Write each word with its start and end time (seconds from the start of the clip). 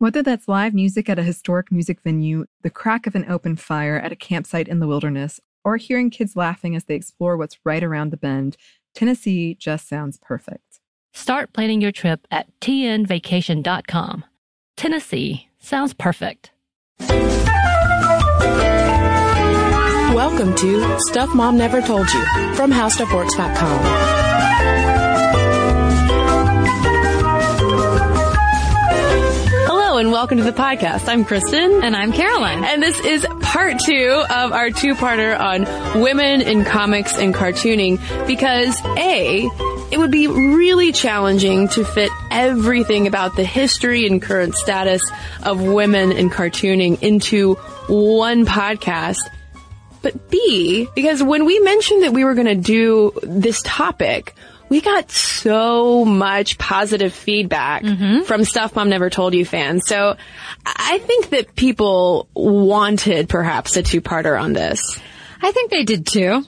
Whether 0.00 0.22
that's 0.22 0.48
live 0.48 0.72
music 0.72 1.10
at 1.10 1.18
a 1.18 1.22
historic 1.22 1.70
music 1.70 2.00
venue, 2.00 2.46
the 2.62 2.70
crack 2.70 3.06
of 3.06 3.14
an 3.14 3.30
open 3.30 3.54
fire 3.54 3.98
at 3.98 4.12
a 4.12 4.16
campsite 4.16 4.66
in 4.66 4.78
the 4.78 4.86
wilderness, 4.86 5.40
or 5.62 5.76
hearing 5.76 6.08
kids 6.08 6.34
laughing 6.34 6.74
as 6.74 6.84
they 6.84 6.94
explore 6.94 7.36
what's 7.36 7.58
right 7.66 7.84
around 7.84 8.10
the 8.10 8.16
bend, 8.16 8.56
Tennessee 8.94 9.54
just 9.56 9.86
sounds 9.86 10.16
perfect. 10.16 10.80
Start 11.12 11.52
planning 11.52 11.82
your 11.82 11.92
trip 11.92 12.26
at 12.30 12.46
tnvacation.com. 12.62 14.24
Tennessee 14.74 15.50
sounds 15.58 15.92
perfect. 15.92 16.52
Welcome 20.14 20.54
to 20.54 20.98
Stuff 21.00 21.34
Mom 21.34 21.58
Never 21.58 21.82
Told 21.82 22.10
You 22.10 22.24
from 22.54 22.72
HowStuffWorks.com. 22.72 25.09
and 30.00 30.10
welcome 30.12 30.38
to 30.38 30.44
the 30.44 30.50
podcast. 30.50 31.06
I'm 31.08 31.26
Kristen. 31.26 31.82
And 31.84 31.94
I'm 31.94 32.10
Caroline. 32.10 32.64
And 32.64 32.82
this 32.82 32.98
is 33.00 33.26
part 33.42 33.78
two 33.80 34.24
of 34.30 34.50
our 34.50 34.70
two-parter 34.70 35.38
on 35.38 36.00
women 36.00 36.40
in 36.40 36.64
comics 36.64 37.18
and 37.18 37.34
cartooning 37.34 37.98
because 38.26 38.80
A, 38.96 39.50
it 39.92 39.98
would 39.98 40.10
be 40.10 40.26
really 40.26 40.92
challenging 40.92 41.68
to 41.68 41.84
fit 41.84 42.10
everything 42.30 43.08
about 43.08 43.36
the 43.36 43.44
history 43.44 44.06
and 44.06 44.22
current 44.22 44.54
status 44.54 45.02
of 45.42 45.60
women 45.60 46.12
in 46.12 46.30
cartooning 46.30 47.02
into 47.02 47.56
one 47.86 48.46
podcast. 48.46 49.20
But 50.00 50.30
B, 50.30 50.88
because 50.94 51.22
when 51.22 51.44
we 51.44 51.58
mentioned 51.58 52.04
that 52.04 52.14
we 52.14 52.24
were 52.24 52.32
going 52.32 52.46
to 52.46 52.54
do 52.54 53.12
this 53.22 53.60
topic, 53.62 54.34
we 54.70 54.80
got 54.80 55.10
so 55.10 56.06
much 56.06 56.56
positive 56.56 57.12
feedback 57.12 57.84
from 58.24 58.44
Stuff 58.44 58.74
Mom 58.74 58.88
Never 58.88 59.10
Told 59.10 59.34
You 59.34 59.44
fans. 59.44 59.82
So 59.86 60.16
I 60.64 60.98
think 60.98 61.30
that 61.30 61.54
people 61.54 62.28
wanted 62.32 63.28
perhaps 63.28 63.76
a 63.76 63.82
two-parter 63.82 64.40
on 64.40 64.54
this. 64.54 64.98
I 65.42 65.52
think 65.52 65.70
they 65.70 65.84
did 65.84 66.06
too. 66.06 66.44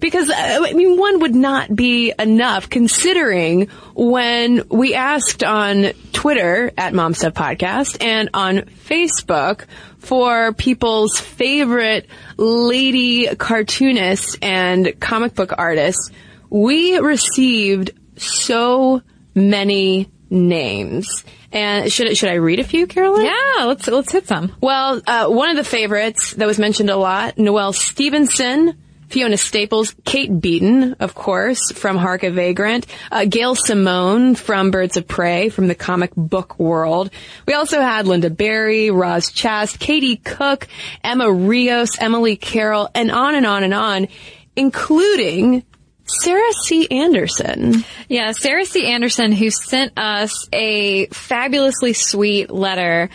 Because, 0.00 0.30
uh, 0.30 0.34
I 0.36 0.74
mean, 0.74 0.96
one 0.96 1.18
would 1.18 1.34
not 1.34 1.74
be 1.74 2.14
enough 2.16 2.70
considering 2.70 3.66
when 3.96 4.62
we 4.68 4.94
asked 4.94 5.42
on 5.42 5.86
Twitter 6.12 6.70
at 6.78 6.94
Mom 6.94 7.14
Stuff 7.14 7.34
Podcast 7.34 8.00
and 8.00 8.30
on 8.32 8.58
Facebook 8.58 9.64
for 9.98 10.52
people's 10.52 11.18
favorite 11.18 12.06
lady 12.36 13.26
cartoonists 13.34 14.36
and 14.40 15.00
comic 15.00 15.34
book 15.34 15.52
artists, 15.58 16.12
we 16.50 16.98
received 16.98 17.92
so 18.16 19.02
many 19.34 20.10
names. 20.30 21.24
And 21.50 21.90
should 21.90 22.14
should 22.16 22.28
I 22.28 22.34
read 22.34 22.58
a 22.58 22.64
few, 22.64 22.86
Carolyn? 22.86 23.24
Yeah, 23.24 23.64
let's 23.64 23.86
let's 23.88 24.12
hit 24.12 24.26
some. 24.26 24.54
Well, 24.60 25.00
uh, 25.06 25.28
one 25.28 25.48
of 25.48 25.56
the 25.56 25.64
favorites 25.64 26.34
that 26.34 26.46
was 26.46 26.58
mentioned 26.58 26.90
a 26.90 26.96
lot, 26.96 27.38
Noelle 27.38 27.72
Stevenson, 27.72 28.76
Fiona 29.08 29.38
Staples, 29.38 29.94
Kate 30.04 30.40
Beaton, 30.40 30.94
of 31.00 31.14
course, 31.14 31.72
from 31.72 31.96
Hark 31.96 32.22
a 32.22 32.30
Vagrant, 32.30 32.86
uh, 33.10 33.24
Gail 33.24 33.54
Simone 33.54 34.34
from 34.34 34.70
Birds 34.70 34.98
of 34.98 35.08
Prey, 35.08 35.48
from 35.48 35.68
the 35.68 35.74
comic 35.74 36.10
book 36.14 36.58
world. 36.58 37.10
We 37.46 37.54
also 37.54 37.80
had 37.80 38.04
Lynda 38.04 38.36
Barry, 38.36 38.90
Roz 38.90 39.32
Chast, 39.32 39.78
Katie 39.78 40.16
Cook, 40.16 40.68
Emma 41.02 41.32
Rios, 41.32 41.98
Emily 41.98 42.36
Carroll, 42.36 42.90
and 42.94 43.10
on 43.10 43.34
and 43.34 43.46
on 43.46 43.64
and 43.64 43.72
on, 43.72 44.08
including 44.54 45.64
Sarah 46.08 46.52
C. 46.64 46.88
Anderson. 46.90 47.84
Yeah, 48.08 48.32
Sarah 48.32 48.64
C. 48.64 48.86
Anderson, 48.86 49.32
who 49.32 49.50
sent 49.50 49.92
us 49.98 50.48
a 50.52 51.06
fabulously 51.06 51.92
sweet 51.92 52.50
letter 52.50 53.10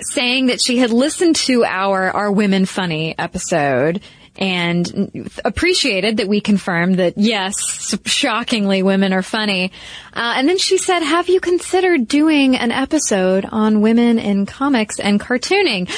saying 0.00 0.46
that 0.46 0.60
she 0.64 0.78
had 0.78 0.90
listened 0.90 1.36
to 1.36 1.64
our 1.64 2.10
Are 2.10 2.32
Women 2.32 2.66
Funny 2.66 3.14
episode 3.18 4.00
and 4.38 5.30
appreciated 5.44 6.18
that 6.18 6.28
we 6.28 6.40
confirmed 6.40 6.96
that 6.96 7.14
yes, 7.16 7.96
shockingly 8.04 8.82
women 8.82 9.12
are 9.12 9.22
funny. 9.22 9.72
Uh, 10.12 10.34
and 10.36 10.48
then 10.48 10.58
she 10.58 10.76
said, 10.78 11.00
have 11.00 11.28
you 11.28 11.40
considered 11.40 12.06
doing 12.06 12.56
an 12.56 12.70
episode 12.70 13.46
on 13.50 13.80
women 13.80 14.18
in 14.18 14.44
comics 14.44 15.00
and 15.00 15.18
cartooning? 15.18 15.90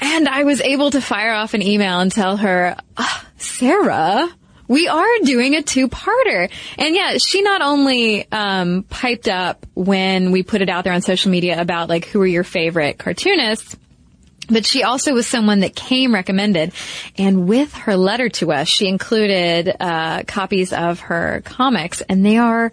And 0.00 0.28
I 0.28 0.44
was 0.44 0.60
able 0.60 0.90
to 0.90 1.00
fire 1.00 1.32
off 1.32 1.54
an 1.54 1.62
email 1.62 1.98
and 2.00 2.12
tell 2.12 2.36
her, 2.36 2.76
"Ah, 2.96 3.26
Sarah, 3.36 4.28
we 4.68 4.86
are 4.86 5.18
doing 5.24 5.56
a 5.56 5.62
two-parter. 5.62 6.50
And 6.76 6.94
yeah, 6.94 7.16
she 7.18 7.42
not 7.42 7.62
only 7.62 8.30
um, 8.30 8.84
piped 8.84 9.28
up 9.28 9.66
when 9.74 10.30
we 10.30 10.42
put 10.42 10.62
it 10.62 10.68
out 10.68 10.84
there 10.84 10.92
on 10.92 11.00
social 11.00 11.30
media 11.30 11.60
about 11.60 11.88
like 11.88 12.04
who 12.04 12.20
are 12.20 12.26
your 12.26 12.44
favorite 12.44 12.98
cartoonists, 12.98 13.76
but 14.50 14.64
she 14.64 14.82
also 14.82 15.12
was 15.12 15.26
someone 15.26 15.60
that 15.60 15.74
came 15.74 16.14
recommended. 16.14 16.72
And 17.16 17.48
with 17.48 17.72
her 17.74 17.96
letter 17.96 18.28
to 18.30 18.52
us, 18.52 18.68
she 18.68 18.88
included 18.88 19.74
uh, 19.78 20.22
copies 20.24 20.72
of 20.72 21.00
her 21.00 21.42
comics, 21.44 22.00
and 22.02 22.24
they 22.24 22.38
are 22.38 22.72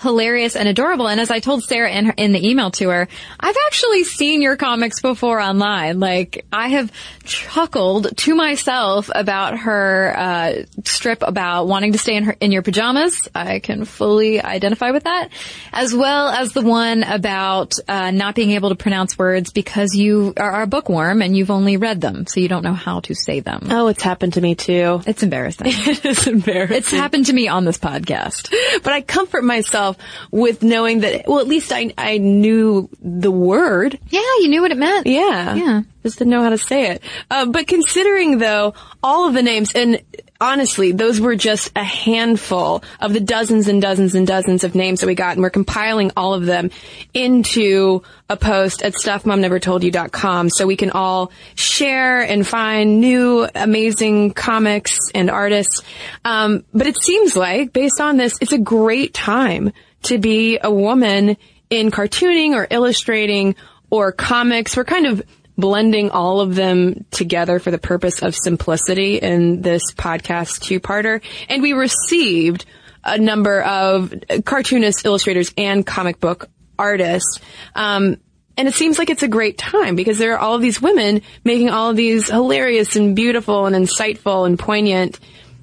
hilarious 0.00 0.56
and 0.56 0.68
adorable. 0.68 1.08
And 1.08 1.20
as 1.20 1.30
I 1.30 1.40
told 1.40 1.64
Sarah 1.64 1.90
in, 1.90 2.06
her, 2.06 2.14
in 2.16 2.32
the 2.32 2.48
email 2.48 2.70
to 2.72 2.88
her, 2.90 3.08
I've 3.40 3.56
actually 3.66 4.04
seen 4.04 4.42
your 4.42 4.56
comics 4.56 5.00
before 5.00 5.40
online. 5.40 6.00
Like 6.00 6.44
I 6.52 6.68
have 6.68 6.92
chuckled 7.24 8.16
to 8.16 8.34
myself 8.34 9.10
about 9.14 9.58
her 9.58 10.14
uh, 10.16 10.52
strip 10.84 11.22
about 11.22 11.66
wanting 11.66 11.92
to 11.92 11.98
stay 11.98 12.16
in 12.16 12.24
her 12.24 12.36
in 12.40 12.52
your 12.52 12.62
pajamas. 12.62 13.28
I 13.34 13.58
can 13.58 13.84
fully 13.84 14.40
identify 14.42 14.90
with 14.90 15.04
that, 15.04 15.30
as 15.72 15.94
well 15.94 16.28
as 16.28 16.52
the 16.52 16.62
one 16.62 17.02
about 17.02 17.74
uh, 17.88 18.10
not 18.10 18.34
being 18.34 18.52
able 18.52 18.68
to 18.70 18.74
pronounce 18.76 19.18
words 19.18 19.52
because 19.52 19.94
you 19.94 20.34
are 20.36 20.62
a 20.62 20.66
bookworm 20.66 21.22
and 21.22 21.36
you've 21.36 21.50
only 21.50 21.76
read 21.76 22.00
them, 22.00 22.26
so 22.26 22.40
you 22.40 22.48
don't 22.48 22.64
know 22.64 22.74
how 22.74 23.00
to 23.00 23.14
say 23.14 23.40
them. 23.40 23.68
Oh, 23.70 23.88
it's 23.88 24.02
happened 24.02 24.34
to 24.34 24.40
me 24.40 24.54
too. 24.54 25.00
It's 25.06 25.22
embarrassing. 25.22 25.66
It 25.86 26.04
is 26.04 26.26
embarrassing. 26.26 26.76
it's 26.76 26.90
happened 26.90 27.26
to 27.26 27.32
me 27.32 27.46
on 27.48 27.64
this 27.64 27.78
podcast. 27.78 28.52
but 28.82 28.92
I 28.92 29.02
comfort 29.02 29.44
myself 29.44 29.85
with 30.30 30.62
knowing 30.62 31.00
that, 31.00 31.26
well, 31.26 31.40
at 31.40 31.46
least 31.46 31.72
I, 31.72 31.92
I 31.98 32.18
knew 32.18 32.88
the 33.00 33.30
word. 33.30 33.98
Yeah, 34.08 34.20
you 34.40 34.48
knew 34.48 34.62
what 34.62 34.72
it 34.72 34.78
meant. 34.78 35.06
Yeah. 35.06 35.54
Yeah. 35.54 35.82
Just 36.02 36.18
didn't 36.18 36.30
know 36.30 36.42
how 36.42 36.50
to 36.50 36.58
say 36.58 36.90
it. 36.92 37.02
Uh, 37.30 37.46
but 37.46 37.66
considering 37.66 38.38
though, 38.38 38.74
all 39.02 39.28
of 39.28 39.34
the 39.34 39.42
names, 39.42 39.72
and 39.74 40.00
honestly, 40.40 40.92
those 40.92 41.20
were 41.20 41.36
just 41.36 41.70
a 41.76 41.84
handful 41.84 42.82
of 43.00 43.12
the 43.12 43.20
dozens 43.20 43.68
and 43.68 43.80
dozens 43.80 44.14
and 44.14 44.26
dozens 44.26 44.64
of 44.64 44.74
names 44.74 45.00
that 45.00 45.06
we 45.06 45.14
got, 45.14 45.32
and 45.32 45.42
we're 45.42 45.50
compiling 45.50 46.10
all 46.16 46.34
of 46.34 46.46
them 46.46 46.70
into 47.14 48.02
a 48.28 48.36
post 48.36 48.82
at 48.82 48.94
stuffmomnevertoldyou.com 48.94 50.50
so 50.50 50.66
we 50.66 50.76
can 50.76 50.90
all 50.90 51.30
share 51.54 52.20
and 52.20 52.46
find 52.46 53.00
new 53.00 53.46
amazing 53.54 54.32
comics 54.32 54.98
and 55.14 55.30
artists. 55.30 55.82
Um, 56.24 56.64
but 56.72 56.86
it 56.86 57.00
seems 57.00 57.36
like, 57.36 57.72
based 57.72 58.00
on 58.00 58.16
this, 58.16 58.34
it's 58.40 58.52
a 58.52 58.58
great 58.58 59.14
time 59.14 59.72
to 60.02 60.18
be 60.18 60.58
a 60.62 60.70
woman 60.70 61.36
in 61.70 61.90
cartooning 61.90 62.52
or 62.52 62.66
illustrating 62.70 63.56
or 63.90 64.12
comics. 64.12 64.76
We're 64.76 64.84
kind 64.84 65.06
of 65.06 65.22
blending 65.56 66.10
all 66.10 66.40
of 66.40 66.54
them 66.54 67.04
together 67.10 67.58
for 67.58 67.70
the 67.70 67.78
purpose 67.78 68.22
of 68.22 68.34
simplicity 68.34 69.16
in 69.16 69.62
this 69.62 69.92
podcast 69.94 70.60
two-parter. 70.60 71.22
And 71.48 71.62
we 71.62 71.72
received 71.72 72.64
a 73.04 73.18
number 73.18 73.62
of 73.62 74.12
cartoonists, 74.44 75.04
illustrators, 75.04 75.52
and 75.56 75.86
comic 75.86 76.20
book 76.20 76.50
artists. 76.78 77.40
Um, 77.74 78.18
and 78.56 78.68
it 78.68 78.74
seems 78.74 78.98
like 78.98 79.10
it's 79.10 79.22
a 79.22 79.28
great 79.28 79.58
time 79.58 79.96
because 79.96 80.18
there 80.18 80.34
are 80.34 80.38
all 80.38 80.54
of 80.54 80.62
these 80.62 80.80
women 80.80 81.22
making 81.44 81.70
all 81.70 81.90
of 81.90 81.96
these 81.96 82.28
hilarious 82.28 82.96
and 82.96 83.14
beautiful 83.14 83.66
and 83.66 83.76
insightful 83.76 84.46
and 84.46 84.58
poignant 84.58 85.20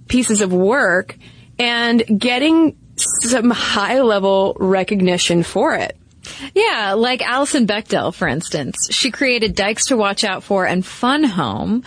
pieces 0.07 0.42
of 0.42 0.54
work 0.54 1.18
and 1.57 2.04
getting 2.19 2.78
some 2.95 3.50
high 3.50 4.01
level 4.01 4.56
recognition 4.60 5.44
for 5.44 5.74
it. 5.75 5.98
Yeah, 6.54 6.94
like 6.94 7.22
Alison 7.22 7.68
Bechdel, 7.68 8.14
for 8.14 8.28
instance. 8.28 8.78
She 8.92 9.12
created 9.12 9.56
Dykes 9.56 9.88
to 9.88 9.98
Watch 9.98 10.24
Out 10.24 10.44
For 10.44 10.66
and 10.66 10.86
Fun 10.86 11.24
Home. 11.24 11.84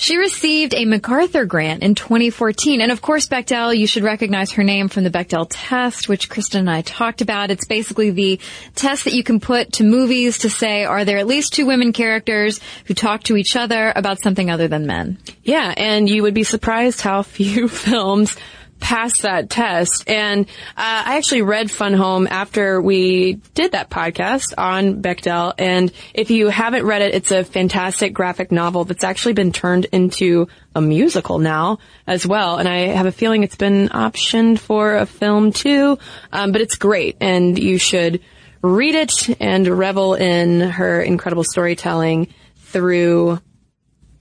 She 0.00 0.16
received 0.16 0.74
a 0.74 0.84
MacArthur 0.84 1.44
grant 1.44 1.82
in 1.82 1.96
2014. 1.96 2.80
And 2.80 2.92
of 2.92 3.02
course, 3.02 3.26
Bechdel, 3.26 3.76
you 3.76 3.88
should 3.88 4.04
recognize 4.04 4.52
her 4.52 4.62
name 4.62 4.88
from 4.88 5.02
the 5.02 5.10
Bechdel 5.10 5.48
test, 5.50 6.08
which 6.08 6.30
Kristen 6.30 6.60
and 6.60 6.70
I 6.70 6.82
talked 6.82 7.20
about. 7.20 7.50
It's 7.50 7.66
basically 7.66 8.10
the 8.10 8.38
test 8.76 9.04
that 9.04 9.12
you 9.12 9.24
can 9.24 9.40
put 9.40 9.72
to 9.74 9.84
movies 9.84 10.38
to 10.38 10.50
say, 10.50 10.84
are 10.84 11.04
there 11.04 11.18
at 11.18 11.26
least 11.26 11.52
two 11.52 11.66
women 11.66 11.92
characters 11.92 12.60
who 12.84 12.94
talk 12.94 13.24
to 13.24 13.36
each 13.36 13.56
other 13.56 13.92
about 13.96 14.22
something 14.22 14.48
other 14.48 14.68
than 14.68 14.86
men? 14.86 15.18
Yeah, 15.42 15.74
and 15.76 16.08
you 16.08 16.22
would 16.22 16.34
be 16.34 16.44
surprised 16.44 17.00
how 17.00 17.22
few 17.24 17.66
films 17.66 18.36
pass 18.80 19.22
that 19.22 19.50
test. 19.50 20.08
And 20.08 20.46
uh, 20.46 21.02
I 21.06 21.16
actually 21.16 21.42
read 21.42 21.70
Fun 21.70 21.94
Home 21.94 22.26
after 22.30 22.80
we 22.80 23.34
did 23.54 23.72
that 23.72 23.90
podcast 23.90 24.54
on 24.56 25.02
Bechdel. 25.02 25.54
And 25.58 25.92
if 26.14 26.30
you 26.30 26.48
haven't 26.48 26.84
read 26.84 27.02
it, 27.02 27.14
it's 27.14 27.30
a 27.30 27.44
fantastic 27.44 28.14
graphic 28.14 28.52
novel 28.52 28.84
that's 28.84 29.04
actually 29.04 29.34
been 29.34 29.52
turned 29.52 29.86
into 29.86 30.48
a 30.74 30.80
musical 30.80 31.38
now 31.38 31.78
as 32.06 32.26
well. 32.26 32.56
And 32.56 32.68
I 32.68 32.88
have 32.88 33.06
a 33.06 33.12
feeling 33.12 33.42
it's 33.42 33.56
been 33.56 33.88
optioned 33.88 34.58
for 34.58 34.96
a 34.96 35.06
film 35.06 35.52
too. 35.52 35.98
Um, 36.32 36.52
but 36.52 36.60
it's 36.60 36.76
great, 36.76 37.16
and 37.20 37.58
you 37.58 37.78
should 37.78 38.20
read 38.62 38.94
it 38.94 39.40
and 39.40 39.66
revel 39.66 40.14
in 40.14 40.60
her 40.60 41.00
incredible 41.00 41.44
storytelling 41.44 42.32
through 42.56 43.40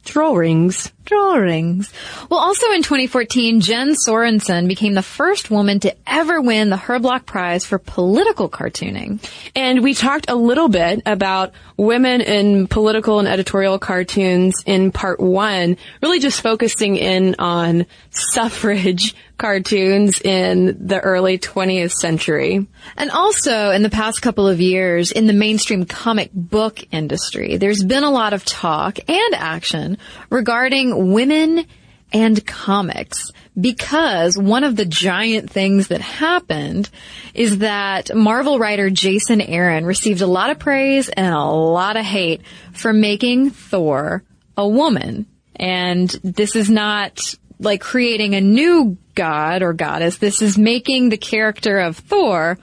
drawings. 0.03 0.91
Drawings. 1.07 1.91
Well, 2.29 2.39
also 2.39 2.71
in 2.71 2.83
2014, 2.83 3.61
Jen 3.61 3.95
Sorensen 3.95 4.67
became 4.67 4.93
the 4.93 5.01
first 5.01 5.49
woman 5.49 5.79
to 5.79 5.95
ever 6.05 6.41
win 6.41 6.69
the 6.69 6.75
Herblock 6.75 7.25
Prize 7.25 7.65
for 7.65 7.79
political 7.79 8.49
cartooning. 8.49 9.25
And 9.55 9.81
we 9.81 9.93
talked 9.93 10.29
a 10.29 10.35
little 10.35 10.67
bit 10.67 11.01
about 11.05 11.53
women 11.77 12.21
in 12.21 12.67
political 12.67 13.19
and 13.19 13.27
editorial 13.27 13.79
cartoons 13.79 14.63
in 14.65 14.91
part 14.91 15.19
one, 15.19 15.77
really 16.01 16.19
just 16.19 16.41
focusing 16.41 16.97
in 16.97 17.35
on 17.39 17.85
suffrage 18.09 19.15
cartoons 19.37 20.19
in 20.21 20.87
the 20.87 20.99
early 20.99 21.37
20th 21.37 21.91
century. 21.91 22.65
And 22.95 23.11
also 23.11 23.69
in 23.69 23.83
the 23.83 23.89
past 23.89 24.21
couple 24.21 24.47
of 24.47 24.59
years 24.59 25.11
in 25.11 25.27
the 25.27 25.33
mainstream 25.33 25.85
comic 25.85 26.31
book 26.33 26.83
industry, 26.91 27.57
there's 27.57 27.83
been 27.83 28.03
a 28.03 28.11
lot 28.11 28.33
of 28.33 28.43
talk 28.43 28.97
and 29.07 29.35
action 29.35 29.97
regarding 30.29 30.96
women 30.97 31.65
and 32.13 32.45
comics 32.45 33.31
because 33.59 34.37
one 34.37 34.63
of 34.63 34.75
the 34.75 34.85
giant 34.85 35.49
things 35.49 35.87
that 35.87 36.01
happened 36.01 36.89
is 37.33 37.59
that 37.59 38.15
Marvel 38.15 38.59
writer 38.59 38.89
Jason 38.89 39.41
Aaron 39.41 39.85
received 39.85 40.21
a 40.21 40.27
lot 40.27 40.49
of 40.49 40.59
praise 40.59 41.09
and 41.09 41.33
a 41.33 41.43
lot 41.43 41.97
of 41.97 42.05
hate 42.05 42.41
for 42.73 42.93
making 42.93 43.49
Thor 43.49 44.23
a 44.55 44.67
woman. 44.67 45.25
And 45.55 46.09
this 46.23 46.55
is 46.55 46.69
not 46.69 47.19
like 47.59 47.81
creating 47.81 48.35
a 48.35 48.41
new 48.41 48.97
god 49.15 49.63
or 49.63 49.73
goddess. 49.73 50.17
This 50.17 50.41
is 50.41 50.57
making 50.57 51.09
the 51.09 51.17
character 51.17 51.79
of 51.79 51.97
Thor 51.97 52.59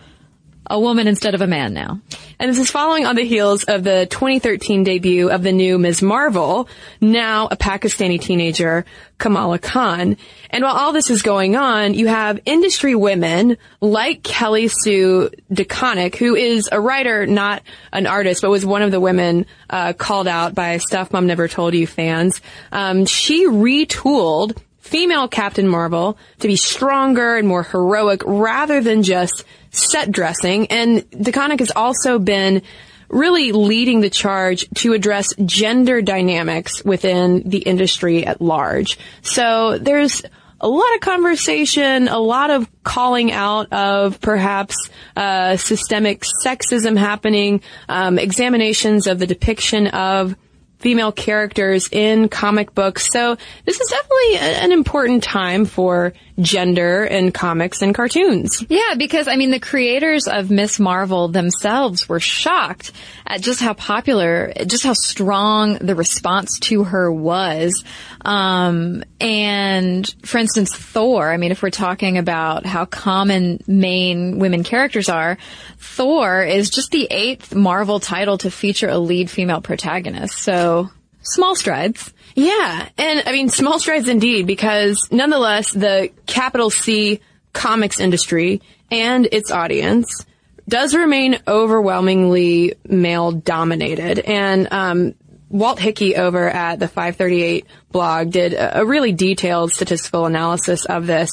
a 0.67 0.79
woman 0.81 1.07
instead 1.07 1.35
of 1.35 1.41
a 1.41 1.47
man 1.47 1.75
now. 1.75 2.01
And 2.39 2.51
this 2.51 2.59
is 2.59 2.71
following 2.71 3.07
on 3.07 3.17
the 3.17 3.25
heels 3.25 3.65
of 3.65 3.85
the 3.85 4.07
2013 4.11 4.85
debut 4.85 5.31
of 5.31 5.43
the 5.43 5.53
new 5.53 5.79
Ms. 5.79 6.03
Marvel, 6.03 6.69
now 7.01 7.49
a 7.51 7.57
Pakistani 7.57 8.21
teenager, 8.21 8.85
Kamala 9.19 9.59
Khan. 9.59 10.17
And 10.51 10.65
while 10.65 10.75
all 10.75 10.93
this 10.93 11.11
is 11.11 11.23
going 11.23 11.57
on, 11.57 11.95
you 11.95 12.07
have 12.07 12.41
industry 12.45 12.95
women 12.95 13.57
like 13.81 14.23
Kelly 14.23 14.69
Sue 14.69 15.31
DeConnick, 15.53 16.17
who 16.17 16.35
is 16.35 16.69
a 16.73 16.81
writer, 16.81 17.27
not 17.27 17.63
an 17.93 18.07
artist, 18.07 18.43
but 18.43 18.51
was 18.51 18.67
one 18.67 18.83
of 18.83 18.91
the 18.91 19.01
women 19.01 19.47
uh, 19.71 19.93
called 19.93 20.29
out 20.29 20.55
by 20.55 20.79
Stuff 20.79 21.13
Mom 21.13 21.27
Never 21.27 21.47
Told 21.47 21.75
You 21.75 21.87
fans. 21.87 22.41
Um, 22.73 23.07
she 23.07 23.47
retooled 23.47 24.57
female 24.85 25.29
Captain 25.29 25.67
Marvel 25.67 26.19
to 26.41 26.47
be 26.47 26.57
stronger 26.57 27.37
and 27.37 27.49
more 27.49 27.63
heroic 27.63 28.23
rather 28.27 28.83
than 28.83 29.03
just 29.03 29.45
set 29.75 30.11
dressing. 30.11 30.69
And 30.69 31.09
DeConnick 31.11 31.61
has 31.61 31.73
also 31.75 32.19
been 32.19 32.63
really 33.09 33.53
leading 33.53 34.01
the 34.01 34.11
charge 34.11 34.69
to 34.75 34.93
address 34.93 35.35
gender 35.45 36.03
dynamics 36.03 36.85
within 36.85 37.49
the 37.49 37.59
industry 37.59 38.27
at 38.27 38.41
large. 38.41 38.99
So 39.23 39.79
there's 39.79 40.23
a 40.61 40.69
lot 40.69 40.95
of 40.95 41.01
conversation, 41.01 42.09
a 42.09 42.19
lot 42.19 42.51
of 42.51 42.69
calling 42.83 43.31
out 43.31 43.73
of 43.73 44.21
perhaps 44.21 44.89
uh, 45.15 45.57
systemic 45.57 46.25
sexism 46.45 46.97
happening, 46.97 47.61
um, 47.89 48.19
examinations 48.19 49.07
of 49.07 49.19
the 49.19 49.27
depiction 49.27 49.89
of 49.89 50.35
female 50.79 51.13
characters 51.13 51.89
in 51.93 52.29
comic 52.29 52.75
books. 52.75 53.09
So 53.11 53.37
this 53.65 53.81
is 53.81 53.89
definitely 53.89 54.63
an 54.65 54.73
important 54.73 55.23
time 55.23 55.65
for 55.65 56.13
gender 56.41 57.05
in 57.05 57.31
comics 57.31 57.81
and 57.81 57.95
cartoons. 57.95 58.65
Yeah, 58.69 58.95
because 58.97 59.29
I 59.29 59.37
mean, 59.37 59.51
the 59.51 59.61
creators 59.61 60.27
of 60.27 60.51
Miss 60.51 60.81
Marvel 60.81 61.29
themselves 61.29 62.09
were 62.09 62.21
shocked 62.21 62.93
at 63.27 63.41
just 63.41 63.61
how 63.61 63.75
popular, 63.75 64.53
just 64.67 64.85
how 64.85 64.95
strong 64.95 65.79
the 65.79 65.95
response 65.95 66.59
to 66.61 66.85
her 66.85 67.11
was. 67.11 67.85
Um, 68.25 69.05
and 69.21 70.13
for 70.25 70.39
instance, 70.39 70.75
Thor, 70.75 71.31
I 71.31 71.37
mean, 71.37 71.53
if 71.53 71.63
we're 71.63 71.71
talking 71.71 72.19
about 72.19 72.67
how 72.67 72.85
common 72.85 73.63
main 73.67 74.39
women 74.39 74.65
characters 74.65 75.09
are, 75.09 75.39
Thor 75.79 76.43
is 76.43 76.71
just 76.71 76.91
the 76.91 77.07
eighth 77.11 77.55
Marvel 77.55 78.01
title 78.01 78.39
to 78.39 78.51
feature 78.51 78.89
a 78.89 78.99
lead 78.99 79.31
female 79.31 79.61
protagonist. 79.61 80.39
So 80.39 80.91
small 81.23 81.55
strides. 81.55 82.13
Yeah. 82.35 82.89
And 82.99 83.23
I 83.27 83.33
mean, 83.33 83.49
small 83.49 83.79
strides 83.79 84.09
indeed, 84.09 84.47
because 84.47 85.09
nonetheless, 85.11 85.71
the 85.73 86.11
capital 86.27 86.71
C 86.71 87.21
comics 87.53 88.01
industry 88.01 88.61
and 88.91 89.29
its 89.31 89.51
audience 89.51 90.27
does 90.69 90.95
remain 90.95 91.39
overwhelmingly 91.47 92.75
male 92.87 93.33
dominated. 93.33 94.19
And, 94.19 94.73
um, 94.73 95.15
Walt 95.51 95.79
Hickey 95.79 96.17
over 96.17 96.49
at 96.51 96.81
the 96.81 96.89
538 96.89 97.67
blog 97.93 98.33
did 98.33 98.57
a 98.59 98.85
really 98.85 99.13
detailed 99.13 99.71
statistical 99.71 100.27
analysis 100.27 100.85
of 100.85 101.07
this 101.07 101.31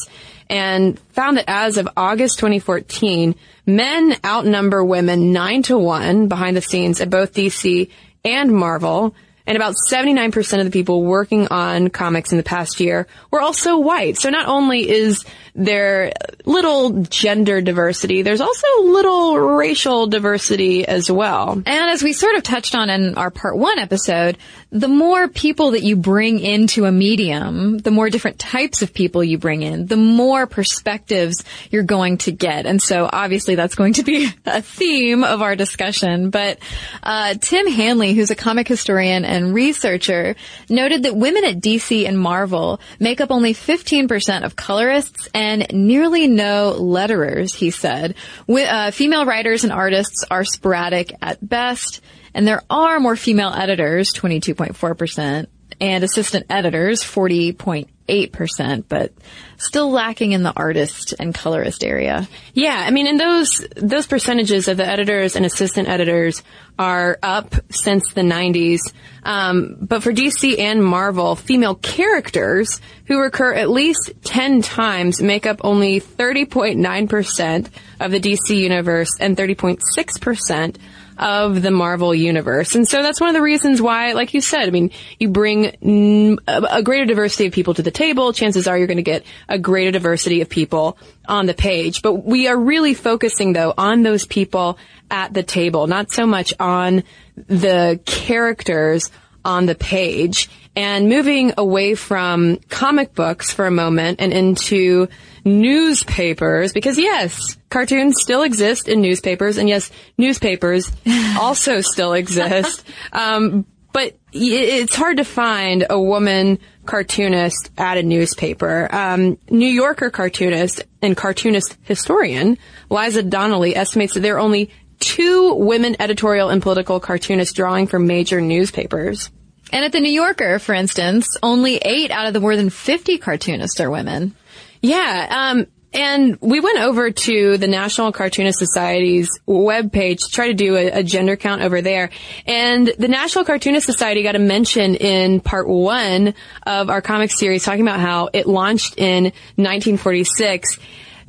and 0.47 0.99
found 1.13 1.37
that 1.37 1.45
as 1.47 1.77
of 1.77 1.89
August 1.97 2.37
2014, 2.37 3.33
men 3.65 4.15
outnumber 4.23 4.83
women 4.83 5.31
nine 5.31 5.63
to 5.63 5.77
one 5.77 6.27
behind 6.27 6.55
the 6.55 6.61
scenes 6.61 7.01
at 7.01 7.09
both 7.09 7.33
DC 7.33 7.89
and 8.23 8.51
Marvel. 8.51 9.15
And 9.45 9.55
about 9.55 9.75
79% 9.89 10.59
of 10.59 10.65
the 10.65 10.71
people 10.71 11.03
working 11.03 11.47
on 11.47 11.89
comics 11.89 12.31
in 12.31 12.37
the 12.37 12.43
past 12.43 12.79
year 12.79 13.07
were 13.31 13.41
also 13.41 13.77
white. 13.77 14.17
So 14.17 14.29
not 14.29 14.47
only 14.47 14.89
is 14.89 15.25
there 15.55 16.13
little 16.45 17.03
gender 17.03 17.61
diversity, 17.61 18.21
there's 18.21 18.41
also 18.41 18.67
little 18.83 19.37
racial 19.37 20.07
diversity 20.07 20.87
as 20.87 21.11
well. 21.11 21.51
And 21.53 21.67
as 21.67 22.03
we 22.03 22.13
sort 22.13 22.35
of 22.35 22.43
touched 22.43 22.75
on 22.75 22.89
in 22.89 23.15
our 23.15 23.31
part 23.31 23.57
one 23.57 23.79
episode, 23.79 24.37
the 24.71 24.87
more 24.87 25.27
people 25.27 25.71
that 25.71 25.83
you 25.83 25.95
bring 25.95 26.39
into 26.39 26.85
a 26.85 26.91
medium, 26.91 27.79
the 27.79 27.91
more 27.91 28.09
different 28.09 28.39
types 28.39 28.81
of 28.81 28.93
people 28.93 29.23
you 29.23 29.37
bring 29.37 29.63
in, 29.63 29.87
the 29.87 29.97
more 29.97 30.47
perspectives 30.47 31.43
you're 31.69 31.83
going 31.83 32.17
to 32.19 32.31
get. 32.31 32.65
And 32.65 32.81
so 32.81 33.09
obviously 33.11 33.55
that's 33.55 33.75
going 33.75 33.93
to 33.93 34.03
be 34.03 34.29
a 34.45 34.61
theme 34.61 35.23
of 35.23 35.41
our 35.41 35.55
discussion. 35.55 36.29
But 36.29 36.59
uh, 37.03 37.35
Tim 37.41 37.67
Hanley, 37.67 38.13
who's 38.13 38.31
a 38.31 38.35
comic 38.35 38.67
historian 38.67 39.25
and 39.31 39.53
researcher, 39.53 40.35
noted 40.69 41.03
that 41.03 41.15
women 41.15 41.45
at 41.45 41.61
DC 41.61 42.07
and 42.07 42.19
Marvel 42.19 42.79
make 42.99 43.21
up 43.21 43.31
only 43.31 43.53
15% 43.53 44.43
of 44.43 44.55
colorists 44.55 45.29
and 45.33 45.65
nearly 45.71 46.27
no 46.27 46.75
letterers, 46.77 47.55
he 47.55 47.71
said. 47.71 48.15
Uh, 48.47 48.91
female 48.91 49.25
writers 49.25 49.63
and 49.63 49.71
artists 49.71 50.25
are 50.29 50.43
sporadic 50.43 51.15
at 51.21 51.47
best. 51.47 52.01
And 52.33 52.47
there 52.47 52.61
are 52.69 52.99
more 52.99 53.15
female 53.15 53.53
editors, 53.53 54.13
22.4%, 54.13 55.47
and 55.81 56.03
assistant 56.03 56.45
editors, 56.47 57.01
40.8%, 57.01 58.83
but 58.87 59.11
still 59.57 59.89
lacking 59.91 60.31
in 60.31 60.43
the 60.43 60.53
artist 60.55 61.15
and 61.19 61.33
colorist 61.33 61.83
area. 61.83 62.29
Yeah, 62.53 62.75
I 62.75 62.91
mean, 62.91 63.07
and 63.07 63.19
those 63.19 63.65
those 63.75 64.05
percentages 64.05 64.67
of 64.67 64.77
the 64.77 64.85
editors 64.85 65.35
and 65.35 65.43
assistant 65.43 65.89
editors 65.89 66.43
are 66.77 67.17
up 67.23 67.55
since 67.71 68.13
the 68.13 68.21
90s. 68.21 68.79
Um, 69.23 69.77
but 69.81 70.03
for 70.03 70.13
DC 70.13 70.59
and 70.59 70.83
Marvel, 70.83 71.35
female 71.35 71.75
characters 71.75 72.79
who 73.05 73.19
recur 73.19 73.53
at 73.53 73.69
least 73.69 74.11
10 74.23 74.61
times 74.61 75.19
make 75.21 75.47
up 75.47 75.61
only 75.63 75.99
30.9% 75.99 77.67
of 77.99 78.11
the 78.11 78.19
DC 78.19 78.55
universe 78.55 79.09
and 79.19 79.35
30.6% 79.35 80.75
of 81.17 81.61
the 81.61 81.71
Marvel 81.71 82.13
universe. 82.15 82.75
And 82.75 82.87
so 82.87 83.01
that's 83.01 83.19
one 83.19 83.29
of 83.29 83.35
the 83.35 83.41
reasons 83.41 83.81
why, 83.81 84.13
like 84.13 84.33
you 84.33 84.41
said, 84.41 84.67
I 84.67 84.71
mean, 84.71 84.91
you 85.19 85.29
bring 85.29 86.37
a 86.47 86.83
greater 86.83 87.05
diversity 87.05 87.47
of 87.47 87.53
people 87.53 87.73
to 87.75 87.81
the 87.81 87.91
table. 87.91 88.33
Chances 88.33 88.67
are 88.67 88.77
you're 88.77 88.87
going 88.87 88.97
to 88.97 89.03
get 89.03 89.23
a 89.47 89.59
greater 89.59 89.91
diversity 89.91 90.41
of 90.41 90.49
people 90.49 90.97
on 91.27 91.45
the 91.45 91.53
page. 91.53 92.01
But 92.01 92.25
we 92.25 92.47
are 92.47 92.57
really 92.57 92.93
focusing 92.93 93.53
though 93.53 93.73
on 93.77 94.03
those 94.03 94.25
people 94.25 94.77
at 95.09 95.33
the 95.33 95.43
table, 95.43 95.87
not 95.87 96.11
so 96.11 96.25
much 96.25 96.53
on 96.59 97.03
the 97.35 97.99
characters 98.05 99.11
on 99.43 99.65
the 99.65 99.75
page 99.75 100.49
and 100.75 101.09
moving 101.09 101.53
away 101.57 101.95
from 101.95 102.57
comic 102.69 103.13
books 103.13 103.51
for 103.51 103.65
a 103.65 103.71
moment 103.71 104.21
and 104.21 104.31
into 104.31 105.07
newspapers 105.43 106.73
because 106.73 106.97
yes, 106.97 107.57
cartoons 107.69 108.15
still 108.21 108.43
exist 108.43 108.87
in 108.87 109.01
newspapers 109.01 109.57
and 109.57 109.67
yes, 109.67 109.91
newspapers 110.17 110.91
also 111.39 111.81
still 111.81 112.13
exist. 112.13 112.85
Um, 113.11 113.65
but 113.93 114.17
it's 114.31 114.95
hard 114.95 115.17
to 115.17 115.25
find 115.25 115.85
a 115.89 115.99
woman 115.99 116.59
cartoonist 116.85 117.71
at 117.77 117.97
a 117.97 118.03
newspaper. 118.03 118.87
Um, 118.93 119.37
New 119.49 119.67
Yorker 119.67 120.09
cartoonist 120.09 120.83
and 121.01 121.17
cartoonist 121.17 121.77
historian 121.83 122.57
Liza 122.89 123.23
Donnelly 123.23 123.75
estimates 123.75 124.13
that 124.13 124.21
there 124.21 124.35
are 124.35 124.39
only 124.39 124.71
two 124.99 125.55
women 125.55 125.95
editorial 125.99 126.49
and 126.49 126.61
political 126.61 126.99
cartoonists 126.99 127.53
drawing 127.53 127.87
for 127.87 127.99
major 127.99 128.39
newspapers. 128.39 129.29
And 129.73 129.85
at 129.85 129.91
the 129.91 129.99
New 129.99 130.11
Yorker, 130.11 130.59
for 130.59 130.73
instance, 130.73 131.37
only 131.41 131.77
eight 131.77 132.11
out 132.11 132.27
of 132.27 132.33
the 132.33 132.39
more 132.39 132.55
than 132.55 132.69
50 132.69 133.17
cartoonists 133.17 133.79
are 133.79 133.89
women. 133.89 134.35
Yeah, 134.81 135.27
um, 135.51 135.67
and 135.93 136.37
we 136.39 136.61
went 136.61 136.79
over 136.79 137.11
to 137.11 137.57
the 137.57 137.67
National 137.67 138.11
Cartoonist 138.11 138.57
Society's 138.57 139.29
webpage 139.47 140.19
to 140.19 140.31
try 140.31 140.47
to 140.47 140.53
do 140.53 140.77
a, 140.77 140.87
a 140.87 141.03
gender 141.03 141.35
count 141.35 141.61
over 141.61 141.81
there. 141.81 142.11
And 142.47 142.87
the 142.87 143.09
National 143.09 143.43
Cartoonist 143.43 143.85
Society 143.85 144.23
got 144.23 144.35
a 144.35 144.39
mention 144.39 144.95
in 144.95 145.41
part 145.41 145.67
one 145.67 146.33
of 146.65 146.89
our 146.89 147.01
comic 147.01 147.31
series 147.31 147.63
talking 147.63 147.81
about 147.81 147.99
how 147.99 148.29
it 148.31 148.47
launched 148.47 148.97
in 148.97 149.25
1946 149.55 150.79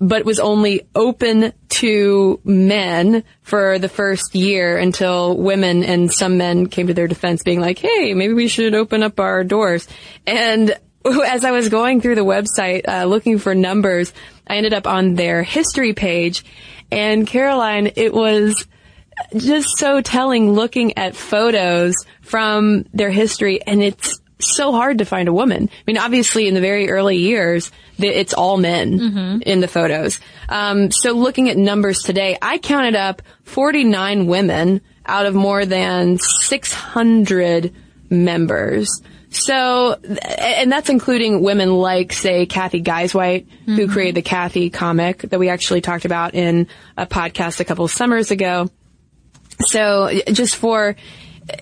but 0.02 0.24
was 0.24 0.40
only 0.40 0.88
open 0.96 1.52
to 1.68 2.40
men 2.44 3.22
for 3.42 3.78
the 3.78 3.88
first 3.88 4.34
year 4.34 4.76
until 4.76 5.36
women 5.36 5.84
and 5.84 6.12
some 6.12 6.38
men 6.38 6.66
came 6.66 6.88
to 6.88 6.94
their 6.94 7.06
defense 7.06 7.44
being 7.44 7.60
like, 7.60 7.78
hey, 7.78 8.12
maybe 8.12 8.34
we 8.34 8.48
should 8.48 8.74
open 8.74 9.04
up 9.04 9.20
our 9.20 9.44
doors. 9.44 9.86
And 10.26 10.76
as 11.26 11.44
I 11.44 11.50
was 11.50 11.68
going 11.68 12.00
through 12.00 12.16
the 12.16 12.24
website 12.24 12.86
uh, 12.88 13.04
looking 13.04 13.38
for 13.38 13.54
numbers, 13.54 14.12
I 14.46 14.56
ended 14.56 14.74
up 14.74 14.86
on 14.86 15.14
their 15.14 15.42
history 15.42 15.92
page. 15.92 16.44
And 16.90 17.26
Caroline, 17.26 17.92
it 17.96 18.12
was 18.12 18.66
just 19.36 19.78
so 19.78 20.00
telling 20.00 20.52
looking 20.52 20.98
at 20.98 21.16
photos 21.16 21.94
from 22.22 22.84
their 22.92 23.10
history 23.10 23.62
and 23.62 23.82
it's 23.82 24.20
so 24.40 24.72
hard 24.72 24.98
to 24.98 25.04
find 25.04 25.28
a 25.28 25.32
woman. 25.32 25.70
I 25.72 25.82
mean, 25.86 25.98
obviously 25.98 26.48
in 26.48 26.54
the 26.54 26.60
very 26.60 26.90
early 26.90 27.18
years, 27.18 27.70
it's 27.98 28.34
all 28.34 28.56
men 28.56 29.40
in 29.46 29.60
the 29.60 29.68
photos. 29.68 30.20
Um, 30.48 30.90
so 30.90 31.12
looking 31.12 31.48
at 31.48 31.56
numbers 31.56 32.02
today, 32.02 32.36
I 32.42 32.58
counted 32.58 32.96
up 32.96 33.22
49 33.44 34.26
women 34.26 34.80
out 35.06 35.26
of 35.26 35.34
more 35.34 35.64
than 35.64 36.18
600 36.18 37.72
members. 38.10 38.88
So, 39.34 39.94
and 39.94 40.70
that's 40.70 40.90
including 40.90 41.42
women 41.42 41.72
like, 41.74 42.12
say, 42.12 42.44
Cathy 42.44 42.82
Guisewite, 42.82 43.46
who 43.64 43.72
mm-hmm. 43.72 43.92
created 43.92 44.16
the 44.16 44.22
Cathy 44.22 44.68
comic 44.68 45.22
that 45.22 45.38
we 45.38 45.48
actually 45.48 45.80
talked 45.80 46.04
about 46.04 46.34
in 46.34 46.68
a 46.98 47.06
podcast 47.06 47.58
a 47.60 47.64
couple 47.64 47.86
of 47.86 47.90
summers 47.90 48.30
ago. 48.30 48.70
So 49.66 50.10
just 50.32 50.56
for 50.56 50.96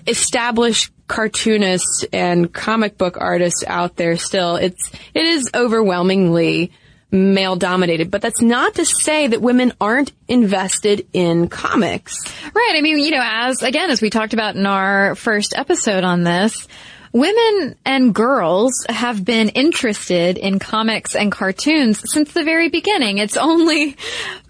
established 0.05 0.91
cartoonists 1.07 2.05
and 2.11 2.53
comic 2.53 2.97
book 2.97 3.17
artists 3.19 3.63
out 3.65 3.95
there 3.95 4.17
still, 4.17 4.57
it's, 4.57 4.91
it 5.13 5.25
is 5.25 5.49
overwhelmingly 5.53 6.73
male 7.09 7.55
dominated, 7.55 8.09
but 8.09 8.21
that's 8.21 8.41
not 8.41 8.75
to 8.75 8.85
say 8.85 9.27
that 9.27 9.41
women 9.41 9.73
aren't 9.79 10.11
invested 10.27 11.07
in 11.13 11.47
comics. 11.47 12.17
Right. 12.53 12.73
I 12.75 12.81
mean, 12.81 12.99
you 12.99 13.11
know, 13.11 13.23
as, 13.23 13.63
again, 13.63 13.89
as 13.89 14.01
we 14.01 14.09
talked 14.09 14.33
about 14.33 14.55
in 14.55 14.65
our 14.65 15.15
first 15.15 15.53
episode 15.55 16.03
on 16.03 16.23
this, 16.23 16.67
women 17.13 17.75
and 17.85 18.13
girls 18.13 18.85
have 18.89 19.23
been 19.23 19.49
interested 19.49 20.37
in 20.37 20.59
comics 20.59 21.15
and 21.15 21.31
cartoons 21.31 22.01
since 22.11 22.31
the 22.31 22.43
very 22.43 22.69
beginning. 22.69 23.17
It's 23.17 23.37
only 23.37 23.97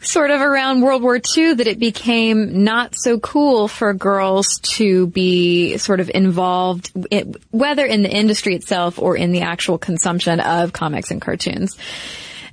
sort 0.01 0.31
of 0.31 0.41
around 0.41 0.81
World 0.81 1.01
War 1.01 1.19
II 1.35 1.55
that 1.55 1.67
it 1.67 1.79
became 1.79 2.63
not 2.63 2.93
so 2.95 3.19
cool 3.19 3.67
for 3.67 3.93
girls 3.93 4.59
to 4.75 5.07
be 5.07 5.77
sort 5.77 5.99
of 5.99 6.11
involved, 6.13 6.91
whether 7.51 7.85
in 7.85 8.03
the 8.03 8.11
industry 8.11 8.55
itself 8.55 8.99
or 8.99 9.15
in 9.15 9.31
the 9.31 9.41
actual 9.41 9.77
consumption 9.77 10.39
of 10.39 10.73
comics 10.73 11.11
and 11.11 11.21
cartoons. 11.21 11.75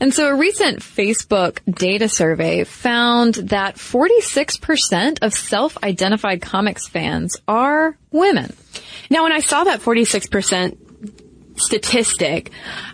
And 0.00 0.14
so 0.14 0.28
a 0.28 0.34
recent 0.34 0.80
Facebook 0.80 1.58
data 1.68 2.08
survey 2.08 2.64
found 2.64 3.34
that 3.34 3.76
46% 3.76 5.18
of 5.22 5.34
self-identified 5.34 6.40
comics 6.40 6.86
fans 6.86 7.36
are 7.48 7.96
women. 8.12 8.54
Now, 9.10 9.24
when 9.24 9.32
I 9.32 9.40
saw 9.40 9.64
that 9.64 9.80
46% 9.80 10.76
statistic, 11.60 12.50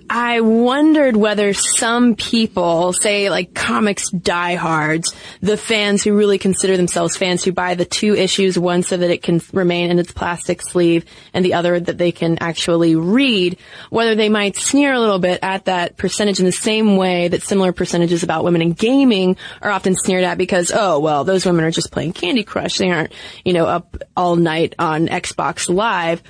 I 0.08 0.40
wondered 0.40 1.16
whether 1.16 1.54
some 1.54 2.14
people, 2.14 2.92
say 2.92 3.30
like 3.30 3.54
comics 3.54 4.10
diehards, 4.10 5.14
the 5.40 5.56
fans 5.56 6.02
who 6.02 6.14
really 6.14 6.38
consider 6.38 6.76
themselves 6.76 7.16
fans 7.16 7.42
who 7.42 7.52
buy 7.52 7.74
the 7.74 7.84
two 7.84 8.14
issues, 8.14 8.58
one 8.58 8.82
so 8.82 8.96
that 8.96 9.10
it 9.10 9.22
can 9.22 9.40
remain 9.52 9.90
in 9.90 9.98
its 9.98 10.12
plastic 10.12 10.60
sleeve 10.62 11.04
and 11.32 11.44
the 11.44 11.54
other 11.54 11.80
that 11.80 11.98
they 11.98 12.12
can 12.12 12.38
actually 12.40 12.96
read, 12.96 13.56
whether 13.90 14.14
they 14.14 14.28
might 14.28 14.56
sneer 14.56 14.92
a 14.92 15.00
little 15.00 15.18
bit 15.18 15.38
at 15.42 15.64
that 15.66 15.96
percentage 15.96 16.38
in 16.38 16.44
the 16.44 16.52
same 16.52 16.96
way 16.96 17.28
that 17.28 17.42
similar 17.42 17.72
percentages 17.72 18.22
about 18.22 18.44
women 18.44 18.62
in 18.62 18.72
gaming 18.72 19.36
are 19.62 19.70
often 19.70 19.94
sneered 19.94 20.24
at 20.24 20.38
because, 20.38 20.70
oh, 20.74 20.98
well, 20.98 21.24
those 21.24 21.46
women 21.46 21.64
are 21.64 21.70
just 21.70 21.92
playing 21.92 22.12
Candy 22.12 22.44
Crush. 22.44 22.76
They 22.76 22.90
aren't, 22.90 23.12
you 23.44 23.52
know, 23.52 23.66
up 23.66 23.96
all 24.16 24.36
night 24.36 24.74
on 24.78 25.08
Xbox 25.08 25.68
Live 25.72 26.22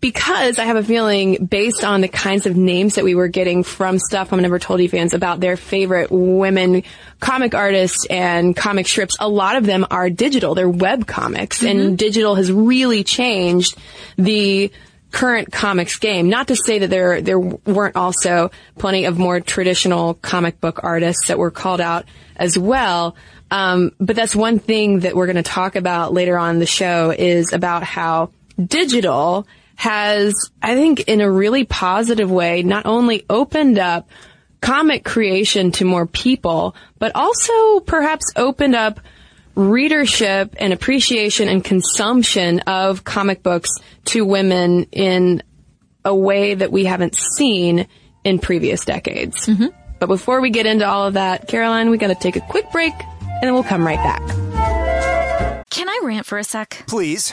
because 0.00 0.58
I 0.58 0.64
have 0.64 0.76
a 0.76 0.82
feeling 0.82 1.46
based 1.46 1.82
on 1.82 2.00
the 2.00 2.08
kinds 2.08 2.46
of 2.46 2.56
names 2.56 2.94
that 2.94 3.04
we 3.04 3.14
were 3.14 3.28
getting 3.28 3.64
from 3.64 3.98
Stuff 3.98 4.30
Mom 4.30 4.40
Never 4.40 4.58
Told 4.58 4.80
You 4.80 4.88
fans 4.88 5.14
about 5.14 5.40
their 5.40 5.56
favorite 5.56 6.10
women 6.10 6.84
comic 7.20 7.54
artists 7.54 8.06
and 8.08 8.54
comic 8.54 8.86
strips, 8.86 9.16
a 9.18 9.28
lot 9.28 9.56
of 9.56 9.66
them 9.66 9.86
are 9.90 10.08
digital. 10.08 10.54
They're 10.54 10.68
web 10.68 11.06
comics 11.06 11.64
and 11.64 11.98
digital 11.98 12.36
has 12.36 12.52
really 12.52 13.02
changed 13.02 13.76
the 14.16 14.70
current 15.10 15.50
comics 15.50 15.98
game. 15.98 16.28
Not 16.28 16.48
to 16.48 16.56
say 16.56 16.80
that 16.80 16.90
there, 16.90 17.20
there 17.20 17.38
weren't 17.38 17.96
also 17.96 18.50
plenty 18.76 19.06
of 19.06 19.18
more 19.18 19.40
traditional 19.40 20.14
comic 20.14 20.60
book 20.60 20.80
artists 20.84 21.28
that 21.28 21.38
were 21.38 21.50
called 21.50 21.80
out 21.80 22.04
as 22.36 22.58
well. 22.58 23.16
Um, 23.50 23.92
but 23.98 24.14
that's 24.14 24.36
one 24.36 24.58
thing 24.58 25.00
that 25.00 25.16
we're 25.16 25.26
going 25.26 25.36
to 25.36 25.42
talk 25.42 25.76
about 25.76 26.12
later 26.12 26.36
on 26.36 26.56
in 26.56 26.58
the 26.58 26.66
show 26.66 27.10
is 27.10 27.52
about 27.52 27.82
how 27.82 28.30
digital 28.62 29.46
has, 29.78 30.34
I 30.60 30.74
think, 30.74 31.02
in 31.02 31.20
a 31.20 31.30
really 31.30 31.64
positive 31.64 32.28
way, 32.28 32.64
not 32.64 32.84
only 32.84 33.24
opened 33.30 33.78
up 33.78 34.10
comic 34.60 35.04
creation 35.04 35.70
to 35.70 35.84
more 35.84 36.04
people, 36.04 36.74
but 36.98 37.12
also 37.14 37.78
perhaps 37.78 38.24
opened 38.34 38.74
up 38.74 38.98
readership 39.54 40.56
and 40.58 40.72
appreciation 40.72 41.48
and 41.48 41.62
consumption 41.62 42.58
of 42.60 43.04
comic 43.04 43.44
books 43.44 43.70
to 44.06 44.24
women 44.24 44.82
in 44.90 45.44
a 46.04 46.14
way 46.14 46.54
that 46.54 46.72
we 46.72 46.84
haven't 46.84 47.14
seen 47.14 47.86
in 48.24 48.40
previous 48.40 48.84
decades. 48.84 49.46
Mm-hmm. 49.46 49.66
But 50.00 50.06
before 50.08 50.40
we 50.40 50.50
get 50.50 50.66
into 50.66 50.88
all 50.88 51.06
of 51.06 51.14
that, 51.14 51.46
Caroline, 51.46 51.90
we 51.90 51.98
got 51.98 52.08
to 52.08 52.16
take 52.16 52.34
a 52.34 52.40
quick 52.40 52.72
break 52.72 52.94
and 53.20 53.42
then 53.42 53.54
we'll 53.54 53.62
come 53.62 53.86
right 53.86 53.96
back. 53.96 54.22
Can 55.70 55.88
I 55.88 56.00
rant 56.02 56.26
for 56.26 56.36
a 56.36 56.42
sec? 56.42 56.82
Please. 56.88 57.32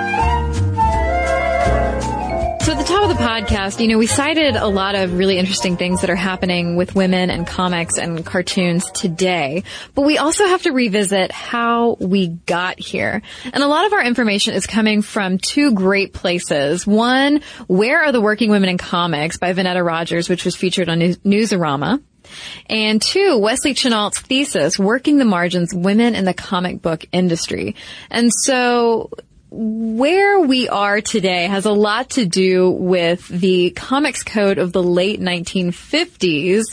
Podcast, 3.31 3.79
you 3.79 3.87
know, 3.87 3.97
we 3.97 4.07
cited 4.07 4.57
a 4.57 4.67
lot 4.67 4.93
of 4.93 5.17
really 5.17 5.37
interesting 5.37 5.77
things 5.77 6.01
that 6.01 6.09
are 6.09 6.17
happening 6.17 6.75
with 6.75 6.95
women 6.95 7.29
and 7.29 7.47
comics 7.47 7.97
and 7.97 8.25
cartoons 8.25 8.91
today, 8.91 9.63
but 9.95 10.01
we 10.01 10.17
also 10.17 10.45
have 10.47 10.63
to 10.63 10.73
revisit 10.73 11.31
how 11.31 11.95
we 12.01 12.27
got 12.27 12.77
here. 12.77 13.21
And 13.45 13.63
a 13.63 13.67
lot 13.67 13.85
of 13.85 13.93
our 13.93 14.03
information 14.03 14.53
is 14.53 14.67
coming 14.67 15.01
from 15.01 15.37
two 15.37 15.71
great 15.71 16.11
places. 16.11 16.85
One, 16.85 17.39
Where 17.67 18.03
Are 18.03 18.11
the 18.11 18.19
Working 18.19 18.49
Women 18.49 18.67
in 18.67 18.77
Comics 18.77 19.37
by 19.37 19.53
Vaneta 19.53 19.81
Rogers, 19.81 20.27
which 20.27 20.43
was 20.43 20.57
featured 20.57 20.89
on 20.89 20.99
Newsarama. 20.99 22.03
And 22.69 23.01
two, 23.01 23.37
Wesley 23.37 23.73
Chenault's 23.73 24.19
thesis, 24.19 24.77
Working 24.77 25.19
the 25.19 25.25
Margins, 25.25 25.73
Women 25.73 26.15
in 26.15 26.25
the 26.25 26.33
Comic 26.33 26.81
Book 26.81 27.05
Industry. 27.13 27.77
And 28.09 28.29
so 28.43 29.09
where 29.51 30.39
we 30.39 30.69
are 30.69 31.01
today 31.01 31.45
has 31.45 31.65
a 31.65 31.73
lot 31.73 32.11
to 32.11 32.25
do 32.25 32.69
with 32.71 33.27
the 33.27 33.71
comics 33.71 34.23
code 34.23 34.57
of 34.57 34.71
the 34.71 34.81
late 34.81 35.19
1950s, 35.19 36.63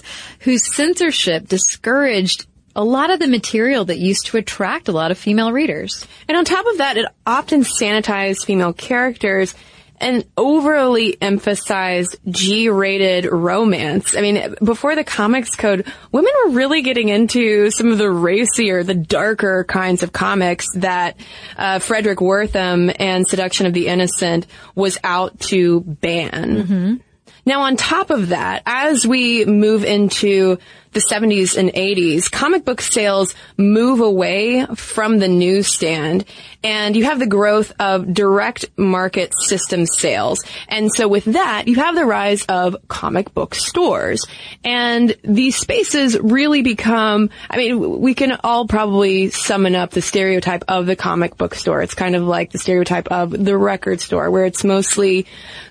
whose 0.41 0.75
censorship 0.75 1.49
discouraged 1.49 2.47
a 2.77 2.85
lot 2.85 3.11
of 3.11 3.19
the 3.19 3.27
material 3.27 3.85
that 3.87 3.99
used 3.99 4.27
to 4.27 4.37
attract 4.37 4.87
a 4.87 4.93
lot 4.93 5.11
of 5.11 5.19
female 5.19 5.51
readers. 5.51 6.07
And 6.29 6.39
on 6.39 6.45
top 6.45 6.65
of 6.67 6.79
that, 6.79 6.97
it 6.97 7.07
often 7.27 7.63
sanitized 7.63 8.45
female 8.45 8.73
characters 8.73 9.57
and 10.01 10.25
overly 10.37 11.21
emphasized 11.21 12.17
G-rated 12.29 13.25
romance. 13.27 14.17
I 14.17 14.21
mean, 14.21 14.55
before 14.63 14.95
the 14.95 15.05
comics 15.05 15.55
code, 15.57 15.87
women 16.13 16.33
were 16.45 16.53
really 16.53 16.83
getting 16.83 17.09
into 17.09 17.71
some 17.71 17.93
of 17.93 17.99
the 17.99 18.11
racier, 18.11 18.83
the 18.83 18.95
darker 18.95 19.65
kinds 19.65 20.03
of 20.03 20.13
comics 20.13 20.67
that 20.75 21.19
uh, 21.57 21.79
Fredric 21.79 22.17
Wertham 22.17 22.95
and 22.99 23.27
Seduction 23.27 23.67
of 23.67 23.73
the 23.73 23.89
Innocent 23.89 24.47
was 24.75 24.99
out 25.03 25.39
to 25.41 25.81
ban. 25.81 27.03
Now, 27.47 27.63
on 27.63 27.77
top 27.77 28.11
of 28.11 28.29
that, 28.29 28.63
as 28.67 29.07
we 29.07 29.47
move 29.47 29.83
into 29.83 30.59
the 30.93 31.01
70s 31.01 31.57
and 31.57 31.71
80s, 31.71 32.31
comic 32.31 32.65
book 32.65 32.81
sales 32.81 33.35
move 33.57 34.01
away 34.01 34.67
from 34.75 35.19
the 35.19 35.29
newsstand 35.29 36.25
and 36.65 36.97
you 36.97 37.05
have 37.05 37.21
the 37.21 37.27
growth 37.27 37.73
of 37.79 38.13
direct 38.13 38.65
market 38.77 39.33
system 39.39 39.87
sales. 39.87 40.43
And 40.69 40.93
so 40.93 41.07
with 41.07 41.25
that, 41.27 41.69
you 41.69 41.77
have 41.77 41.95
the 41.95 42.05
rise 42.05 42.45
of 42.47 42.77
comic 42.89 43.33
book 43.33 43.55
stores. 43.55 44.27
And 44.65 45.17
these 45.23 45.57
spaces 45.57 46.19
really 46.19 46.63
become, 46.63 47.31
I 47.49 47.59
mean, 47.59 48.01
we 48.01 48.15
can 48.15 48.39
all 48.43 48.67
probably 48.67 49.31
summon 49.31 49.77
up 49.77 49.91
the 49.91 50.03
stereotype 50.03 50.65
of 50.67 50.87
the 50.87 50.97
comic 50.97 51.37
book 51.37 51.55
store. 51.55 51.81
It's 51.81 51.95
kind 51.95 52.17
of 52.17 52.25
like 52.25 52.51
the 52.51 52.59
stereotype 52.59 53.09
of 53.09 53.31
the 53.31 53.57
record 53.57 54.01
store 54.01 54.31
where 54.31 54.45
it's 54.45 54.65
mostly 54.65 55.27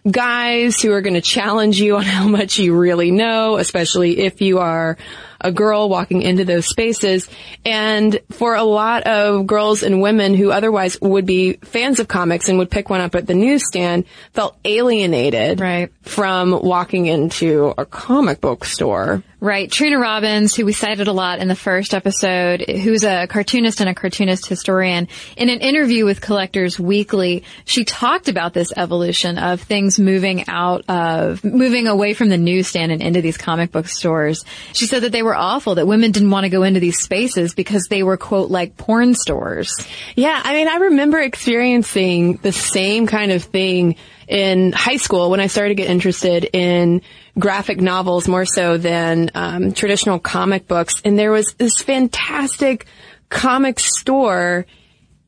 guys 0.09 0.81
who 0.81 0.93
are 0.93 1.01
going 1.01 1.15
to 1.15 1.21
challenge 1.21 1.81
you 1.81 1.97
on 1.97 2.03
how 2.17 2.27
much 2.27 2.59
you 2.59 2.77
really 2.77 3.11
know, 3.11 3.57
especially 3.57 4.19
if 4.19 4.41
you 4.41 4.59
are 4.59 4.97
a 5.41 5.51
girl 5.51 5.89
walking 5.89 6.21
into 6.21 6.45
those 6.45 6.67
spaces. 6.67 7.29
And 7.65 8.19
for 8.31 8.55
a 8.55 8.63
lot 8.63 9.03
of 9.03 9.45
girls 9.47 9.83
and 9.83 10.01
women 10.01 10.33
who 10.33 10.51
otherwise 10.51 10.97
would 11.01 11.25
be 11.25 11.53
fans 11.63 11.99
of 11.99 12.07
comics 12.07 12.49
and 12.49 12.57
would 12.57 12.69
pick 12.71 12.89
one 12.89 13.01
up 13.01 13.15
at 13.15 13.27
the 13.27 13.33
newsstand 13.33 14.05
felt 14.33 14.57
alienated 14.65 15.59
Right. 15.59 15.89
from 16.01 16.51
walking 16.51 17.05
into 17.05 17.73
a 17.77 17.85
comic 17.85 18.41
book 18.41 18.65
store. 18.65 19.23
Right. 19.39 19.71
Trina 19.71 19.99
Robbins, 19.99 20.55
who 20.55 20.65
we 20.65 20.73
cited 20.73 21.07
a 21.07 21.11
lot 21.11 21.37
in 21.37 21.47
the 21.47 21.55
first 21.55 21.93
episode, 21.93 22.61
who's 22.61 23.03
a 23.03 23.27
cartoonist 23.27 23.81
and 23.81 23.89
a 23.89 23.93
cartoonist 23.93 24.47
historian, 24.47 25.07
in 25.35 25.49
an 25.49 25.59
interview 25.59 26.05
with 26.05 26.21
Collectors 26.21 26.79
Weekly, 26.79 27.43
she 27.63 27.85
talked 27.85 28.29
about 28.29 28.55
this 28.55 28.73
evolution 28.75 29.37
of 29.37 29.61
things 29.61 29.99
moving 29.99 30.45
out 30.47 30.89
of, 30.89 31.43
moving 31.43 31.87
away 31.87 32.15
from 32.15 32.29
the 32.29 32.37
newsstand 32.39 32.91
and 32.91 32.99
into 32.99 33.21
these 33.21 33.37
comic 33.37 33.71
book 33.71 33.87
stores. 33.87 34.43
She 34.73 34.87
said 34.87 35.03
that 35.03 35.11
they 35.11 35.21
were 35.21 35.35
awful, 35.35 35.75
that 35.75 35.85
women 35.85 36.11
didn't 36.11 36.31
want 36.31 36.45
to 36.45 36.49
go 36.49 36.63
into 36.63 36.79
these 36.79 36.99
spaces 36.99 37.53
because 37.53 37.85
they 37.91 38.01
were, 38.01 38.17
quote, 38.17 38.49
like 38.49 38.75
porn 38.75 39.13
stores. 39.13 39.71
Yeah, 40.15 40.41
I 40.43 40.53
mean, 40.53 40.67
I 40.67 40.77
remember 40.77 41.19
experiencing 41.19 42.37
the 42.37 42.51
same 42.51 43.05
kind 43.05 43.31
of 43.31 43.43
thing 43.43 43.97
in 44.27 44.73
high 44.73 44.97
school 44.97 45.29
when 45.29 45.39
I 45.39 45.47
started 45.47 45.69
to 45.69 45.75
get 45.75 45.89
interested 45.89 46.49
in 46.51 47.01
graphic 47.39 47.79
novels 47.79 48.27
more 48.27 48.45
so 48.45 48.77
than 48.77 49.31
um, 49.35 49.71
traditional 49.71 50.19
comic 50.19 50.67
books. 50.67 51.01
And 51.05 51.17
there 51.17 51.31
was 51.31 51.53
this 51.53 51.77
fantastic 51.77 52.85
comic 53.29 53.79
store 53.79 54.65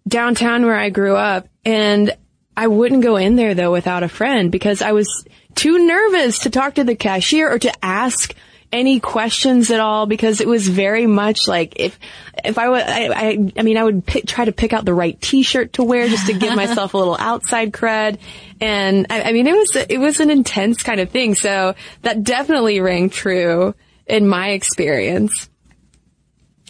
downtown 0.07 0.65
where 0.65 0.75
I 0.77 0.89
grew 0.89 1.15
up, 1.15 1.47
and 1.63 2.15
I 2.57 2.67
wouldn't 2.67 3.03
go 3.03 3.15
in 3.15 3.35
there 3.35 3.53
though 3.53 3.71
without 3.71 4.03
a 4.03 4.09
friend 4.09 4.51
because 4.51 4.81
I 4.81 4.91
was 4.91 5.07
too 5.55 5.85
nervous 5.85 6.39
to 6.39 6.49
talk 6.49 6.75
to 6.75 6.83
the 6.83 6.95
cashier 6.95 7.49
or 7.49 7.59
to 7.59 7.85
ask 7.85 8.35
any 8.71 8.99
questions 8.99 9.71
at 9.71 9.79
all 9.79 10.05
because 10.05 10.41
it 10.41 10.47
was 10.47 10.67
very 10.67 11.08
much 11.08 11.47
like 11.47 11.73
if 11.77 11.97
if 12.43 12.58
I 12.58 12.69
would 12.69 12.82
I 12.82 13.08
I, 13.08 13.51
I 13.58 13.63
mean 13.63 13.77
I 13.77 13.84
would 13.84 14.05
pick, 14.05 14.25
try 14.27 14.45
to 14.45 14.51
pick 14.51 14.73
out 14.73 14.86
the 14.86 14.93
right 14.93 15.19
T-shirt 15.19 15.73
to 15.73 15.84
wear 15.84 16.08
just 16.08 16.27
to 16.27 16.34
give 16.34 16.55
myself 16.55 16.93
a 16.93 16.97
little 16.97 17.17
outside 17.19 17.71
cred, 17.71 18.19
and 18.62 19.08
I, 19.10 19.23
I 19.23 19.32
mean 19.34 19.47
it 19.47 19.53
was 19.53 19.75
it 19.75 19.99
was 19.99 20.19
an 20.19 20.29
intense 20.29 20.84
kind 20.84 20.99
of 20.99 21.10
thing. 21.10 21.36
So 21.36 21.75
that 22.03 22.23
definitely 22.23 22.79
rang 22.79 23.10
true 23.10 23.73
in 24.05 24.27
my 24.27 24.49
experience. 24.49 25.49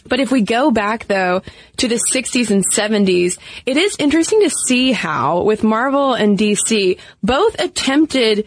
But 0.06 0.20
if 0.20 0.32
we 0.32 0.40
go 0.40 0.70
back 0.70 1.06
though 1.06 1.42
to 1.76 1.88
the 1.88 2.00
60s 2.12 2.50
and 2.50 2.66
70s, 2.68 3.38
it 3.66 3.76
is 3.76 3.96
interesting 3.98 4.40
to 4.40 4.50
see 4.50 4.92
how 4.92 5.42
with 5.42 5.62
Marvel 5.62 6.14
and 6.14 6.38
DC 6.38 6.98
both 7.22 7.60
attempted 7.60 8.46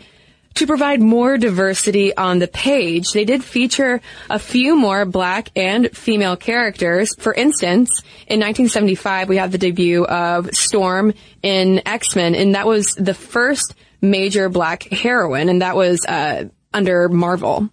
to 0.56 0.68
provide 0.68 1.02
more 1.02 1.38
diversity 1.38 2.16
on 2.16 2.40
the 2.40 2.48
page. 2.48 3.12
They 3.12 3.26
did 3.26 3.44
feature 3.44 4.02
a 4.30 4.40
few 4.40 4.76
more 4.76 5.06
black 5.06 5.50
and 5.56 5.96
female 5.96 6.36
characters. 6.36 7.16
For 7.16 7.34
instance, 7.34 8.02
in 8.28 8.40
1975, 8.40 9.30
we 9.30 9.38
have 9.38 9.52
the 9.52 9.58
debut 9.58 10.06
of 10.06 10.54
Storm 10.56 11.14
in 11.42 11.82
X-Men, 11.86 12.36
and 12.36 12.56
that 12.56 12.68
was 12.68 12.96
the 12.96 13.14
first 13.14 13.76
major 14.02 14.50
black 14.50 14.84
heroine, 14.84 15.50
and 15.50 15.62
that 15.62 15.76
was 15.76 16.06
uh, 16.06 16.46
under 16.74 17.10
Marvel. 17.10 17.70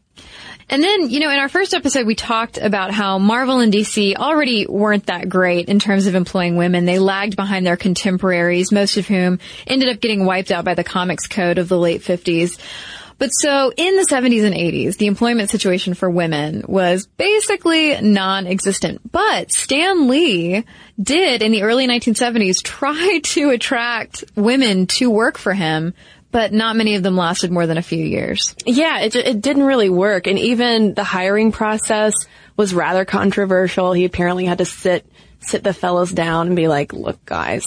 And 0.70 0.84
then, 0.84 1.10
you 1.10 1.18
know, 1.18 1.30
in 1.30 1.38
our 1.40 1.48
first 1.48 1.74
episode, 1.74 2.06
we 2.06 2.14
talked 2.14 2.56
about 2.56 2.92
how 2.92 3.18
Marvel 3.18 3.58
and 3.58 3.72
DC 3.72 4.14
already 4.14 4.68
weren't 4.68 5.06
that 5.06 5.28
great 5.28 5.68
in 5.68 5.80
terms 5.80 6.06
of 6.06 6.14
employing 6.14 6.56
women. 6.56 6.84
They 6.84 7.00
lagged 7.00 7.34
behind 7.34 7.66
their 7.66 7.76
contemporaries, 7.76 8.70
most 8.70 8.96
of 8.96 9.08
whom 9.08 9.40
ended 9.66 9.88
up 9.88 10.00
getting 10.00 10.24
wiped 10.24 10.52
out 10.52 10.64
by 10.64 10.74
the 10.74 10.84
comics 10.84 11.26
code 11.26 11.58
of 11.58 11.68
the 11.68 11.76
late 11.76 12.02
50s. 12.02 12.56
But 13.18 13.30
so 13.30 13.72
in 13.76 13.96
the 13.96 14.04
70s 14.04 14.44
and 14.44 14.54
80s, 14.54 14.96
the 14.96 15.06
employment 15.06 15.50
situation 15.50 15.94
for 15.94 16.08
women 16.08 16.64
was 16.68 17.06
basically 17.06 18.00
non-existent. 18.00 19.10
But 19.10 19.50
Stan 19.50 20.06
Lee 20.08 20.64
did 21.02 21.42
in 21.42 21.50
the 21.50 21.64
early 21.64 21.88
1970s 21.88 22.62
try 22.62 23.18
to 23.24 23.50
attract 23.50 24.22
women 24.36 24.86
to 24.86 25.10
work 25.10 25.36
for 25.36 25.52
him 25.52 25.94
but 26.30 26.52
not 26.52 26.76
many 26.76 26.94
of 26.94 27.02
them 27.02 27.16
lasted 27.16 27.50
more 27.50 27.66
than 27.66 27.78
a 27.78 27.82
few 27.82 28.04
years. 28.04 28.54
Yeah, 28.64 29.00
it, 29.00 29.14
it 29.16 29.40
didn't 29.40 29.64
really 29.64 29.90
work. 29.90 30.26
And 30.26 30.38
even 30.38 30.94
the 30.94 31.04
hiring 31.04 31.52
process 31.52 32.14
was 32.56 32.74
rather 32.74 33.04
controversial. 33.04 33.92
He 33.92 34.04
apparently 34.04 34.44
had 34.44 34.58
to 34.58 34.64
sit, 34.64 35.06
sit 35.40 35.64
the 35.64 35.72
fellows 35.74 36.12
down 36.12 36.48
and 36.48 36.56
be 36.56 36.68
like, 36.68 36.92
look 36.92 37.24
guys, 37.24 37.64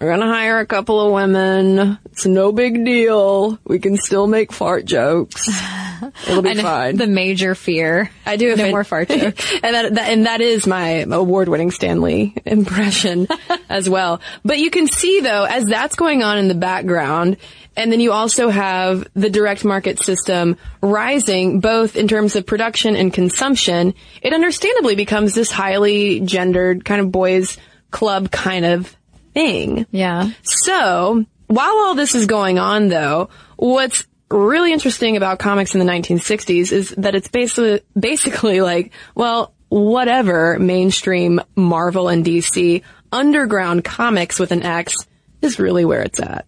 we're 0.00 0.10
gonna 0.10 0.26
hire 0.26 0.58
a 0.58 0.66
couple 0.66 1.00
of 1.00 1.12
women. 1.12 1.98
It's 2.06 2.26
no 2.26 2.52
big 2.52 2.84
deal. 2.84 3.58
We 3.64 3.78
can 3.78 3.96
still 3.96 4.26
make 4.26 4.52
fart 4.52 4.84
jokes. 4.84 5.48
It'll 6.28 6.42
be 6.42 6.54
fine. 6.54 6.96
The 6.96 7.06
major 7.06 7.54
fear. 7.54 8.10
I 8.26 8.36
do. 8.36 8.50
have 8.50 8.58
No 8.58 8.70
more 8.70 8.84
fart 8.84 9.08
jokes. 9.08 9.52
and 9.62 9.74
that, 9.74 9.94
that, 9.94 10.12
and 10.12 10.26
that 10.26 10.42
is 10.42 10.66
my 10.66 11.06
award-winning 11.10 11.70
Stan 11.70 12.02
Lee 12.02 12.34
impression 12.44 13.26
as 13.70 13.88
well. 13.88 14.20
But 14.44 14.58
you 14.58 14.70
can 14.70 14.86
see 14.86 15.20
though, 15.20 15.44
as 15.44 15.64
that's 15.64 15.96
going 15.96 16.22
on 16.22 16.36
in 16.38 16.48
the 16.48 16.54
background, 16.54 17.38
and 17.74 17.90
then 17.90 18.00
you 18.00 18.12
also 18.12 18.50
have 18.50 19.06
the 19.14 19.30
direct 19.30 19.64
market 19.64 19.98
system 19.98 20.58
rising 20.82 21.60
both 21.60 21.96
in 21.96 22.06
terms 22.06 22.36
of 22.36 22.46
production 22.46 22.96
and 22.96 23.12
consumption. 23.12 23.94
It 24.20 24.34
understandably 24.34 24.94
becomes 24.94 25.34
this 25.34 25.50
highly 25.50 26.20
gendered 26.20 26.84
kind 26.84 27.00
of 27.00 27.10
boys 27.10 27.56
club 27.90 28.30
kind 28.30 28.66
of 28.66 28.94
thing. 29.36 29.86
Yeah. 29.90 30.30
So 30.42 31.24
while 31.46 31.76
all 31.76 31.94
this 31.94 32.14
is 32.14 32.26
going 32.26 32.58
on 32.58 32.88
though, 32.88 33.28
what's 33.56 34.06
really 34.30 34.72
interesting 34.72 35.16
about 35.16 35.38
comics 35.38 35.74
in 35.74 35.78
the 35.78 35.92
1960s 35.92 36.72
is 36.72 36.90
that 36.96 37.14
it's 37.14 37.28
basically, 37.28 37.82
basically 37.98 38.60
like, 38.62 38.92
well, 39.14 39.52
whatever 39.68 40.58
mainstream 40.58 41.40
Marvel 41.54 42.08
and 42.08 42.24
DC 42.24 42.82
underground 43.12 43.84
comics 43.84 44.38
with 44.38 44.52
an 44.52 44.62
X 44.62 44.96
is 45.42 45.58
really 45.58 45.84
where 45.84 46.02
it's 46.02 46.20
at. 46.20 46.46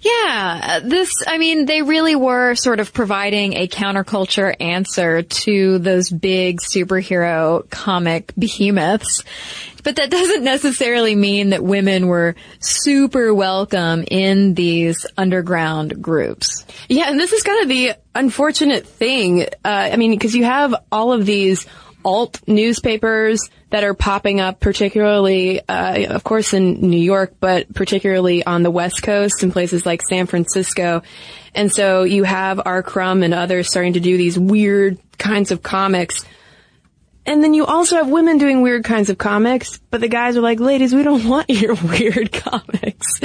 Yeah, 0.00 0.80
this, 0.82 1.10
I 1.26 1.38
mean, 1.38 1.66
they 1.66 1.82
really 1.82 2.14
were 2.14 2.54
sort 2.54 2.80
of 2.80 2.92
providing 2.92 3.54
a 3.54 3.66
counterculture 3.66 4.54
answer 4.60 5.22
to 5.22 5.78
those 5.78 6.10
big 6.10 6.60
superhero 6.60 7.68
comic 7.70 8.32
behemoths. 8.38 9.24
But 9.82 9.96
that 9.96 10.10
doesn't 10.10 10.44
necessarily 10.44 11.14
mean 11.14 11.50
that 11.50 11.62
women 11.62 12.06
were 12.06 12.36
super 12.60 13.32
welcome 13.34 14.04
in 14.08 14.54
these 14.54 15.06
underground 15.16 16.02
groups. 16.02 16.64
Yeah, 16.88 17.08
and 17.08 17.18
this 17.18 17.32
is 17.32 17.42
kind 17.42 17.62
of 17.62 17.68
the 17.68 17.94
unfortunate 18.14 18.86
thing. 18.86 19.42
Uh, 19.42 19.46
I 19.64 19.96
mean, 19.96 20.12
because 20.12 20.34
you 20.34 20.44
have 20.44 20.74
all 20.92 21.12
of 21.12 21.26
these 21.26 21.66
alt 22.04 22.40
newspapers 22.46 23.48
that 23.76 23.84
are 23.84 23.92
popping 23.92 24.40
up, 24.40 24.58
particularly, 24.58 25.60
uh, 25.68 26.14
of 26.14 26.24
course, 26.24 26.54
in 26.54 26.80
New 26.80 26.96
York, 26.96 27.34
but 27.40 27.70
particularly 27.74 28.42
on 28.42 28.62
the 28.62 28.70
West 28.70 29.02
Coast 29.02 29.42
in 29.42 29.52
places 29.52 29.84
like 29.84 30.00
San 30.08 30.24
Francisco. 30.24 31.02
And 31.54 31.70
so 31.70 32.04
you 32.04 32.24
have 32.24 32.58
R. 32.64 32.82
Crumb 32.82 33.22
and 33.22 33.34
others 33.34 33.68
starting 33.68 33.92
to 33.92 34.00
do 34.00 34.16
these 34.16 34.38
weird 34.38 34.98
kinds 35.18 35.50
of 35.50 35.62
comics. 35.62 36.24
And 37.26 37.44
then 37.44 37.52
you 37.52 37.66
also 37.66 37.96
have 37.96 38.08
women 38.08 38.38
doing 38.38 38.62
weird 38.62 38.82
kinds 38.82 39.10
of 39.10 39.18
comics, 39.18 39.78
but 39.90 40.00
the 40.00 40.08
guys 40.08 40.38
are 40.38 40.40
like, 40.40 40.58
ladies, 40.58 40.94
we 40.94 41.02
don't 41.02 41.28
want 41.28 41.50
your 41.50 41.74
weird 41.84 42.32
comics. 42.32 43.20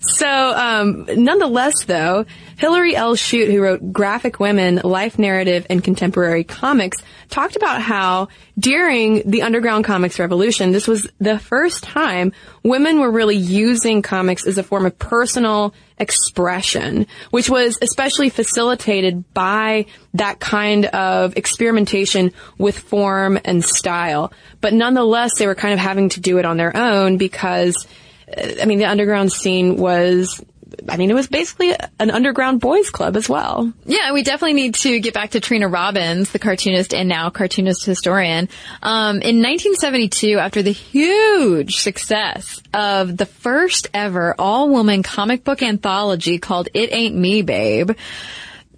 So, 0.00 0.28
um, 0.28 1.06
nonetheless 1.16 1.86
though, 1.86 2.26
Hillary 2.56 2.96
L. 2.96 3.14
Chute, 3.14 3.50
who 3.50 3.60
wrote 3.60 3.92
Graphic 3.92 4.40
Women, 4.40 4.80
Life 4.82 5.18
Narrative, 5.18 5.66
and 5.68 5.84
Contemporary 5.84 6.42
Comics, 6.42 6.96
talked 7.28 7.54
about 7.54 7.82
how 7.82 8.28
during 8.58 9.28
the 9.28 9.42
underground 9.42 9.84
comics 9.84 10.18
revolution, 10.18 10.72
this 10.72 10.88
was 10.88 11.06
the 11.18 11.38
first 11.38 11.84
time 11.84 12.32
women 12.62 12.98
were 13.00 13.10
really 13.10 13.36
using 13.36 14.00
comics 14.00 14.46
as 14.46 14.56
a 14.56 14.62
form 14.62 14.86
of 14.86 14.98
personal 14.98 15.74
expression, 15.98 17.06
which 17.30 17.50
was 17.50 17.78
especially 17.82 18.30
facilitated 18.30 19.32
by 19.34 19.84
that 20.14 20.40
kind 20.40 20.86
of 20.86 21.36
experimentation 21.36 22.32
with 22.56 22.78
form 22.78 23.38
and 23.44 23.62
style. 23.62 24.32
But 24.62 24.72
nonetheless, 24.72 25.32
they 25.38 25.46
were 25.46 25.54
kind 25.54 25.74
of 25.74 25.80
having 25.80 26.08
to 26.10 26.20
do 26.20 26.38
it 26.38 26.46
on 26.46 26.56
their 26.56 26.74
own 26.74 27.18
because, 27.18 27.86
uh, 28.34 28.52
I 28.62 28.64
mean, 28.64 28.78
the 28.78 28.86
underground 28.86 29.30
scene 29.30 29.76
was 29.76 30.42
I 30.88 30.96
mean, 30.96 31.10
it 31.10 31.14
was 31.14 31.28
basically 31.28 31.74
an 31.98 32.10
underground 32.10 32.60
boys 32.60 32.90
club 32.90 33.16
as 33.16 33.28
well. 33.28 33.72
Yeah, 33.84 34.12
we 34.12 34.22
definitely 34.22 34.54
need 34.54 34.74
to 34.76 35.00
get 35.00 35.14
back 35.14 35.30
to 35.30 35.40
Trina 35.40 35.68
Robbins, 35.68 36.30
the 36.30 36.38
cartoonist 36.38 36.92
and 36.92 37.08
now 37.08 37.30
cartoonist 37.30 37.84
historian. 37.84 38.48
Um, 38.82 39.16
in 39.16 39.42
1972, 39.42 40.38
after 40.38 40.62
the 40.62 40.72
huge 40.72 41.76
success 41.76 42.60
of 42.74 43.16
the 43.16 43.26
first 43.26 43.88
ever 43.94 44.34
all-woman 44.38 45.02
comic 45.02 45.44
book 45.44 45.62
anthology 45.62 46.38
called 46.38 46.68
It 46.74 46.92
Ain't 46.92 47.14
Me, 47.14 47.42
Babe, 47.42 47.92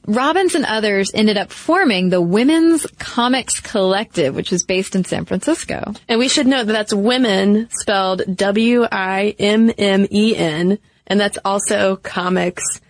Robbins 0.09 0.55
and 0.55 0.65
others 0.65 1.11
ended 1.13 1.37
up 1.37 1.53
forming 1.53 2.09
the 2.09 2.23
Wimmen's 2.23 2.87
Comix 2.99 3.63
Collective, 3.63 4.35
which 4.35 4.51
was 4.51 4.65
based 4.65 4.97
in 4.97 5.05
San 5.05 5.27
Francisco. 5.27 5.93
And 6.09 6.19
we 6.19 6.29
should 6.29 6.47
note 6.47 6.67
that 6.67 6.73
that's 6.73 6.95
women 6.95 7.69
spelled 7.71 8.23
W-I-M-M-E-N 8.35 8.89
and 11.09 11.19
that's 11.19 11.39
also 11.45 11.97
comics 11.97 12.81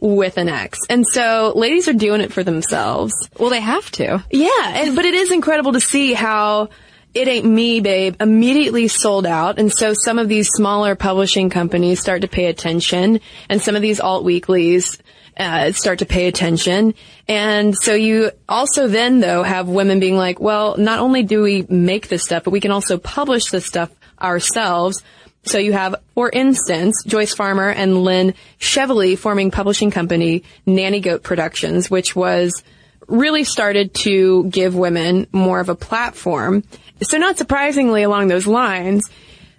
with 0.00 0.38
an 0.38 0.48
X. 0.48 0.78
And 0.88 1.06
so 1.06 1.52
ladies 1.54 1.88
are 1.88 1.94
doing 1.94 2.20
it 2.20 2.32
for 2.32 2.42
themselves. 2.42 3.14
Well, 3.38 3.50
they 3.50 3.60
have 3.60 3.90
to. 3.92 4.24
Yeah, 4.30 4.48
and, 4.64 4.96
but 4.96 5.04
it 5.04 5.14
is 5.14 5.30
incredible 5.32 5.72
to 5.72 5.80
see 5.80 6.12
how 6.12 6.68
it 7.14 7.28
ain't 7.28 7.46
me, 7.46 7.80
babe, 7.80 8.16
immediately 8.20 8.88
sold 8.88 9.24
out. 9.24 9.58
And 9.58 9.72
so 9.72 9.94
some 9.94 10.18
of 10.18 10.28
these 10.28 10.48
smaller 10.48 10.94
publishing 10.94 11.48
companies 11.48 11.98
start 11.98 12.22
to 12.22 12.28
pay 12.28 12.46
attention 12.46 13.20
and 13.48 13.62
some 13.62 13.74
of 13.74 13.82
these 13.82 14.00
alt 14.00 14.22
weeklies 14.22 14.98
uh, 15.38 15.72
start 15.72 16.00
to 16.00 16.06
pay 16.06 16.26
attention. 16.28 16.94
And 17.26 17.74
so 17.74 17.94
you 17.94 18.32
also 18.48 18.86
then 18.86 19.20
though 19.20 19.42
have 19.42 19.68
women 19.68 19.98
being 19.98 20.16
like, 20.16 20.40
well, 20.40 20.76
not 20.76 20.98
only 20.98 21.22
do 21.22 21.42
we 21.42 21.62
make 21.68 22.08
this 22.08 22.22
stuff, 22.22 22.44
but 22.44 22.50
we 22.50 22.60
can 22.60 22.70
also 22.70 22.98
publish 22.98 23.46
this 23.46 23.64
stuff 23.64 23.90
ourselves. 24.20 25.02
So 25.46 25.58
you 25.58 25.72
have, 25.72 25.94
for 26.14 26.28
instance, 26.28 27.04
Joyce 27.06 27.32
Farmer 27.32 27.70
and 27.70 28.02
Lyn 28.02 28.34
Chevli 28.58 29.16
forming 29.16 29.52
publishing 29.52 29.92
company 29.92 30.42
Nanny 30.66 31.00
Goat 31.00 31.22
Productions, 31.22 31.88
which 31.88 32.16
was 32.16 32.64
really 33.06 33.44
started 33.44 33.94
to 33.94 34.44
give 34.44 34.74
women 34.74 35.28
more 35.30 35.60
of 35.60 35.68
a 35.68 35.76
platform. 35.76 36.64
So 37.00 37.18
not 37.18 37.38
surprisingly 37.38 38.02
along 38.02 38.26
those 38.26 38.48
lines, 38.48 39.08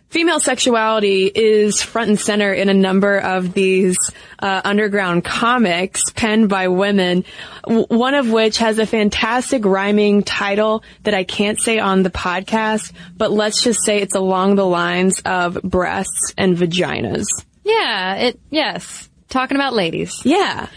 female 0.09 0.39
sexuality 0.39 1.25
is 1.33 1.81
front 1.81 2.09
and 2.09 2.19
center 2.19 2.53
in 2.53 2.69
a 2.69 2.73
number 2.73 3.17
of 3.17 3.53
these 3.53 3.97
uh, 4.39 4.61
underground 4.63 5.23
comics 5.23 6.01
penned 6.15 6.49
by 6.49 6.67
women. 6.67 7.25
W- 7.63 7.85
one 7.89 8.13
of 8.13 8.31
which 8.31 8.57
has 8.57 8.79
a 8.79 8.85
fantastic 8.85 9.65
rhyming 9.65 10.23
title 10.23 10.83
that 11.03 11.13
I 11.13 11.23
can't 11.23 11.59
say 11.59 11.79
on 11.79 12.03
the 12.03 12.09
podcast, 12.09 12.91
but 13.15 13.31
let's 13.31 13.63
just 13.63 13.83
say 13.83 13.99
it's 13.99 14.15
along 14.15 14.55
the 14.55 14.65
lines 14.65 15.21
of 15.25 15.61
breasts 15.63 16.33
and 16.37 16.57
vaginas. 16.57 17.25
Yeah, 17.63 18.15
it, 18.15 18.39
yes 18.49 19.06
talking 19.29 19.57
about 19.57 19.73
ladies. 19.73 20.21
Yeah. 20.23 20.67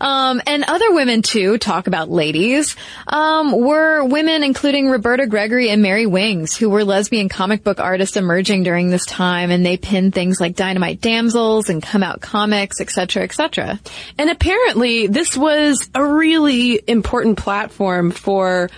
Um, 0.00 0.40
and 0.46 0.64
other 0.64 0.92
women 0.92 1.22
too 1.22 1.58
talk 1.58 1.86
about 1.86 2.10
ladies. 2.10 2.76
Um, 3.06 3.52
were 3.52 4.04
women 4.04 4.42
including 4.42 4.88
Roberta 4.88 5.26
Gregory 5.26 5.70
and 5.70 5.82
Mary 5.82 6.06
Wings, 6.06 6.56
who 6.56 6.70
were 6.70 6.84
lesbian 6.84 7.28
comic 7.28 7.62
book 7.62 7.80
artists 7.80 8.16
emerging 8.16 8.62
during 8.62 8.90
this 8.90 9.06
time, 9.06 9.50
and 9.50 9.64
they 9.64 9.76
pinned 9.76 10.14
things 10.14 10.40
like 10.40 10.56
Dynamite 10.56 11.00
Damsels 11.00 11.68
and 11.68 11.82
Come 11.82 12.02
Out 12.02 12.20
Comics, 12.20 12.80
etc., 12.80 13.22
etc. 13.22 13.80
And 14.18 14.30
apparently, 14.30 15.06
this 15.06 15.36
was 15.36 15.88
a 15.94 16.04
really 16.04 16.80
important 16.86 17.38
platform 17.38 18.10
for 18.10 18.70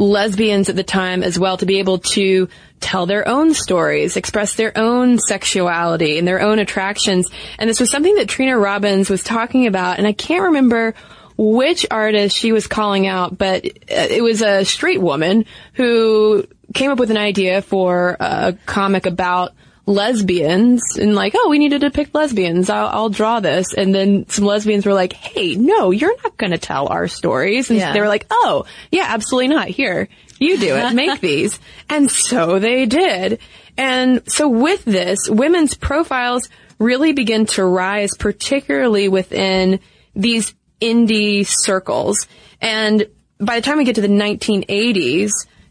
lesbians 0.00 0.68
at 0.68 0.76
the 0.76 0.82
time 0.82 1.22
as 1.22 1.38
well 1.38 1.58
to 1.58 1.66
be 1.66 1.78
able 1.78 1.98
to 1.98 2.48
tell 2.80 3.04
their 3.04 3.28
own 3.28 3.52
stories, 3.52 4.16
express 4.16 4.54
their 4.54 4.76
own 4.76 5.18
sexuality 5.18 6.18
and 6.18 6.26
their 6.26 6.40
own 6.40 6.58
attractions. 6.58 7.30
And 7.58 7.68
this 7.68 7.78
was 7.78 7.90
something 7.90 8.14
that 8.14 8.28
Trina 8.28 8.58
Robbins 8.58 9.10
was 9.10 9.22
talking 9.22 9.66
about. 9.66 9.98
And 9.98 10.06
I 10.06 10.12
can't 10.12 10.44
remember 10.44 10.94
which 11.36 11.86
artist 11.90 12.36
she 12.36 12.52
was 12.52 12.66
calling 12.66 13.06
out, 13.06 13.36
but 13.36 13.66
uh, 13.66 13.68
it 13.88 14.22
was 14.22 14.42
a 14.42 14.64
straight 14.64 15.00
woman 15.00 15.44
who 15.74 16.46
came 16.74 16.90
up 16.90 16.98
with 16.98 17.10
an 17.10 17.16
idea 17.16 17.60
for 17.60 18.16
a 18.18 18.54
comic 18.66 19.04
about 19.06 19.52
lesbians 19.90 20.96
and 20.98 21.14
like, 21.14 21.34
oh, 21.36 21.48
we 21.50 21.58
need 21.58 21.70
to 21.70 21.78
depict 21.78 22.14
lesbians. 22.14 22.70
I'll, 22.70 22.86
I'll 22.88 23.08
draw 23.10 23.40
this. 23.40 23.74
And 23.74 23.94
then 23.94 24.28
some 24.28 24.44
lesbians 24.44 24.86
were 24.86 24.94
like, 24.94 25.12
hey, 25.12 25.56
no, 25.56 25.90
you're 25.90 26.16
not 26.22 26.36
going 26.36 26.52
to 26.52 26.58
tell 26.58 26.88
our 26.88 27.08
stories. 27.08 27.68
And 27.70 27.78
Yeah. 27.78 27.92
they 27.92 28.00
were 28.00 28.08
like, 28.08 28.26
oh, 28.30 28.64
yeah, 28.90 29.04
absolutely 29.08 29.48
not. 29.48 29.68
Here, 29.68 30.08
you 30.38 30.58
do 30.58 30.74
it. 30.76 30.94
Make 30.94 31.20
these. 31.30 31.58
And 31.88 32.10
so 32.10 32.58
they 32.58 32.86
did. 32.86 33.40
And 33.76 34.22
so 34.30 34.48
with 34.48 34.84
this, 34.84 35.18
women's 35.28 35.74
profiles 35.74 36.48
really 36.78 37.12
begin 37.12 37.46
to 37.46 37.64
rise, 37.64 38.10
particularly 38.16 39.08
within 39.08 39.80
these 40.14 40.54
indie 40.80 41.44
circles. 41.46 42.26
And 42.60 43.06
by 43.38 43.56
the 43.56 43.62
time 43.62 43.78
we 43.78 43.84
get 43.84 43.96
to 43.96 44.00
the 44.00 44.08
1980s, 44.08 45.30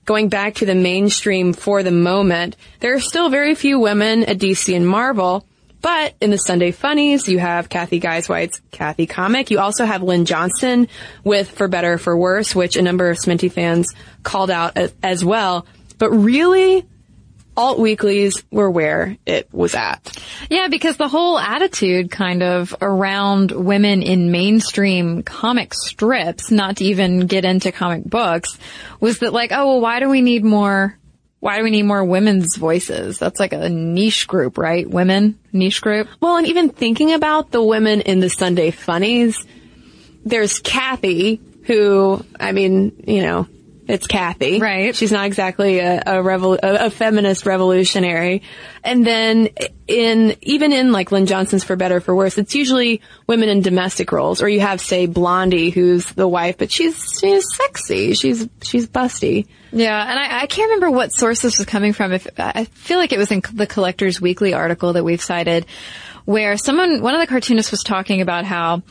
going 0.09 0.27
back 0.27 0.55
to 0.55 0.65
the 0.65 0.73
mainstream 0.73 1.53
for 1.53 1.83
the 1.83 1.91
moment, 1.91 2.55
there 2.79 2.95
are 2.95 2.99
still 2.99 3.29
very 3.29 3.53
few 3.53 3.79
women 3.79 4.23
at 4.23 4.39
DC 4.39 4.75
and 4.75 4.87
Marvel. 4.87 5.45
But 5.83 6.15
in 6.19 6.31
the 6.31 6.37
Sunday 6.39 6.71
Funnies, 6.71 7.27
you 7.27 7.37
have 7.37 7.69
Cathy 7.69 7.99
Guisewite's 7.99 8.59
Cathy 8.71 9.05
comic. 9.05 9.51
You 9.51 9.59
also 9.59 9.85
have 9.85 10.01
Lynn 10.01 10.25
Johnston 10.25 10.87
with 11.23 11.51
For 11.51 11.67
Better 11.67 11.93
or 11.93 11.97
For 11.99 12.17
Worse, 12.17 12.55
which 12.55 12.75
a 12.75 12.81
number 12.81 13.11
of 13.11 13.19
Sminty 13.19 13.51
fans 13.51 13.93
called 14.23 14.49
out 14.49 14.79
as 15.03 15.23
well. 15.23 15.67
But 15.99 16.09
really, 16.09 16.87
alt 17.59 17.77
weeklies 17.77 18.41
were 18.51 18.71
where 18.71 19.17
it 19.25 19.53
was 19.53 19.75
at. 19.75 20.17
Yeah, 20.49 20.69
because 20.69 20.95
the 20.95 21.09
whole 21.09 21.37
attitude 21.37 22.09
kind 22.09 22.41
of 22.41 22.73
around 22.81 23.51
women 23.51 24.01
in 24.01 24.31
mainstream 24.31 25.23
comic 25.23 25.73
strips, 25.73 26.51
not 26.51 26.77
to 26.77 26.85
even 26.85 27.27
get 27.27 27.43
into 27.43 27.73
comic 27.73 28.05
books, 28.05 28.57
was 29.01 29.19
that 29.19 29.33
like, 29.33 29.51
oh, 29.51 29.67
well, 29.67 29.81
why 29.81 29.99
do 29.99 30.07
we 30.07 30.21
need 30.21 30.45
more, 30.45 30.97
why 31.41 31.57
do 31.57 31.65
we 31.65 31.71
need 31.71 31.83
more 31.83 32.05
women's 32.05 32.55
voices? 32.55 33.19
That's 33.19 33.41
like 33.41 33.51
a 33.51 33.67
niche 33.67 34.25
group, 34.25 34.57
right? 34.57 34.89
Women, 34.89 35.37
niche 35.51 35.81
group. 35.81 36.07
Well, 36.21 36.37
and 36.37 36.47
even 36.47 36.69
thinking 36.69 37.11
about 37.11 37.51
the 37.51 37.61
women 37.61 37.99
in 37.99 38.21
the 38.21 38.29
Sunday 38.29 38.71
Funnies, 38.71 39.45
there's 40.23 40.59
Cathy, 40.59 41.41
who, 41.63 42.23
I 42.39 42.53
mean, 42.53 43.03
you 43.05 43.21
know, 43.21 43.47
it's 43.89 44.05
Cathy. 44.05 44.59
Right. 44.59 44.95
She's 44.95 45.11
not 45.11 45.25
exactly 45.25 45.79
a, 45.79 45.97
a, 45.97 46.13
revol- 46.23 46.59
a, 46.61 46.85
a 46.85 46.89
feminist 46.91 47.47
revolutionary. 47.47 48.43
And 48.83 49.05
then 49.05 49.49
in, 49.87 50.35
even 50.41 50.71
in 50.71 50.91
like 50.91 51.11
Lynn 51.11 51.25
Johnston's 51.25 51.63
For 51.63 51.75
Better 51.75 51.97
or 51.97 51.99
For 51.99 52.15
Worse, 52.15 52.37
it's 52.37 52.53
usually 52.53 53.01
women 53.25 53.49
in 53.49 53.61
domestic 53.61 54.11
roles. 54.11 54.43
Or 54.43 54.47
you 54.47 54.59
have, 54.59 54.79
say, 54.79 55.07
Blondie, 55.07 55.71
who's 55.71 56.05
the 56.05 56.27
wife, 56.27 56.59
but 56.59 56.71
she's, 56.71 57.17
she's 57.19 57.43
sexy. 57.55 58.13
She's, 58.13 58.47
she's 58.61 58.87
busty. 58.87 59.47
Yeah, 59.71 59.99
and 59.99 60.19
I, 60.19 60.41
I 60.41 60.45
can't 60.45 60.69
remember 60.69 60.91
what 60.95 61.11
source 61.11 61.41
this 61.41 61.57
was 61.57 61.65
coming 61.65 61.93
from. 61.93 62.13
If 62.13 62.27
I 62.37 62.65
feel 62.65 62.99
like 62.99 63.11
it 63.11 63.17
was 63.17 63.31
in 63.31 63.41
the 63.53 63.67
Collectors 63.67 64.21
Weekly 64.21 64.53
article 64.53 64.93
that 64.93 65.03
we've 65.03 65.21
cited, 65.21 65.65
where 66.25 66.57
someone, 66.57 67.01
one 67.01 67.15
of 67.15 67.21
the 67.21 67.27
cartoonists 67.27 67.71
was 67.71 67.81
talking 67.81 68.21
about 68.21 68.45
how, 68.45 68.83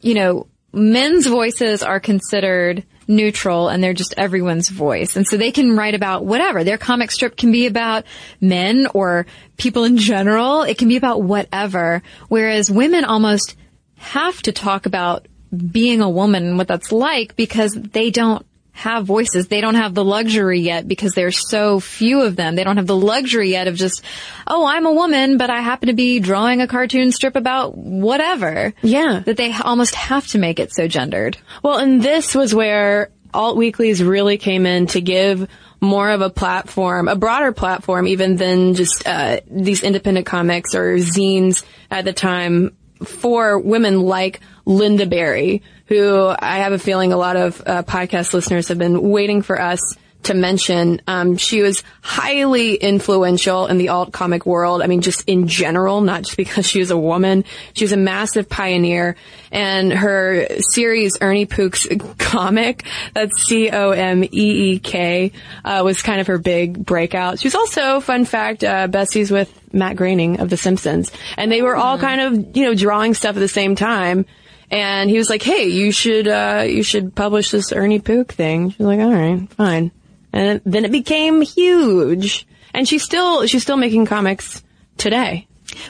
you 0.00 0.14
know, 0.14 0.48
men's 0.72 1.26
voices 1.26 1.84
are 1.84 2.00
considered 2.00 2.84
neutral 3.08 3.68
and 3.68 3.82
they're 3.82 3.94
just 3.94 4.14
everyone's 4.16 4.68
voice. 4.68 5.16
And 5.16 5.26
so 5.26 5.36
they 5.36 5.52
can 5.52 5.76
write 5.76 5.94
about 5.94 6.24
whatever. 6.24 6.64
Their 6.64 6.78
comic 6.78 7.10
strip 7.10 7.36
can 7.36 7.52
be 7.52 7.66
about 7.66 8.04
men 8.40 8.86
or 8.94 9.26
people 9.56 9.84
in 9.84 9.96
general. 9.96 10.62
It 10.62 10.78
can 10.78 10.88
be 10.88 10.96
about 10.96 11.22
whatever. 11.22 12.02
Whereas 12.28 12.70
women 12.70 13.04
almost 13.04 13.56
have 13.96 14.40
to 14.42 14.52
talk 14.52 14.86
about 14.86 15.26
being 15.70 16.00
a 16.00 16.08
woman 16.08 16.46
and 16.46 16.58
what 16.58 16.68
that's 16.68 16.92
like 16.92 17.36
because 17.36 17.74
they 17.74 18.10
don't 18.10 18.46
have 18.72 19.04
voices. 19.04 19.48
They 19.48 19.60
don't 19.60 19.74
have 19.74 19.94
the 19.94 20.04
luxury 20.04 20.60
yet 20.60 20.88
because 20.88 21.12
there's 21.12 21.48
so 21.48 21.78
few 21.78 22.22
of 22.22 22.36
them. 22.36 22.56
They 22.56 22.64
don't 22.64 22.78
have 22.78 22.86
the 22.86 22.96
luxury 22.96 23.50
yet 23.50 23.68
of 23.68 23.76
just, 23.76 24.02
oh, 24.46 24.66
I'm 24.66 24.86
a 24.86 24.92
woman, 24.92 25.36
but 25.36 25.50
I 25.50 25.60
happen 25.60 25.88
to 25.88 25.92
be 25.92 26.20
drawing 26.20 26.60
a 26.60 26.66
cartoon 26.66 27.12
strip 27.12 27.36
about 27.36 27.76
whatever. 27.76 28.72
Yeah. 28.82 29.22
That 29.24 29.36
they 29.36 29.52
almost 29.52 29.94
have 29.94 30.26
to 30.28 30.38
make 30.38 30.58
it 30.58 30.74
so 30.74 30.88
gendered. 30.88 31.36
Well, 31.62 31.78
and 31.78 32.02
this 32.02 32.34
was 32.34 32.54
where 32.54 33.10
alt 33.34 33.56
weeklies 33.56 34.02
really 34.02 34.38
came 34.38 34.66
in 34.66 34.86
to 34.88 35.00
give 35.00 35.48
more 35.80 36.10
of 36.10 36.20
a 36.20 36.30
platform, 36.30 37.08
a 37.08 37.16
broader 37.16 37.52
platform, 37.52 38.06
even 38.06 38.36
than 38.36 38.74
just 38.74 39.06
uh, 39.06 39.40
these 39.50 39.82
independent 39.82 40.26
comics 40.26 40.74
or 40.74 40.96
zines 40.96 41.64
at 41.90 42.04
the 42.04 42.12
time 42.12 42.76
for 43.04 43.58
women 43.58 44.00
like 44.00 44.40
Lynda 44.66 45.08
Barry, 45.08 45.62
who 45.86 46.32
I 46.38 46.58
have 46.58 46.72
a 46.72 46.78
feeling 46.78 47.12
a 47.12 47.16
lot 47.16 47.36
of 47.36 47.62
uh, 47.66 47.82
podcast 47.82 48.32
listeners 48.32 48.68
have 48.68 48.78
been 48.78 49.10
waiting 49.10 49.42
for 49.42 49.60
us 49.60 49.80
to 50.24 50.34
mention. 50.34 51.00
Um, 51.06 51.36
she 51.36 51.62
was 51.62 51.82
highly 52.00 52.74
influential 52.74 53.66
in 53.66 53.78
the 53.78 53.88
alt 53.88 54.12
comic 54.12 54.46
world. 54.46 54.82
I 54.82 54.86
mean, 54.86 55.00
just 55.00 55.28
in 55.28 55.48
general, 55.48 56.00
not 56.00 56.22
just 56.22 56.36
because 56.36 56.66
she 56.66 56.78
was 56.78 56.90
a 56.90 56.98
woman. 56.98 57.44
She 57.74 57.84
was 57.84 57.92
a 57.92 57.96
massive 57.96 58.48
pioneer, 58.48 59.16
and 59.50 59.92
her 59.92 60.46
series 60.70 61.18
Ernie 61.20 61.46
Pook's 61.46 61.86
comic, 62.18 62.84
that's 63.14 63.42
C 63.42 63.70
O 63.70 63.90
M 63.90 64.24
E 64.24 64.28
E 64.32 64.78
K, 64.78 65.32
uh, 65.64 65.82
was 65.84 66.02
kind 66.02 66.20
of 66.20 66.28
her 66.28 66.38
big 66.38 66.84
breakout. 66.84 67.38
She 67.40 67.46
was 67.46 67.54
also, 67.54 68.00
fun 68.00 68.24
fact, 68.24 68.64
uh, 68.64 68.88
besties 68.88 69.30
with 69.30 69.52
Matt 69.72 69.96
Groening 69.96 70.40
of 70.40 70.50
The 70.50 70.56
Simpsons, 70.56 71.10
and 71.36 71.50
they 71.50 71.62
were 71.62 71.76
all 71.76 71.98
kind 71.98 72.20
of 72.20 72.56
you 72.56 72.64
know 72.64 72.74
drawing 72.74 73.14
stuff 73.14 73.36
at 73.36 73.40
the 73.40 73.48
same 73.48 73.74
time. 73.74 74.26
And 74.72 75.10
he 75.10 75.18
was 75.18 75.28
like, 75.28 75.42
"Hey, 75.42 75.66
you 75.66 75.92
should 75.92 76.26
uh, 76.26 76.64
you 76.66 76.82
should 76.82 77.14
publish 77.14 77.50
this 77.50 77.72
Ernie 77.72 78.00
Pook 78.00 78.32
thing." 78.32 78.70
She's 78.70 78.80
like, 78.80 79.00
"All 79.00 79.12
right, 79.12 79.48
fine." 79.52 79.92
And 80.32 80.62
then 80.64 80.86
it 80.86 80.90
became 80.90 81.42
huge. 81.42 82.46
And 82.72 82.88
she's 82.88 83.02
still 83.02 83.46
she's 83.46 83.62
still 83.62 83.76
making 83.76 84.06
comics 84.06 84.62
today. 84.96 85.46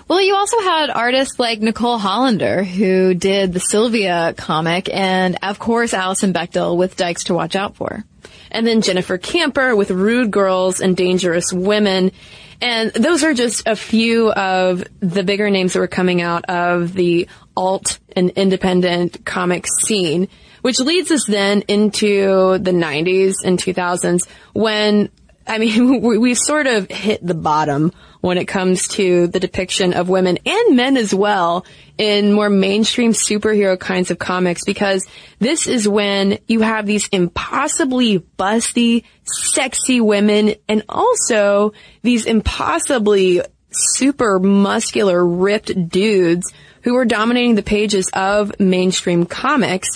Well, 0.09 0.21
you 0.21 0.35
also 0.35 0.61
had 0.61 0.91
artists 0.91 1.39
like 1.39 1.61
Nicole 1.61 1.99
Hollander 1.99 2.65
who 2.65 3.15
did 3.15 3.53
the 3.53 3.61
Sylvia 3.61 4.35
comic 4.37 4.89
and 4.93 5.39
of 5.43 5.59
course 5.59 5.95
Alison 5.95 6.33
Bechdel 6.33 6.77
with 6.77 6.97
Dykes 6.97 7.25
to 7.25 7.35
Watch 7.35 7.55
Out 7.55 7.77
For. 7.77 8.05
And 8.53 8.67
then 8.67 8.83
Jennifer 8.83 9.19
Camper 9.19 9.75
with 9.75 9.91
Rude 9.91 10.31
Girls 10.31 10.81
and 10.81 10.97
Dangerous 10.97 11.53
Women. 11.53 12.13
And 12.61 12.93
those 12.93 13.25
are 13.25 13.35
just 13.35 13.67
a 13.67 13.75
few 13.75 14.31
of 14.31 14.85
the 15.01 15.25
bigger 15.25 15.51
names 15.51 15.73
that 15.73 15.81
were 15.81 15.89
coming 15.89 16.21
out 16.21 16.45
of 16.45 16.93
the 16.93 17.29
alt 17.57 17.99
and 18.15 18.31
independent 18.31 19.25
comic 19.25 19.67
scene, 19.67 20.29
which 20.61 20.79
leads 20.79 21.11
us 21.11 21.25
then 21.27 21.63
into 21.67 22.59
the 22.59 22.71
90s 22.71 23.35
and 23.45 23.59
2000s 23.59 24.29
when, 24.53 25.11
I 25.47 25.59
mean, 25.59 26.01
we, 26.03 26.19
we 26.19 26.35
sort 26.35 26.67
of 26.67 26.91
hit 26.91 27.25
the 27.25 27.35
bottom 27.35 27.93
when 28.21 28.39
it 28.39 28.47
comes 28.47 28.87
to 28.87 29.27
the 29.27 29.41
depiction 29.41 29.93
of 29.95 30.09
women 30.09 30.39
and 30.47 30.77
men 30.77 30.97
as 30.97 31.13
well 31.13 31.67
in 31.99 32.33
more 32.33 32.49
mainstream 32.49 33.13
superhero 33.13 33.79
kinds 33.79 34.11
of 34.13 34.19
comics 34.19 34.65
because 34.65 35.07
this 35.41 35.67
is 35.67 35.89
when 35.89 36.39
you 36.47 36.61
have 36.61 36.87
these 36.87 37.09
impossibly 37.09 38.21
busty, 38.39 39.05
sexy 39.25 40.01
women 40.01 40.55
and 40.69 40.85
also 40.89 41.73
these 42.03 42.25
impossibly 42.25 43.43
super 43.73 44.39
muscular, 44.39 45.27
ripped 45.27 45.89
dudes 45.89 46.53
who 46.83 46.97
are 46.97 47.05
dominating 47.05 47.57
the 47.57 47.63
pages 47.63 48.09
of 48.13 48.59
mainstream 48.61 49.27
comics. 49.27 49.89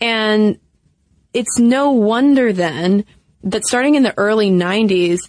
And 0.00 0.58
it's 1.32 1.58
no 1.58 1.90
wonder 1.90 2.52
then 2.52 3.04
that 3.44 3.64
starting 3.66 3.94
in 3.94 4.02
the 4.02 4.14
early 4.16 4.50
90s, 4.50 5.20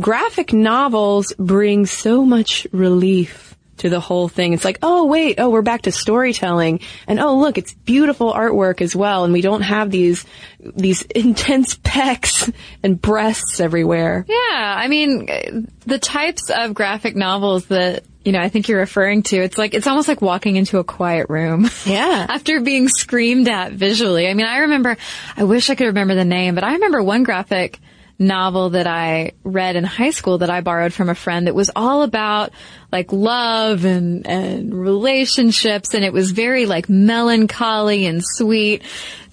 graphic 0.00 0.52
novels 0.52 1.32
bring 1.38 1.86
so 1.86 2.24
much 2.24 2.66
relief 2.72 3.54
to 3.78 3.88
the 3.88 4.00
whole 4.00 4.28
thing. 4.28 4.52
It's 4.52 4.64
like, 4.64 4.78
oh 4.82 5.06
wait, 5.06 5.38
oh 5.38 5.50
we're 5.50 5.62
back 5.62 5.82
to 5.82 5.92
storytelling, 5.92 6.80
and 7.06 7.18
oh 7.20 7.38
look, 7.38 7.58
it's 7.58 7.74
beautiful 7.74 8.32
artwork 8.32 8.80
as 8.80 8.94
well, 8.94 9.24
and 9.24 9.32
we 9.32 9.40
don't 9.40 9.62
have 9.62 9.90
these 9.90 10.24
these 10.60 11.02
intense 11.14 11.76
pecs 11.76 12.52
and 12.82 13.00
breasts 13.00 13.60
everywhere. 13.60 14.24
Yeah, 14.28 14.74
I 14.76 14.88
mean, 14.88 15.70
the 15.86 15.98
types 15.98 16.50
of 16.50 16.74
graphic 16.74 17.16
novels 17.16 17.66
that, 17.66 18.04
you 18.24 18.32
know, 18.32 18.40
I 18.40 18.48
think 18.48 18.68
you're 18.68 18.78
referring 18.78 19.22
to, 19.24 19.36
it's 19.36 19.58
like, 19.58 19.74
it's 19.74 19.86
almost 19.86 20.08
like 20.08 20.22
walking 20.22 20.56
into 20.56 20.78
a 20.78 20.84
quiet 20.84 21.26
room. 21.28 21.68
Yeah. 21.84 22.26
After 22.30 22.60
being 22.60 22.88
screamed 22.88 23.48
at 23.48 23.72
visually. 23.72 24.28
I 24.28 24.34
mean, 24.34 24.46
I 24.46 24.58
remember, 24.58 24.96
I 25.36 25.44
wish 25.44 25.68
I 25.68 25.74
could 25.74 25.86
remember 25.86 26.14
the 26.14 26.24
name, 26.24 26.54
but 26.54 26.64
I 26.64 26.72
remember 26.74 27.02
one 27.02 27.22
graphic 27.22 27.78
novel 28.18 28.70
that 28.70 28.86
I 28.86 29.32
read 29.42 29.76
in 29.76 29.84
high 29.84 30.10
school 30.10 30.38
that 30.38 30.50
I 30.50 30.60
borrowed 30.60 30.92
from 30.92 31.08
a 31.08 31.14
friend 31.14 31.46
that 31.46 31.54
was 31.54 31.70
all 31.74 32.02
about 32.02 32.52
like 32.92 33.12
love 33.12 33.84
and, 33.84 34.26
and 34.26 34.72
relationships 34.72 35.94
and 35.94 36.04
it 36.04 36.12
was 36.12 36.30
very 36.30 36.66
like 36.66 36.88
melancholy 36.88 38.06
and 38.06 38.22
sweet. 38.24 38.82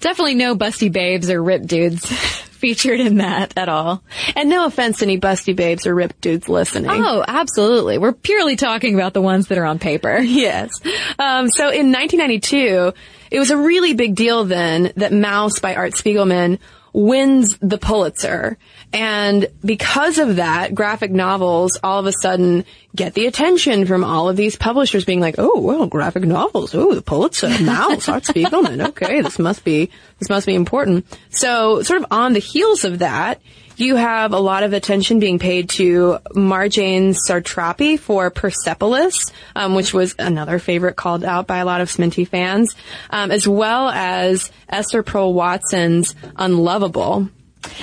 Definitely 0.00 0.34
no 0.34 0.56
busty 0.56 0.90
babes 0.90 1.30
or 1.30 1.42
ripped 1.42 1.68
dudes 1.68 2.10
featured 2.62 3.00
in 3.00 3.16
that 3.16 3.58
at 3.58 3.68
all. 3.68 4.04
And 4.36 4.48
no 4.48 4.64
offense 4.64 5.00
to 5.00 5.04
any 5.04 5.18
busty 5.18 5.54
babes 5.54 5.84
or 5.84 5.94
ripped 5.96 6.20
dudes 6.20 6.48
listening. 6.48 6.90
Oh, 6.92 7.24
absolutely. 7.26 7.98
We're 7.98 8.12
purely 8.12 8.54
talking 8.54 8.94
about 8.94 9.14
the 9.14 9.20
ones 9.20 9.48
that 9.48 9.58
are 9.58 9.66
on 9.66 9.78
paper. 9.78 10.20
Yes. 10.32 10.70
Um, 11.18 11.48
so 11.50 11.64
in 11.64 11.92
1992, 11.92 12.92
it 13.30 13.38
was 13.38 13.50
a 13.50 13.56
really 13.56 13.92
big 13.94 14.14
deal 14.14 14.44
then 14.44 14.92
that 14.96 15.12
Maus 15.12 15.60
by 15.60 15.74
Art 15.74 15.92
Spiegelman 15.92 16.58
wins 16.92 17.58
the 17.60 17.78
Pulitzer. 17.78 18.56
And 18.92 19.46
because 19.64 20.18
of 20.18 20.36
that, 20.36 20.74
graphic 20.74 21.10
novels 21.10 21.78
all 21.82 21.98
of 21.98 22.06
a 22.06 22.12
sudden 22.12 22.64
get 22.94 23.14
the 23.14 23.26
attention 23.26 23.86
from 23.86 24.04
all 24.04 24.28
of 24.28 24.36
these 24.36 24.56
publishers 24.56 25.04
being 25.04 25.20
like, 25.20 25.36
oh, 25.38 25.60
well, 25.60 25.86
graphic 25.86 26.24
novels. 26.24 26.74
Oh, 26.74 26.94
the 26.94 27.00
Pulitzer, 27.00 27.48
Maus, 27.48 28.08
Art 28.12 28.24
Spiegelman. 28.24 28.88
Okay, 28.88 29.22
this 29.22 29.38
must 29.38 29.64
be, 29.64 29.90
this 30.18 30.28
must 30.28 30.46
be 30.46 30.54
important. 30.54 31.06
So 31.30 31.82
sort 31.82 32.02
of 32.02 32.08
on 32.10 32.34
the 32.34 32.38
heels 32.38 32.84
of 32.84 32.98
that, 32.98 33.40
you 33.76 33.96
have 33.96 34.32
a 34.32 34.38
lot 34.38 34.62
of 34.62 34.74
attention 34.74 35.18
being 35.18 35.38
paid 35.38 35.70
to 35.70 36.18
Marjane 36.34 37.16
Satrapi 37.16 37.98
for 37.98 38.30
Persepolis, 38.30 39.32
um, 39.56 39.74
which 39.74 39.94
was 39.94 40.14
another 40.18 40.58
favorite 40.58 40.96
called 40.96 41.24
out 41.24 41.46
by 41.46 41.58
a 41.58 41.64
lot 41.64 41.80
of 41.80 41.88
Sminty 41.88 42.28
fans, 42.28 42.76
um, 43.08 43.30
as 43.30 43.48
well 43.48 43.88
as 43.88 44.50
Esther 44.68 45.02
Pearl 45.02 45.32
Watson's 45.32 46.14
Unlovable. 46.36 47.28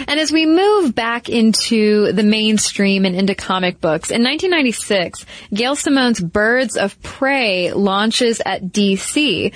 And 0.08 0.20
as 0.20 0.32
we 0.32 0.46
move 0.46 0.96
back 0.96 1.30
into 1.30 2.12
the 2.12 2.24
mainstream 2.24 3.06
and 3.06 3.16
into 3.16 3.36
comic 3.36 3.82
books, 3.82 4.12
in 4.12 4.24
1996, 4.24 5.26
Gail 5.54 5.76
Simone's 5.76 6.20
Birds 6.20 6.78
of 6.78 7.02
Prey 7.02 7.72
launches 7.74 8.42
at 8.46 8.64
DC. 8.64 9.54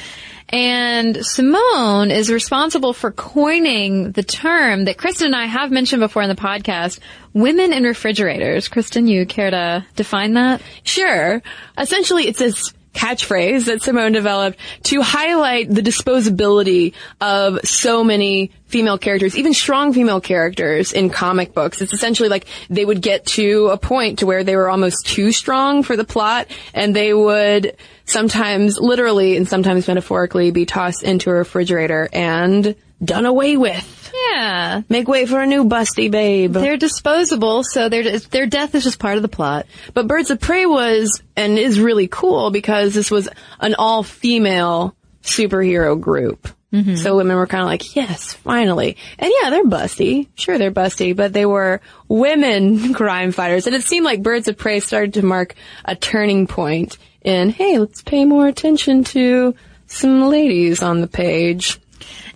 And 0.50 1.26
Simone 1.26 2.12
is 2.12 2.32
responsible 2.32 2.94
for 2.94 3.12
coining 3.12 4.12
the 4.12 4.22
term 4.22 4.86
that 4.86 5.00
Kristen 5.00 5.28
and 5.28 5.36
I 5.36 5.48
have 5.48 5.72
mentioned 5.72 6.00
before 6.00 6.22
in 6.22 6.30
the 6.30 6.36
podcast, 6.36 7.00
women 7.34 7.74
in 7.74 7.84
refrigerators. 7.84 8.68
Kristen, 8.68 9.08
you 9.08 9.26
care 9.26 9.50
to 9.50 9.86
define 9.96 10.34
that? 10.34 10.62
Sure. 10.84 11.42
Essentially, 11.76 12.28
it's 12.28 12.38
this 12.38 12.72
catchphrase 12.94 13.66
that 13.66 13.82
Simone 13.82 14.12
developed 14.12 14.58
to 14.84 15.02
highlight 15.02 15.70
the 15.70 15.82
disposability 15.82 16.94
of 17.20 17.60
so 17.64 18.04
many 18.04 18.52
female 18.68 18.98
characters, 18.98 19.38
even 19.38 19.54
strong 19.54 19.94
female 19.94 20.22
characters 20.22 20.94
in 20.94 21.10
comic 21.10 21.54
books. 21.54 21.82
It's 21.82 21.94
essentially 21.94 22.30
like 22.30 22.46
they 22.70 22.86
would 22.86 23.02
get 23.02 23.26
to 23.28 23.68
a 23.68 23.78
point 23.78 24.20
to 24.20 24.26
where 24.26 24.44
they 24.44 24.56
were 24.56 24.70
almost 24.70 25.06
too 25.06 25.32
strong 25.32 25.84
for 25.84 25.96
the 25.96 26.04
plot 26.04 26.48
and 26.74 26.96
they 26.96 27.14
would 27.14 27.78
sometimes 28.06 28.80
literally 28.80 29.38
and 29.38 29.48
sometimes 29.48 29.88
metaphorically 29.88 30.52
be 30.52 30.66
tossed 30.66 31.04
into 31.04 31.30
a 31.30 31.34
refrigerator 31.34 32.10
and 32.12 32.76
done 33.04 33.26
away 33.26 33.58
with. 33.58 34.12
Yeah. 34.14 34.82
Make 34.90 35.08
way 35.08 35.26
for 35.26 35.42
a 35.42 35.48
new 35.48 35.66
busty 35.66 36.10
babe. 36.10 36.54
They're 36.54 36.78
disposable, 36.78 37.64
so 37.64 37.90
their 37.90 38.20
their 38.20 38.46
death 38.46 38.76
is 38.76 38.84
just 38.84 39.00
part 39.00 39.18
of 39.18 39.22
the 39.22 39.28
plot. 39.28 39.66
But 39.94 40.08
Birds 40.08 40.32
of 40.32 40.40
Prey 40.40 40.66
was 40.66 41.22
and 41.36 41.58
is 41.58 41.80
really 41.80 42.08
cool 42.08 42.52
because 42.52 42.94
this 42.94 43.10
was 43.10 43.28
an 43.60 43.76
all 43.76 44.04
female 44.04 44.96
superhero 45.24 46.00
group. 46.00 46.48
Mm-hmm. 46.74 46.96
So 46.96 47.16
women 47.16 47.38
were 47.38 47.46
kind 47.46 47.62
of 47.62 47.68
like, 47.68 47.96
yes, 47.96 48.34
finally. 48.34 48.98
And 49.20 49.32
yeah, 49.42 49.52
they're 49.52 49.64
busty. 49.64 50.28
Sure, 50.34 50.58
they're 50.58 50.72
busty, 50.72 51.16
but 51.16 51.32
they 51.32 51.46
were 51.46 51.82
women 52.08 52.94
crime 52.96 53.32
fighters. 53.32 53.68
And 53.68 53.76
it 53.76 53.84
seemed 53.84 54.06
like 54.06 54.24
Birds 54.24 54.48
of 54.48 54.58
Prey 54.58 54.80
started 54.80 55.14
to 55.16 55.26
mark 55.26 55.54
a 55.86 55.96
turning 55.96 56.48
point 56.48 56.98
in, 57.22 57.50
hey, 57.50 57.78
let's 57.78 58.02
pay 58.02 58.26
more 58.26 58.48
attention 58.48 59.04
to 59.06 59.54
some 59.86 60.30
ladies 60.30 60.82
on 60.82 61.02
the 61.02 61.08
page. 61.08 61.80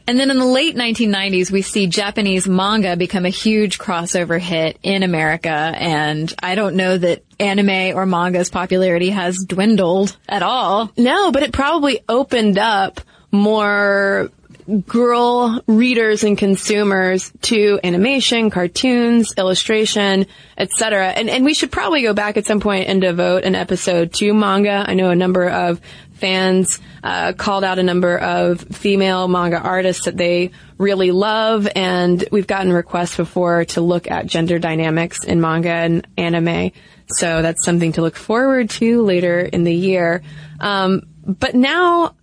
And 0.07 0.17
then 0.19 0.31
in 0.31 0.37
the 0.37 0.45
late 0.45 0.75
1990s, 0.75 1.51
we 1.51 1.61
see 1.61 1.87
Japanese 1.87 2.47
manga 2.47 2.95
become 2.95 3.25
a 3.25 3.29
huge 3.29 3.77
crossover 3.77 4.39
hit 4.39 4.77
in 4.81 5.03
America. 5.03 5.49
And 5.49 6.33
I 6.41 6.55
don't 6.55 6.75
know 6.75 6.97
that 6.97 7.23
anime 7.39 7.95
or 7.95 8.05
manga's 8.05 8.49
popularity 8.49 9.09
has 9.09 9.37
dwindled 9.45 10.15
at 10.29 10.43
all. 10.43 10.91
No, 10.97 11.31
but 11.31 11.43
it 11.43 11.51
probably 11.51 11.99
opened 12.07 12.57
up 12.57 13.01
more 13.31 14.29
girl 14.85 15.61
readers 15.67 16.23
and 16.23 16.37
consumers 16.37 17.31
to 17.41 17.79
animation, 17.83 18.49
cartoons, 18.49 19.33
illustration, 19.37 20.25
etc. 20.57 21.07
And 21.07 21.29
and 21.29 21.45
we 21.45 21.53
should 21.53 21.71
probably 21.71 22.01
go 22.01 22.13
back 22.13 22.37
at 22.37 22.45
some 22.45 22.59
point 22.59 22.89
and 22.89 23.01
devote 23.01 23.43
an 23.43 23.55
episode 23.55 24.13
to 24.15 24.33
manga. 24.33 24.83
I 24.85 24.93
know 24.93 25.09
a 25.09 25.15
number 25.15 25.49
of 25.49 25.81
fans 26.13 26.79
uh, 27.07 27.31
called 27.31 27.63
out 27.63 27.79
a 27.79 27.83
number 27.83 28.17
of 28.17 28.59
female 28.59 29.29
manga 29.29 29.57
artists 29.57 30.03
that 30.03 30.17
they 30.17 30.51
really 30.77 31.11
love, 31.11 31.65
and 31.73 32.27
we've 32.33 32.47
gotten 32.47 32.73
requests 32.73 33.15
before 33.15 33.63
to 33.63 33.79
look 33.79 34.11
at 34.11 34.25
gender 34.25 34.59
dynamics 34.59 35.23
in 35.23 35.39
manga 35.39 35.69
and 35.69 36.05
anime. 36.17 36.73
So 37.07 37.41
that's 37.41 37.63
something 37.63 37.93
to 37.93 38.01
look 38.01 38.17
forward 38.17 38.69
to 38.71 39.03
later 39.03 39.39
in 39.39 39.63
the 39.63 39.73
year. 39.73 40.21
Um, 40.59 41.03
but 41.25 41.55
now 41.55 42.15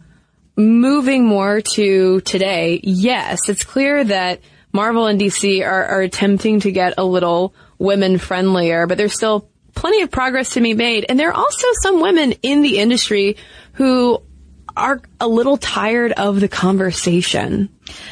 moving 0.54 1.24
more 1.24 1.62
to 1.76 2.20
today, 2.20 2.78
yes, 2.82 3.48
it's 3.48 3.64
clear 3.64 4.04
that 4.04 4.42
Marvel 4.70 5.06
and 5.06 5.18
DC 5.18 5.64
are, 5.66 5.84
are 5.86 6.02
attempting 6.02 6.60
to 6.60 6.70
get 6.70 6.92
a 6.98 7.04
little 7.06 7.54
women 7.78 8.18
friendlier, 8.18 8.86
but 8.86 8.98
there's 8.98 9.14
still 9.14 9.48
plenty 9.74 10.02
of 10.02 10.10
progress 10.10 10.50
to 10.50 10.60
be 10.60 10.74
made. 10.74 11.06
And 11.08 11.18
there 11.18 11.30
are 11.30 11.34
also 11.34 11.68
some 11.80 12.02
women 12.02 12.32
in 12.42 12.60
the 12.60 12.76
industry 12.76 13.38
who 13.72 14.22
are 14.76 15.00
a 15.20 15.28
little 15.28 15.56
tired 15.56 16.12
of 16.12 16.40
the 16.40 16.48
conversation. 16.48 17.68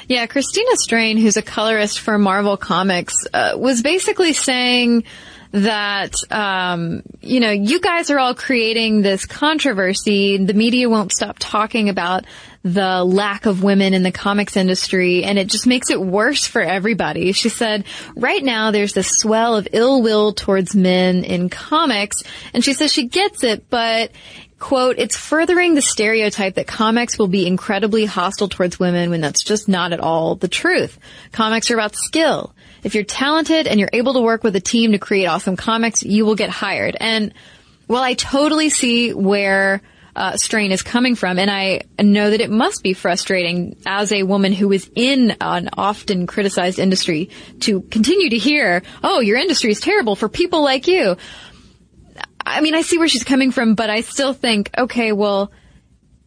Yeah, 0.09 0.27
Christina 0.27 0.71
Strain, 0.77 1.17
who's 1.17 1.37
a 1.37 1.43
colorist 1.43 2.01
for 2.01 2.19
Marvel 2.19 2.57
Comics, 2.57 3.15
uh, 3.33 3.53
was 3.57 3.83
basically 3.83 4.33
saying 4.33 5.05
that 5.53 6.15
um, 6.31 7.03
you 7.21 7.39
know 7.39 7.51
you 7.51 7.79
guys 7.79 8.11
are 8.11 8.19
all 8.19 8.35
creating 8.35 9.03
this 9.03 9.27
controversy. 9.27 10.39
The 10.39 10.55
media 10.55 10.89
won't 10.89 11.13
stop 11.13 11.37
talking 11.39 11.89
about 11.89 12.25
the 12.65 13.05
lack 13.05 13.47
of 13.47 13.63
women 13.63 13.93
in 13.93 14.03
the 14.03 14.13
comics 14.13 14.57
industry, 14.57 15.25
and 15.25 15.39
it 15.39 15.49
just 15.49 15.67
makes 15.67 15.91
it 15.91 16.01
worse 16.01 16.47
for 16.47 16.63
everybody. 16.63 17.33
She 17.33 17.49
said, 17.49 17.85
right 18.15 18.43
now 18.43 18.71
there's 18.71 18.93
this 18.93 19.11
swell 19.11 19.57
of 19.57 19.69
ill 19.73 20.01
will 20.01 20.33
towards 20.33 20.75
men 20.75 21.25
in 21.25 21.49
comics, 21.49 22.23
and 22.55 22.65
she 22.65 22.73
says 22.73 22.93
she 22.93 23.09
gets 23.09 23.43
it, 23.43 23.69
but 23.69 24.13
quote, 24.63 24.95
it's 24.99 25.17
furthering 25.17 25.75
the 25.75 25.83
stereotype 25.83 26.55
that 26.55 26.69
comics 26.69 27.19
will 27.19 27.27
be 27.27 27.49
incredibly 27.49 28.05
hostile 28.05 28.49
towards 28.49 28.79
women 28.79 29.11
when 29.11 29.21
that's 29.21 29.43
just 29.43 29.69
not 29.69 29.93
at 29.93 29.99
all 29.99 30.37
the 30.37 30.47
truth. 30.47 31.01
Comics 31.33 31.69
are 31.73 31.75
about 31.75 31.97
skill. 31.97 32.55
If 32.85 32.95
you're 32.95 33.03
talented 33.03 33.67
and 33.67 33.81
you're 33.81 33.91
able 33.93 34.15
to 34.15 34.21
work 34.21 34.45
with 34.45 34.55
a 34.55 34.61
team 34.61 34.93
to 34.93 34.99
create 34.99 35.27
awesome 35.27 35.57
comics, 35.57 36.05
you 36.05 36.25
will 36.25 36.37
get 36.37 36.49
hired. 36.49 36.97
And 37.01 37.35
while 37.89 38.05
I 38.05 38.15
totally 38.15 38.71
see 38.71 39.13
where 39.13 39.83
uh, 40.15 40.37
strain 40.37 40.71
is 40.71 40.83
coming 40.83 41.17
from, 41.17 41.41
and 41.41 41.51
I 41.51 41.81
know 42.01 42.31
that 42.31 42.41
it 42.41 42.51
must 42.51 42.85
be 42.85 42.93
frustrating 42.93 43.77
as 43.85 44.13
a 44.13 44.23
woman 44.23 44.53
who 44.53 44.71
is 44.71 44.89
in 44.95 45.35
an 45.41 45.71
often 45.77 46.29
criticized 46.29 46.79
industry 46.79 47.31
to 47.61 47.81
continue 47.81 48.31
to 48.31 48.39
hear, 48.39 48.83
"Oh, 49.03 49.21
your 49.21 49.39
industry 49.39 49.73
is 49.73 49.81
terrible 49.81 50.15
for 50.15 50.29
people 50.29 50.63
like 50.63 50.87
you." 50.87 51.17
I 52.45 52.61
mean, 52.61 52.75
I 52.75 52.83
see 52.83 52.99
where 52.99 53.09
she's 53.09 53.25
coming 53.25 53.51
from, 53.51 53.75
but 53.75 53.91
I 53.91 54.01
still 54.01 54.33
think, 54.33 54.71
okay, 54.77 55.13
well, 55.13 55.53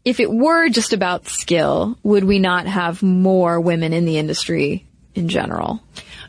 if 0.04 0.20
it 0.20 0.32
were 0.32 0.70
just 0.70 0.94
about 0.94 1.28
skill, 1.28 1.98
would 2.04 2.24
we 2.24 2.40
not 2.40 2.68
have 2.68 3.02
more 3.02 3.60
women 3.60 3.92
in 3.94 4.06
the 4.06 4.18
industry 4.18 4.86
in 5.16 5.30
general? 5.30 5.82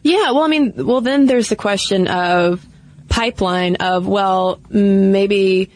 Yeah, 0.03 0.31
well, 0.31 0.43
I 0.43 0.49
mean, 0.49 0.73
well, 0.77 1.01
then 1.01 1.27
there's 1.27 1.49
the 1.49 1.57
question 1.57 2.09
of 2.09 2.65
pipeline 3.09 3.77
of, 3.77 4.07
well, 4.07 4.61
maybe 4.71 5.71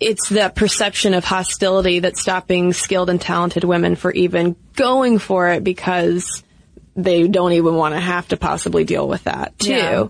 it's 0.00 0.28
the 0.28 0.52
perception 0.54 1.14
of 1.14 1.24
hostility 1.24 2.00
that's 2.00 2.20
stopping 2.20 2.72
skilled 2.72 3.10
and 3.10 3.20
talented 3.20 3.64
women 3.64 3.96
for 3.96 4.12
even 4.12 4.54
going 4.76 5.18
for 5.18 5.48
it 5.48 5.64
because 5.64 6.44
they 6.94 7.26
don't 7.26 7.52
even 7.52 7.74
want 7.74 7.94
to 7.94 8.00
have 8.00 8.28
to 8.28 8.36
possibly 8.36 8.84
deal 8.84 9.08
with 9.08 9.24
that 9.24 9.58
too. 9.58 9.70
Yeah. 9.70 10.06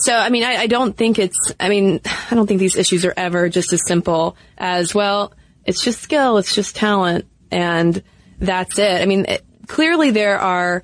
So, 0.00 0.14
I 0.16 0.30
mean, 0.30 0.44
I, 0.44 0.56
I, 0.56 0.66
don't 0.66 0.96
think 0.96 1.18
it's, 1.18 1.52
I 1.60 1.68
mean, 1.68 2.00
I 2.30 2.34
don't 2.34 2.46
think 2.46 2.58
these 2.58 2.76
issues 2.76 3.04
are 3.04 3.14
ever 3.16 3.48
just 3.48 3.72
as 3.72 3.86
simple 3.86 4.36
as, 4.56 4.94
well, 4.94 5.34
it's 5.64 5.84
just 5.84 6.00
skill, 6.00 6.38
it's 6.38 6.54
just 6.54 6.74
talent, 6.74 7.26
and 7.50 8.02
that's 8.38 8.78
it. 8.78 9.02
I 9.02 9.04
mean, 9.04 9.26
it, 9.28 9.44
clearly 9.66 10.10
there 10.10 10.38
are 10.38 10.82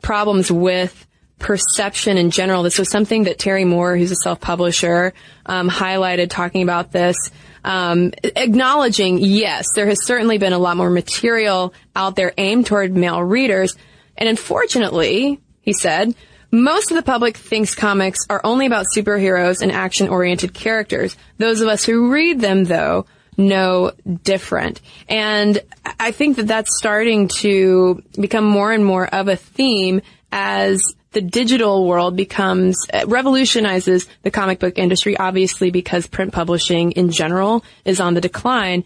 problems 0.00 0.50
with 0.50 1.06
perception 1.38 2.16
in 2.16 2.30
general. 2.30 2.62
This 2.62 2.78
was 2.78 2.90
something 2.90 3.24
that 3.24 3.38
Terry 3.38 3.64
Moore, 3.64 3.96
who's 3.96 4.10
a 4.10 4.16
self-publisher, 4.16 5.12
um, 5.44 5.68
highlighted 5.68 6.30
talking 6.30 6.62
about 6.62 6.90
this, 6.90 7.16
um, 7.64 8.12
acknowledging, 8.22 9.18
yes, 9.18 9.66
there 9.74 9.86
has 9.86 10.04
certainly 10.06 10.38
been 10.38 10.52
a 10.52 10.58
lot 10.58 10.76
more 10.76 10.90
material 10.90 11.74
out 11.94 12.16
there 12.16 12.32
aimed 12.38 12.66
toward 12.66 12.96
male 12.96 13.22
readers. 13.22 13.76
And 14.16 14.28
unfortunately, 14.28 15.40
he 15.60 15.72
said, 15.72 16.14
most 16.54 16.90
of 16.90 16.96
the 16.96 17.02
public 17.02 17.36
thinks 17.36 17.74
comics 17.74 18.20
are 18.30 18.40
only 18.44 18.66
about 18.66 18.86
superheroes 18.94 19.60
and 19.60 19.72
action-oriented 19.72 20.54
characters. 20.54 21.16
Those 21.38 21.60
of 21.60 21.68
us 21.68 21.84
who 21.84 22.12
read 22.12 22.40
them, 22.40 22.64
though, 22.64 23.06
know 23.36 23.92
different. 24.22 24.80
And 25.08 25.60
I 25.98 26.12
think 26.12 26.36
that 26.36 26.46
that's 26.46 26.76
starting 26.78 27.28
to 27.40 28.02
become 28.18 28.44
more 28.44 28.72
and 28.72 28.84
more 28.84 29.06
of 29.06 29.28
a 29.28 29.36
theme 29.36 30.00
as 30.30 30.80
the 31.12 31.20
digital 31.20 31.86
world 31.86 32.16
becomes, 32.16 32.76
uh, 32.92 33.04
revolutionizes 33.06 34.08
the 34.22 34.30
comic 34.30 34.58
book 34.58 34.78
industry, 34.78 35.16
obviously 35.16 35.70
because 35.70 36.06
print 36.06 36.32
publishing 36.32 36.92
in 36.92 37.10
general 37.10 37.64
is 37.84 38.00
on 38.00 38.14
the 38.14 38.20
decline. 38.20 38.84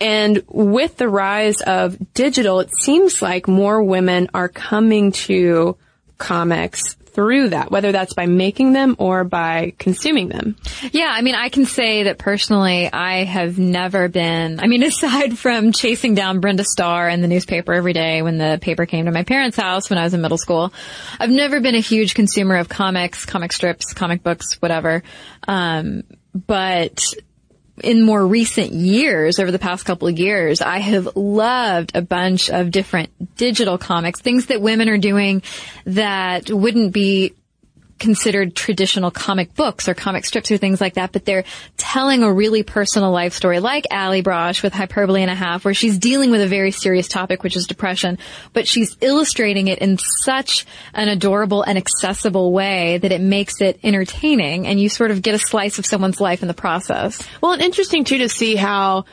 And 0.00 0.42
with 0.48 0.96
the 0.96 1.08
rise 1.08 1.60
of 1.62 1.96
digital, 2.14 2.60
it 2.60 2.70
seems 2.80 3.20
like 3.20 3.48
more 3.48 3.82
women 3.82 4.28
are 4.32 4.48
coming 4.48 5.12
to 5.12 5.76
comics 6.18 6.96
through 7.12 7.50
that, 7.50 7.70
whether 7.70 7.92
that's 7.92 8.14
by 8.14 8.26
making 8.26 8.72
them 8.72 8.96
or 8.98 9.24
by 9.24 9.74
consuming 9.78 10.28
them. 10.28 10.56
Yeah, 10.92 11.10
I 11.10 11.22
mean, 11.22 11.34
I 11.34 11.48
can 11.48 11.66
say 11.66 12.04
that 12.04 12.18
personally, 12.18 12.90
I 12.92 13.24
have 13.24 13.58
never 13.58 14.08
been, 14.08 14.60
I 14.60 14.66
mean, 14.66 14.82
aside 14.90 15.38
from 15.38 15.72
chasing 15.72 16.14
down 16.14 16.40
Brenda 16.40 16.64
Starr 16.64 17.08
in 17.08 17.20
the 17.20 17.28
newspaper 17.28 17.72
every 17.72 17.92
day 17.92 18.22
when 18.22 18.38
the 18.38 18.58
paper 18.60 18.86
came 18.86 19.06
to 19.06 19.12
my 19.12 19.24
parents' 19.24 19.56
house 19.56 19.90
when 19.90 19.98
I 19.98 20.04
was 20.04 20.14
in 20.14 20.20
middle 20.20 20.38
school, 20.38 20.72
I've 21.18 21.30
never 21.30 21.60
been 21.60 21.74
a 21.74 21.80
huge 21.80 22.14
consumer 22.14 22.56
of 22.56 22.68
comics, 22.68 23.24
comic 23.24 23.52
strips, 23.52 23.92
comic 23.92 24.22
books, 24.22 24.54
whatever. 24.60 25.02
Um, 25.46 26.04
but 26.34 27.02
in 27.82 28.02
more 28.02 28.26
recent 28.26 28.72
years, 28.72 29.38
over 29.38 29.50
the 29.50 29.58
past 29.58 29.84
couple 29.84 30.08
of 30.08 30.18
years, 30.18 30.60
I 30.60 30.78
have 30.78 31.16
loved 31.16 31.92
a 31.94 32.02
bunch 32.02 32.50
of 32.50 32.70
different 32.70 33.36
digital 33.36 33.78
comics, 33.78 34.20
things 34.20 34.46
that 34.46 34.60
women 34.60 34.88
are 34.88 34.98
doing 34.98 35.42
that 35.84 36.50
wouldn't 36.50 36.92
be 36.92 37.34
considered 38.00 38.56
traditional 38.56 39.10
comic 39.10 39.54
books 39.54 39.88
or 39.88 39.94
comic 39.94 40.24
strips 40.24 40.50
or 40.50 40.56
things 40.56 40.80
like 40.80 40.94
that, 40.94 41.12
but 41.12 41.24
they're 41.24 41.44
telling 41.76 42.22
a 42.22 42.32
really 42.32 42.62
personal 42.64 43.12
life 43.12 43.34
story 43.34 43.60
like 43.60 43.86
Allie 43.90 44.22
Brosh 44.22 44.62
with 44.62 44.72
Hyperbole 44.72 45.22
and 45.22 45.30
a 45.30 45.34
Half, 45.34 45.64
where 45.64 45.74
she's 45.74 45.98
dealing 45.98 46.30
with 46.30 46.40
a 46.40 46.48
very 46.48 46.72
serious 46.72 47.06
topic, 47.06 47.44
which 47.44 47.56
is 47.56 47.66
depression, 47.66 48.18
but 48.52 48.66
she's 48.66 48.96
illustrating 49.00 49.68
it 49.68 49.78
in 49.78 49.98
such 49.98 50.66
an 50.94 51.08
adorable 51.08 51.62
and 51.62 51.78
accessible 51.78 52.52
way 52.52 52.98
that 52.98 53.12
it 53.12 53.20
makes 53.20 53.60
it 53.60 53.78
entertaining 53.84 54.66
and 54.66 54.80
you 54.80 54.88
sort 54.88 55.10
of 55.10 55.22
get 55.22 55.34
a 55.34 55.38
slice 55.38 55.78
of 55.78 55.86
someone's 55.86 56.20
life 56.20 56.42
in 56.42 56.48
the 56.48 56.54
process. 56.54 57.22
Well, 57.40 57.52
and 57.52 57.62
interesting 57.62 58.04
too 58.04 58.18
to 58.18 58.28
see 58.28 58.56
how 58.56 59.04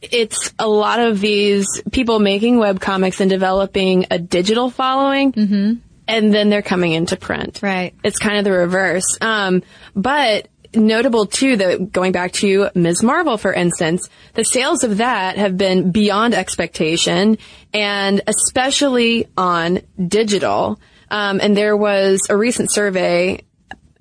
it's 0.00 0.52
a 0.58 0.68
lot 0.68 1.00
of 1.00 1.20
these 1.20 1.66
people 1.90 2.18
making 2.18 2.58
web 2.58 2.80
comics 2.80 3.20
and 3.20 3.28
developing 3.28 4.06
a 4.10 4.18
digital 4.18 4.70
following. 4.70 5.32
Mm-hmm 5.32 5.88
and 6.12 6.32
then 6.32 6.50
they're 6.50 6.62
coming 6.62 6.92
into 6.92 7.16
print. 7.16 7.60
Right. 7.62 7.94
It's 8.04 8.18
kind 8.18 8.38
of 8.38 8.44
the 8.44 8.52
reverse. 8.52 9.16
Um, 9.20 9.62
but 9.96 10.48
notable 10.74 11.26
too 11.26 11.56
that 11.56 11.90
going 11.90 12.12
back 12.12 12.32
to 12.32 12.68
Ms. 12.74 13.02
Marvel, 13.02 13.38
for 13.38 13.52
instance, 13.52 14.08
the 14.34 14.44
sales 14.44 14.84
of 14.84 14.98
that 14.98 15.38
have 15.38 15.56
been 15.56 15.90
beyond 15.90 16.34
expectation 16.34 17.38
and 17.72 18.20
especially 18.26 19.28
on 19.36 19.80
digital. 20.06 20.78
Um, 21.10 21.40
and 21.42 21.56
there 21.56 21.76
was 21.76 22.20
a 22.28 22.36
recent 22.36 22.72
survey 22.72 23.42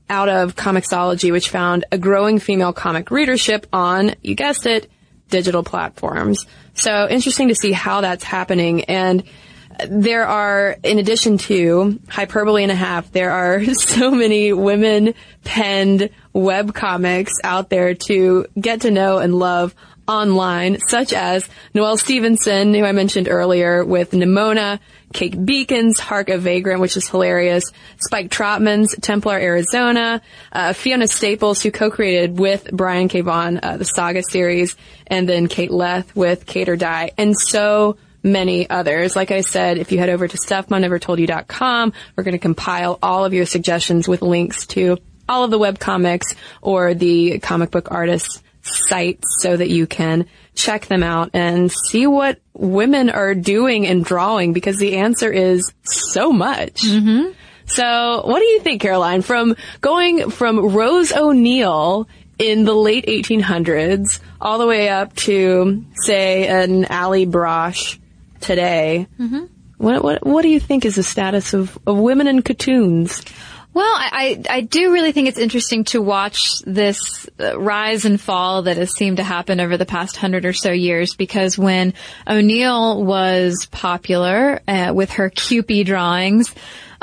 out 0.10 0.28
of 0.28 0.56
Comixology 0.58 1.32
which 1.32 1.50
found 1.50 1.86
a 1.92 1.98
growing 1.98 2.40
female 2.40 2.74
comic 2.74 3.10
readership 3.10 3.68
on, 3.72 4.16
you 4.22 4.36
guessed 4.36 4.66
it, 4.66 4.92
digital 5.30 5.64
platforms. 5.64 6.46
So 6.74 7.08
interesting 7.10 7.48
to 7.48 7.56
see 7.56 7.72
how 7.72 8.02
that's 8.02 8.26
happening 8.26 8.84
and 8.86 9.24
there 9.88 10.26
are, 10.26 10.76
in 10.84 11.00
addition 11.00 11.38
to 11.40 12.00
hyperbole 12.10 12.64
and 12.64 12.72
a 12.72 12.76
half, 12.76 13.12
there 13.12 13.32
are 13.32 13.64
so 13.74 14.12
many 14.12 14.54
women 14.54 15.14
penned 15.44 16.10
web 16.34 16.74
comics 16.74 17.34
out 17.44 17.70
there 17.70 17.94
to 17.94 18.46
get 18.60 18.82
to 18.82 18.92
know 18.92 19.18
and 19.20 19.36
love 19.36 19.76
online, 20.08 20.80
such 20.88 21.14
as 21.14 21.48
Noelle 21.74 21.98
Stevenson, 21.98 22.74
who 22.74 22.84
I 22.84 22.92
mentioned 22.92 23.30
earlier 23.30 23.84
with 23.84 24.12
Nimona, 24.12 24.80
Kate 25.14 25.46
Beaton's 25.46 26.00
Hark 26.00 26.30
a 26.30 26.38
Vagrant, 26.38 26.82
which 26.82 26.98
is 26.98 27.08
hilarious, 27.08 27.72
Spike 27.98 28.30
Trotman's 28.30 28.96
Templar 29.02 29.38
Arizona, 29.38 30.22
uh, 30.52 30.74
Fiona 30.74 31.08
Staples, 31.08 31.62
who 31.62 31.72
co-created 31.72 32.40
with 32.40 32.70
Brian 32.72 33.08
K. 33.08 33.22
Vaughan, 33.22 33.60
uh, 33.62 33.78
the 33.78 33.86
Saga 33.86 34.24
series, 34.24 34.76
and 35.08 35.28
then 35.28 35.48
Kate 35.48 35.72
Leth 35.72 36.16
with 36.16 36.46
Kate 36.46 36.70
or 36.70 36.76
Die, 36.76 37.12
and 37.18 37.38
so 37.38 37.98
many 38.24 38.70
others. 38.70 39.16
Like 39.16 39.32
I 39.32 39.42
said, 39.42 39.78
if 39.78 39.92
you 39.92 39.98
head 40.00 40.10
over 40.10 40.28
to 40.28 40.38
stuffmomnevertoldyou.com, 40.38 41.94
we're 42.16 42.24
going 42.24 42.34
to 42.34 42.40
compile 42.40 43.00
all 43.02 43.26
of 43.26 43.34
your 43.34 43.46
suggestions 43.46 44.08
with 44.08 44.22
links 44.22 44.68
to 44.68 44.98
all 45.28 45.44
of 45.44 45.52
the 45.52 45.60
web 45.60 45.80
comics 45.80 46.36
or 46.62 46.94
the 46.94 47.40
comic 47.40 47.72
book 47.72 47.92
artists 47.92 48.42
sites 48.64 49.28
so 49.40 49.58
that 49.58 49.70
you 49.70 49.88
can 49.88 50.26
check 50.54 50.86
them 50.86 51.04
out 51.04 51.32
and 51.34 51.72
see 51.72 52.06
what 52.06 52.40
women 52.54 53.10
are 53.10 53.34
doing 53.34 53.88
and 53.88 54.06
drawing 54.06 54.54
because 54.54 54.78
the 54.78 54.98
answer 54.98 55.32
is 55.32 55.74
so 55.84 56.32
much. 56.32 56.84
Mm-hmm. 56.84 57.32
So 57.66 58.22
what 58.26 58.40
do 58.40 58.46
you 58.46 58.60
think, 58.60 58.82
Caroline? 58.82 59.22
From 59.22 59.56
going 59.80 60.30
from 60.30 60.74
Rose 60.74 61.14
O'Neill 61.14 62.08
in 62.38 62.66
the 62.66 62.74
late 62.74 63.06
1800s 63.06 64.20
all 64.40 64.58
the 64.58 64.68
way 64.68 64.90
up 64.90 65.16
to, 65.16 65.86
say, 65.94 66.48
an 66.48 66.86
Allie 66.86 67.28
Brosh 67.28 67.98
today. 68.42 69.08
Mm-hmm. 69.20 69.46
What, 69.78 70.04
what, 70.04 70.26
what 70.26 70.42
do 70.44 70.50
you 70.50 70.60
think 70.60 70.86
is 70.86 70.96
the 70.96 71.04
status 71.04 71.54
of, 71.54 71.78
of 71.88 71.98
women 71.98 72.28
in 72.28 72.42
cartoons? 72.42 73.24
Well, 73.74 73.86
I, 73.88 74.44
I 74.50 74.62
do 74.62 74.92
really 74.92 75.14
think 75.14 75.30
it's 75.30 75.38
interesting 75.38 75.86
to 75.86 76.02
watch 76.02 76.60
this 76.66 77.30
uh, 77.40 77.58
rise 77.58 78.04
and 78.04 78.20
fall 78.20 78.64
that 78.64 78.76
has 78.76 78.94
seemed 78.94 79.18
to 79.18 79.24
happen 79.24 79.62
over 79.62 79.78
the 79.78 79.86
past 79.86 80.18
hundred 80.18 80.46
or 80.46 80.52
so 80.52 80.72
years 80.72 81.16
because 81.16 81.58
when 81.58 81.94
O'Neill 82.28 83.02
was 83.02 83.68
popular 83.72 84.62
uh, 84.68 84.92
with 84.94 85.12
her 85.12 85.30
Kewpie 85.30 85.86
drawings, 85.86 86.54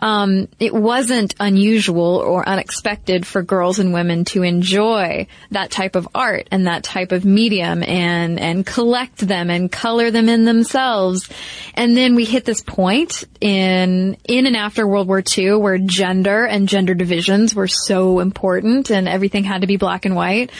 um, 0.00 0.48
it 0.60 0.72
wasn't 0.72 1.34
unusual 1.40 2.16
or 2.16 2.48
unexpected 2.48 3.26
for 3.26 3.42
girls 3.42 3.78
and 3.78 3.92
women 3.92 4.24
to 4.26 4.42
enjoy 4.42 5.26
that 5.50 5.70
type 5.70 5.96
of 5.96 6.08
art 6.14 6.48
and 6.52 6.66
that 6.66 6.84
type 6.84 7.10
of 7.10 7.24
medium 7.24 7.82
and 7.82 8.38
and 8.38 8.64
collect 8.64 9.18
them 9.18 9.50
and 9.50 9.72
color 9.72 10.10
them 10.10 10.28
in 10.28 10.44
themselves. 10.44 11.28
And 11.74 11.96
then 11.96 12.14
we 12.14 12.24
hit 12.24 12.44
this 12.44 12.62
point 12.62 13.24
in 13.40 14.16
in 14.24 14.46
and 14.46 14.56
after 14.56 14.86
World 14.86 15.08
War 15.08 15.22
II 15.36 15.54
where 15.54 15.78
gender 15.78 16.44
and 16.44 16.68
gender 16.68 16.94
divisions 16.94 17.54
were 17.54 17.68
so 17.68 18.20
important 18.20 18.90
and 18.90 19.08
everything 19.08 19.44
had 19.44 19.62
to 19.62 19.66
be 19.66 19.76
black 19.76 20.04
and 20.04 20.14
white. 20.14 20.52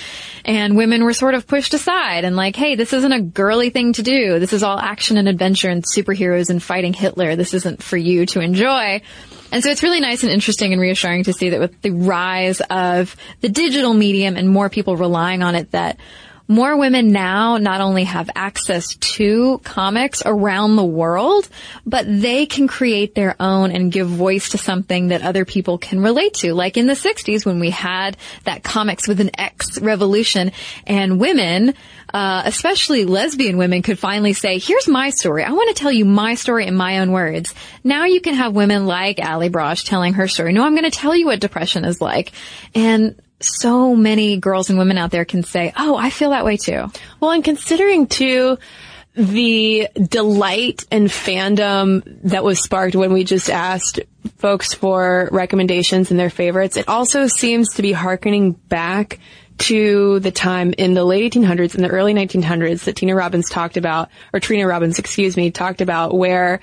And 0.44 0.76
women 0.76 1.04
were 1.04 1.12
sort 1.12 1.34
of 1.34 1.46
pushed 1.46 1.74
aside 1.74 2.24
and 2.24 2.34
like, 2.34 2.56
hey, 2.56 2.74
this 2.74 2.92
isn't 2.92 3.12
a 3.12 3.20
girly 3.20 3.70
thing 3.70 3.92
to 3.92 4.02
do. 4.02 4.38
This 4.38 4.52
is 4.52 4.62
all 4.62 4.78
action 4.78 5.16
and 5.16 5.28
adventure 5.28 5.68
and 5.68 5.84
superheroes 5.84 6.50
and 6.50 6.62
fighting 6.62 6.92
Hitler. 6.92 7.36
This 7.36 7.54
isn't 7.54 7.82
for 7.82 7.96
you 7.96 8.26
to 8.26 8.40
enjoy. 8.40 9.02
And 9.50 9.62
so 9.62 9.70
it's 9.70 9.82
really 9.82 10.00
nice 10.00 10.22
and 10.22 10.32
interesting 10.32 10.72
and 10.72 10.80
reassuring 10.80 11.24
to 11.24 11.32
see 11.32 11.50
that 11.50 11.60
with 11.60 11.80
the 11.82 11.90
rise 11.90 12.60
of 12.68 13.16
the 13.40 13.48
digital 13.48 13.94
medium 13.94 14.36
and 14.36 14.48
more 14.48 14.68
people 14.68 14.96
relying 14.96 15.42
on 15.42 15.54
it 15.54 15.70
that 15.70 15.98
more 16.48 16.76
women 16.76 17.12
now 17.12 17.58
not 17.58 17.82
only 17.82 18.04
have 18.04 18.30
access 18.34 18.94
to 18.96 19.58
comics 19.58 20.22
around 20.24 20.76
the 20.76 20.84
world, 20.84 21.48
but 21.86 22.06
they 22.08 22.46
can 22.46 22.66
create 22.66 23.14
their 23.14 23.36
own 23.38 23.70
and 23.70 23.92
give 23.92 24.08
voice 24.08 24.50
to 24.50 24.58
something 24.58 25.08
that 25.08 25.22
other 25.22 25.44
people 25.44 25.76
can 25.76 26.02
relate 26.02 26.34
to. 26.34 26.54
Like 26.54 26.78
in 26.78 26.86
the 26.86 26.94
60s 26.94 27.44
when 27.44 27.60
we 27.60 27.70
had 27.70 28.16
that 28.44 28.64
comics 28.64 29.06
with 29.06 29.20
an 29.20 29.30
X 29.38 29.78
revolution 29.78 30.52
and 30.86 31.20
women 31.20 31.74
uh, 32.12 32.42
especially 32.46 33.04
lesbian 33.04 33.58
women 33.58 33.82
could 33.82 33.98
finally 33.98 34.32
say, 34.32 34.58
here's 34.58 34.88
my 34.88 35.10
story. 35.10 35.44
I 35.44 35.52
want 35.52 35.76
to 35.76 35.80
tell 35.80 35.92
you 35.92 36.04
my 36.04 36.36
story 36.36 36.66
in 36.66 36.74
my 36.74 37.00
own 37.00 37.12
words. 37.12 37.54
Now 37.84 38.06
you 38.06 38.20
can 38.20 38.34
have 38.34 38.54
women 38.54 38.86
like 38.86 39.20
Allie 39.20 39.50
Brosh 39.50 39.84
telling 39.84 40.14
her 40.14 40.26
story. 40.26 40.52
No, 40.52 40.64
I'm 40.64 40.72
going 40.72 40.90
to 40.90 40.96
tell 40.96 41.14
you 41.14 41.26
what 41.26 41.40
depression 41.40 41.84
is 41.84 42.00
like. 42.00 42.32
And 42.74 43.20
so 43.40 43.94
many 43.94 44.36
girls 44.36 44.70
and 44.70 44.78
women 44.78 44.98
out 44.98 45.10
there 45.10 45.24
can 45.24 45.42
say, 45.42 45.72
oh, 45.76 45.96
I 45.96 46.10
feel 46.10 46.30
that 46.30 46.44
way 46.44 46.56
too. 46.56 46.90
Well, 47.20 47.30
and 47.30 47.44
considering 47.44 48.06
too, 48.06 48.58
the 49.14 49.88
delight 49.96 50.84
and 50.90 51.08
fandom 51.08 52.02
that 52.22 52.44
was 52.44 52.62
sparked 52.62 52.94
when 52.94 53.12
we 53.12 53.24
just 53.24 53.50
asked 53.50 54.00
folks 54.36 54.74
for 54.74 55.28
recommendations 55.32 56.10
and 56.10 56.18
their 56.18 56.30
favorites, 56.30 56.76
it 56.76 56.88
also 56.88 57.26
seems 57.26 57.74
to 57.74 57.82
be 57.82 57.92
harkening 57.92 58.52
back 58.52 59.18
to 59.58 60.20
the 60.20 60.30
time 60.30 60.72
in 60.78 60.94
the 60.94 61.04
late 61.04 61.32
1800s 61.32 61.74
and 61.74 61.82
the 61.84 61.88
early 61.88 62.14
1900s 62.14 62.84
that 62.84 62.94
Tina 62.94 63.14
Robbins 63.14 63.50
talked 63.50 63.76
about, 63.76 64.08
or 64.32 64.38
Trina 64.38 64.66
Robbins, 64.66 65.00
excuse 65.00 65.36
me, 65.36 65.50
talked 65.50 65.80
about 65.80 66.16
where 66.16 66.60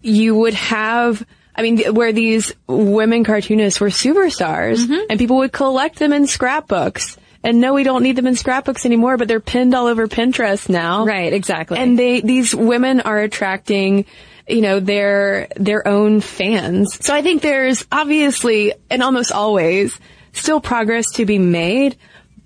you 0.00 0.34
would 0.34 0.54
have 0.54 1.24
I 1.54 1.62
mean, 1.62 1.94
where 1.94 2.12
these 2.12 2.52
women 2.66 3.24
cartoonists 3.24 3.80
were 3.80 3.88
superstars 3.88 4.78
Mm-hmm. 4.84 5.06
and 5.10 5.18
people 5.18 5.36
would 5.38 5.52
collect 5.52 5.98
them 5.98 6.12
in 6.12 6.26
scrapbooks. 6.26 7.18
And 7.44 7.60
no, 7.60 7.74
we 7.74 7.82
don't 7.82 8.02
need 8.04 8.16
them 8.16 8.26
in 8.28 8.36
scrapbooks 8.36 8.86
anymore, 8.86 9.16
but 9.16 9.26
they're 9.28 9.40
pinned 9.40 9.74
all 9.74 9.86
over 9.88 10.06
Pinterest 10.06 10.68
now. 10.68 11.04
Right, 11.04 11.32
exactly. 11.32 11.76
And 11.78 11.98
they, 11.98 12.20
these 12.20 12.54
women 12.54 13.00
are 13.00 13.18
attracting, 13.18 14.06
you 14.48 14.60
know, 14.60 14.78
their, 14.78 15.48
their 15.56 15.86
own 15.86 16.20
fans. 16.20 17.04
So 17.04 17.12
I 17.12 17.20
think 17.22 17.42
there's 17.42 17.84
obviously, 17.90 18.74
and 18.88 19.02
almost 19.02 19.32
always, 19.32 19.98
still 20.32 20.60
progress 20.60 21.10
to 21.14 21.26
be 21.26 21.38
made, 21.38 21.96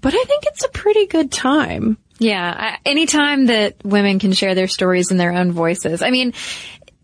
but 0.00 0.14
I 0.14 0.24
think 0.24 0.44
it's 0.46 0.64
a 0.64 0.68
pretty 0.70 1.06
good 1.06 1.30
time. 1.30 1.98
Yeah, 2.18 2.54
I- 2.58 2.78
anytime 2.88 3.46
that 3.46 3.76
women 3.84 4.18
can 4.18 4.32
share 4.32 4.54
their 4.54 4.66
stories 4.68 5.10
in 5.10 5.18
their 5.18 5.32
own 5.32 5.52
voices. 5.52 6.00
I 6.00 6.10
mean, 6.10 6.32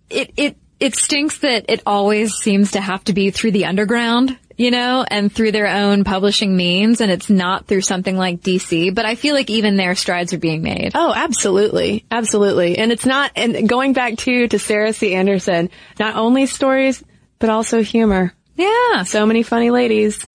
it 0.09 0.33
it 0.37 0.57
it 0.83 0.97
stinks 0.97 1.39
that 1.39 1.67
it 1.69 1.81
always 1.87 2.35
seems 2.35 2.73
to 2.73 2.81
have 2.81 3.05
to 3.05 3.13
be 3.13 3.31
through 3.31 3.53
the 3.53 3.67
underground, 3.67 4.37
you 4.57 4.73
know, 4.73 5.05
and 5.09 5.33
through 5.33 5.53
their 5.53 5.69
own 5.69 6.03
publishing 6.03 6.57
means, 6.57 7.01
and 7.01 7.09
it's 7.09 7.31
not 7.31 7.69
through 7.69 7.83
something 7.83 8.17
like 8.17 8.41
DC. 8.41 8.93
But 8.93 9.07
I 9.07 9.15
feel 9.15 9.37
like 9.37 9.49
even 9.49 9.77
their 9.77 9.95
strides 9.95 10.33
are 10.33 10.39
being 10.39 10.63
made. 10.63 10.91
Oh, 10.97 11.13
absolutely. 11.15 12.05
Absolutely. 12.11 12.79
And 12.79 12.91
it's 12.91 13.07
not, 13.07 13.31
and 13.37 13.69
going 13.69 13.93
back 13.93 14.17
to, 14.19 14.49
to 14.49 14.59
Sarah 14.59 14.93
C. 14.93 15.15
Andersen, 15.15 15.71
not 16.01 16.17
only 16.17 16.47
stories, 16.47 17.01
but 17.39 17.49
also 17.49 17.81
humor. 17.85 18.35
Yeah. 18.57 19.05
So 19.05 19.25
many 19.25 19.45
funny 19.45 19.71
ladies. 19.71 20.27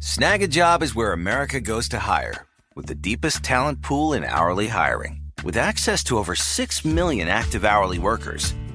Snagajob 0.00 0.82
is 0.82 0.96
where 0.96 1.12
America 1.12 1.60
goes 1.60 1.90
to 1.90 2.00
hire, 2.00 2.44
with 2.74 2.86
the 2.86 2.96
deepest 2.96 3.44
talent 3.44 3.82
pool 3.82 4.14
in 4.14 4.24
hourly 4.24 4.66
hiring. 4.66 5.20
With 5.44 5.56
access 5.56 6.02
to 6.04 6.18
over 6.18 6.34
6 6.34 6.84
million 6.84 7.28
active 7.28 7.64
hourly 7.64 8.00
workers, 8.00 8.54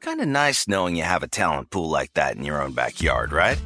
Kinda 0.00 0.24
nice 0.26 0.66
knowing 0.66 0.96
you 0.96 1.04
have 1.04 1.22
a 1.22 1.28
talent 1.28 1.70
pool 1.70 1.90
like 1.90 2.14
that 2.14 2.36
in 2.36 2.44
your 2.44 2.62
own 2.62 2.72
backyard, 2.72 3.32
right? 3.32 3.60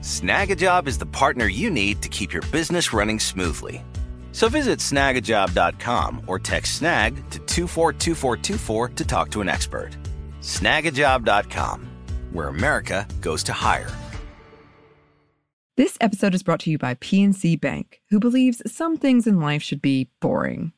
Snagajob 0.00 0.86
is 0.88 0.98
the 0.98 1.06
partner 1.06 1.46
you 1.46 1.70
need 1.70 2.02
to 2.02 2.08
keep 2.08 2.32
your 2.32 2.42
business 2.50 2.92
running 2.92 3.20
smoothly. 3.20 3.84
So 4.32 4.48
visit 4.48 4.80
snagajob.com 4.80 6.22
or 6.26 6.38
text 6.38 6.78
snag 6.78 7.14
to 7.30 7.38
242424 7.38 8.88
to 8.88 9.04
talk 9.04 9.30
to 9.30 9.40
an 9.40 9.48
expert. 9.48 9.96
Snagajob.com, 10.40 11.88
where 12.32 12.48
America 12.48 13.06
goes 13.20 13.42
to 13.44 13.52
hire. 13.52 13.90
This 15.76 15.96
episode 16.00 16.34
is 16.34 16.42
brought 16.42 16.60
to 16.60 16.70
you 16.70 16.78
by 16.78 16.94
PNC 16.94 17.60
Bank, 17.60 18.00
who 18.10 18.18
believes 18.18 18.62
some 18.66 18.96
things 18.96 19.26
in 19.26 19.40
life 19.40 19.62
should 19.62 19.82
be 19.82 20.08
boring, 20.20 20.72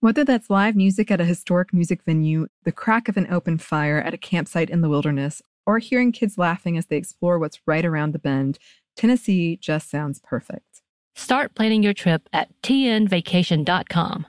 Whether 0.00 0.22
that's 0.22 0.48
live 0.48 0.76
music 0.76 1.10
at 1.10 1.20
a 1.20 1.24
historic 1.24 1.74
music 1.74 2.04
venue, 2.04 2.46
the 2.62 2.70
crack 2.70 3.08
of 3.08 3.16
an 3.16 3.26
open 3.32 3.58
fire 3.58 3.98
at 3.98 4.14
a 4.14 4.18
campsite 4.18 4.70
in 4.70 4.80
the 4.80 4.88
wilderness, 4.88 5.42
or 5.66 5.80
hearing 5.80 6.12
kids 6.12 6.38
laughing 6.38 6.78
as 6.78 6.86
they 6.86 6.96
explore 6.96 7.36
what's 7.36 7.58
right 7.66 7.84
around 7.84 8.12
the 8.12 8.20
bend, 8.20 8.60
Tennessee 8.94 9.56
just 9.56 9.90
sounds 9.90 10.20
perfect. 10.20 10.82
Start 11.16 11.56
planning 11.56 11.82
your 11.82 11.94
trip 11.94 12.28
at 12.32 12.48
tnvacation.com. 12.62 14.26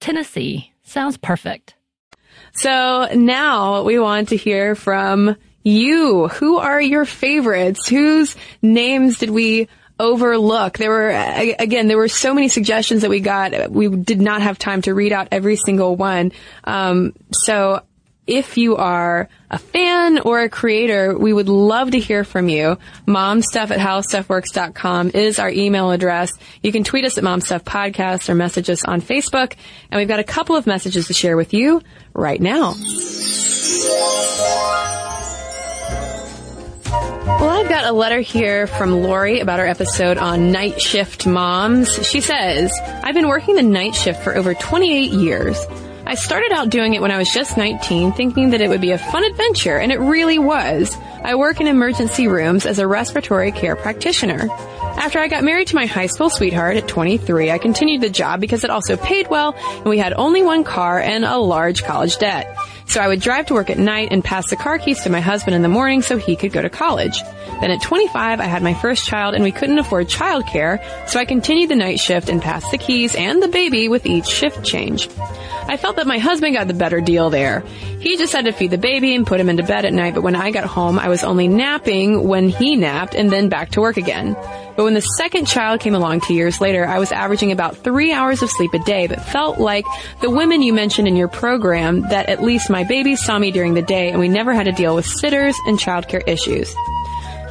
Tennessee 0.00 0.72
sounds 0.84 1.18
perfect. 1.18 1.74
So 2.54 3.06
now 3.14 3.82
we 3.82 3.98
want 3.98 4.30
to 4.30 4.38
hear 4.38 4.74
from 4.74 5.36
you. 5.62 6.28
Who 6.28 6.56
are 6.56 6.80
your 6.80 7.04
favorites? 7.04 7.88
Whose 7.88 8.36
names 8.62 9.18
did 9.18 9.28
we 9.28 9.68
overlook? 10.00 10.78
There 10.78 10.90
were, 10.90 11.10
again, 11.10 11.86
there 11.86 11.98
were 11.98 12.08
so 12.08 12.34
many 12.34 12.48
suggestions 12.48 13.02
that 13.02 13.10
we 13.10 13.20
got. 13.20 13.70
We 13.70 13.88
did 13.88 14.20
not 14.20 14.42
have 14.42 14.58
time 14.58 14.82
to 14.82 14.94
read 14.94 15.12
out 15.12 15.28
every 15.30 15.56
single 15.56 15.94
one. 15.94 16.32
Um, 16.64 17.12
so 17.30 17.82
if 18.26 18.56
you 18.56 18.76
are 18.76 19.28
a 19.50 19.58
fan 19.58 20.20
or 20.20 20.40
a 20.40 20.48
creator, 20.48 21.18
we 21.18 21.32
would 21.32 21.48
love 21.48 21.90
to 21.90 21.98
hear 21.98 22.22
from 22.22 22.48
you. 22.48 22.78
Momstuff 23.06 23.70
at 23.70 23.78
howstuffworks.com 23.78 25.10
is 25.14 25.38
our 25.40 25.50
email 25.50 25.90
address. 25.90 26.32
You 26.62 26.70
can 26.70 26.84
tweet 26.84 27.04
us 27.04 27.18
at 27.18 27.24
Momstuff 27.24 27.64
Podcast 27.64 28.28
or 28.28 28.36
message 28.36 28.70
us 28.70 28.84
on 28.84 29.02
Facebook. 29.02 29.54
And 29.90 29.98
we've 29.98 30.08
got 30.08 30.20
a 30.20 30.24
couple 30.24 30.54
of 30.54 30.66
messages 30.66 31.08
to 31.08 31.14
share 31.14 31.36
with 31.36 31.52
you 31.52 31.82
right 32.14 32.40
now. 32.40 32.74
Well, 37.38 37.48
I've 37.48 37.68
got 37.68 37.84
a 37.84 37.92
letter 37.92 38.20
here 38.20 38.66
from 38.66 39.02
Lori 39.02 39.40
about 39.40 39.60
our 39.60 39.66
episode 39.66 40.18
on 40.18 40.50
night 40.52 40.80
shift 40.80 41.26
moms. 41.26 42.06
She 42.06 42.20
says, 42.20 42.72
I've 43.02 43.14
been 43.14 43.28
working 43.28 43.54
the 43.54 43.62
night 43.62 43.94
shift 43.94 44.22
for 44.22 44.34
over 44.36 44.52
28 44.54 45.12
years. 45.12 45.56
I 46.06 46.16
started 46.16 46.50
out 46.52 46.70
doing 46.70 46.94
it 46.94 47.00
when 47.00 47.10
I 47.12 47.18
was 47.18 47.30
just 47.30 47.56
19, 47.56 48.12
thinking 48.12 48.50
that 48.50 48.60
it 48.60 48.68
would 48.68 48.80
be 48.80 48.90
a 48.90 48.98
fun 48.98 49.24
adventure, 49.24 49.76
and 49.76 49.92
it 49.92 50.00
really 50.00 50.38
was. 50.38 50.96
I 51.22 51.36
work 51.36 51.60
in 51.60 51.66
emergency 51.66 52.26
rooms 52.26 52.66
as 52.66 52.78
a 52.78 52.86
respiratory 52.86 53.52
care 53.52 53.76
practitioner. 53.76 54.48
After 54.50 55.18
I 55.20 55.28
got 55.28 55.44
married 55.44 55.68
to 55.68 55.76
my 55.76 55.86
high 55.86 56.06
school 56.06 56.28
sweetheart 56.28 56.76
at 56.76 56.88
23, 56.88 57.50
I 57.50 57.58
continued 57.58 58.00
the 58.00 58.10
job 58.10 58.40
because 58.40 58.64
it 58.64 58.70
also 58.70 58.96
paid 58.96 59.28
well, 59.28 59.54
and 59.76 59.86
we 59.86 59.98
had 59.98 60.12
only 60.14 60.42
one 60.42 60.64
car 60.64 60.98
and 60.98 61.24
a 61.24 61.38
large 61.38 61.84
college 61.84 62.18
debt. 62.18 62.54
So 62.90 63.00
I 63.00 63.06
would 63.06 63.20
drive 63.20 63.46
to 63.46 63.54
work 63.54 63.70
at 63.70 63.78
night 63.78 64.08
and 64.10 64.24
pass 64.24 64.50
the 64.50 64.56
car 64.56 64.76
keys 64.76 65.04
to 65.04 65.10
my 65.10 65.20
husband 65.20 65.54
in 65.54 65.62
the 65.62 65.68
morning 65.68 66.02
so 66.02 66.16
he 66.16 66.34
could 66.34 66.50
go 66.50 66.60
to 66.60 66.68
college. 66.68 67.22
Then 67.60 67.70
at 67.70 67.80
25, 67.82 68.40
I 68.40 68.44
had 68.44 68.64
my 68.64 68.74
first 68.74 69.06
child 69.06 69.36
and 69.36 69.44
we 69.44 69.52
couldn't 69.52 69.78
afford 69.78 70.08
childcare, 70.08 70.82
so 71.08 71.20
I 71.20 71.24
continued 71.24 71.70
the 71.70 71.76
night 71.76 72.00
shift 72.00 72.28
and 72.28 72.42
passed 72.42 72.72
the 72.72 72.78
keys 72.78 73.14
and 73.14 73.40
the 73.40 73.46
baby 73.46 73.88
with 73.88 74.06
each 74.06 74.26
shift 74.26 74.64
change. 74.64 75.08
I 75.68 75.76
felt 75.76 75.96
that 75.96 76.06
my 76.08 76.18
husband 76.18 76.56
got 76.56 76.66
the 76.66 76.74
better 76.74 77.00
deal 77.00 77.30
there. 77.30 77.60
He 78.00 78.16
just 78.16 78.32
had 78.32 78.46
to 78.46 78.52
feed 78.52 78.72
the 78.72 78.78
baby 78.78 79.14
and 79.14 79.24
put 79.24 79.38
him 79.38 79.48
into 79.48 79.62
bed 79.62 79.84
at 79.84 79.92
night, 79.92 80.14
but 80.14 80.22
when 80.22 80.34
I 80.34 80.50
got 80.50 80.64
home, 80.64 80.98
I 80.98 81.08
was 81.08 81.22
only 81.22 81.46
napping 81.46 82.26
when 82.26 82.48
he 82.48 82.74
napped 82.74 83.14
and 83.14 83.30
then 83.30 83.48
back 83.48 83.70
to 83.72 83.80
work 83.80 83.98
again. 83.98 84.34
But 84.80 84.84
when 84.84 84.94
the 84.94 85.02
second 85.02 85.46
child 85.46 85.80
came 85.80 85.94
along 85.94 86.22
two 86.22 86.34
years 86.34 86.60
later, 86.60 86.86
I 86.86 86.98
was 86.98 87.12
averaging 87.12 87.52
about 87.52 87.76
three 87.76 88.12
hours 88.12 88.42
of 88.42 88.50
sleep 88.50 88.72
a 88.72 88.78
day, 88.80 89.06
but 89.06 89.20
felt 89.20 89.58
like 89.58 89.84
the 90.22 90.30
women 90.30 90.62
you 90.62 90.72
mentioned 90.72 91.06
in 91.06 91.16
your 91.16 91.28
program 91.28 92.00
that 92.08 92.30
at 92.30 92.42
least 92.42 92.70
my 92.70 92.79
babies 92.84 93.24
saw 93.24 93.38
me 93.38 93.50
during 93.50 93.74
the 93.74 93.82
day 93.82 94.10
and 94.10 94.20
we 94.20 94.28
never 94.28 94.54
had 94.54 94.64
to 94.64 94.72
deal 94.72 94.94
with 94.94 95.06
sitters 95.06 95.56
and 95.66 95.78
childcare 95.78 96.26
issues. 96.26 96.74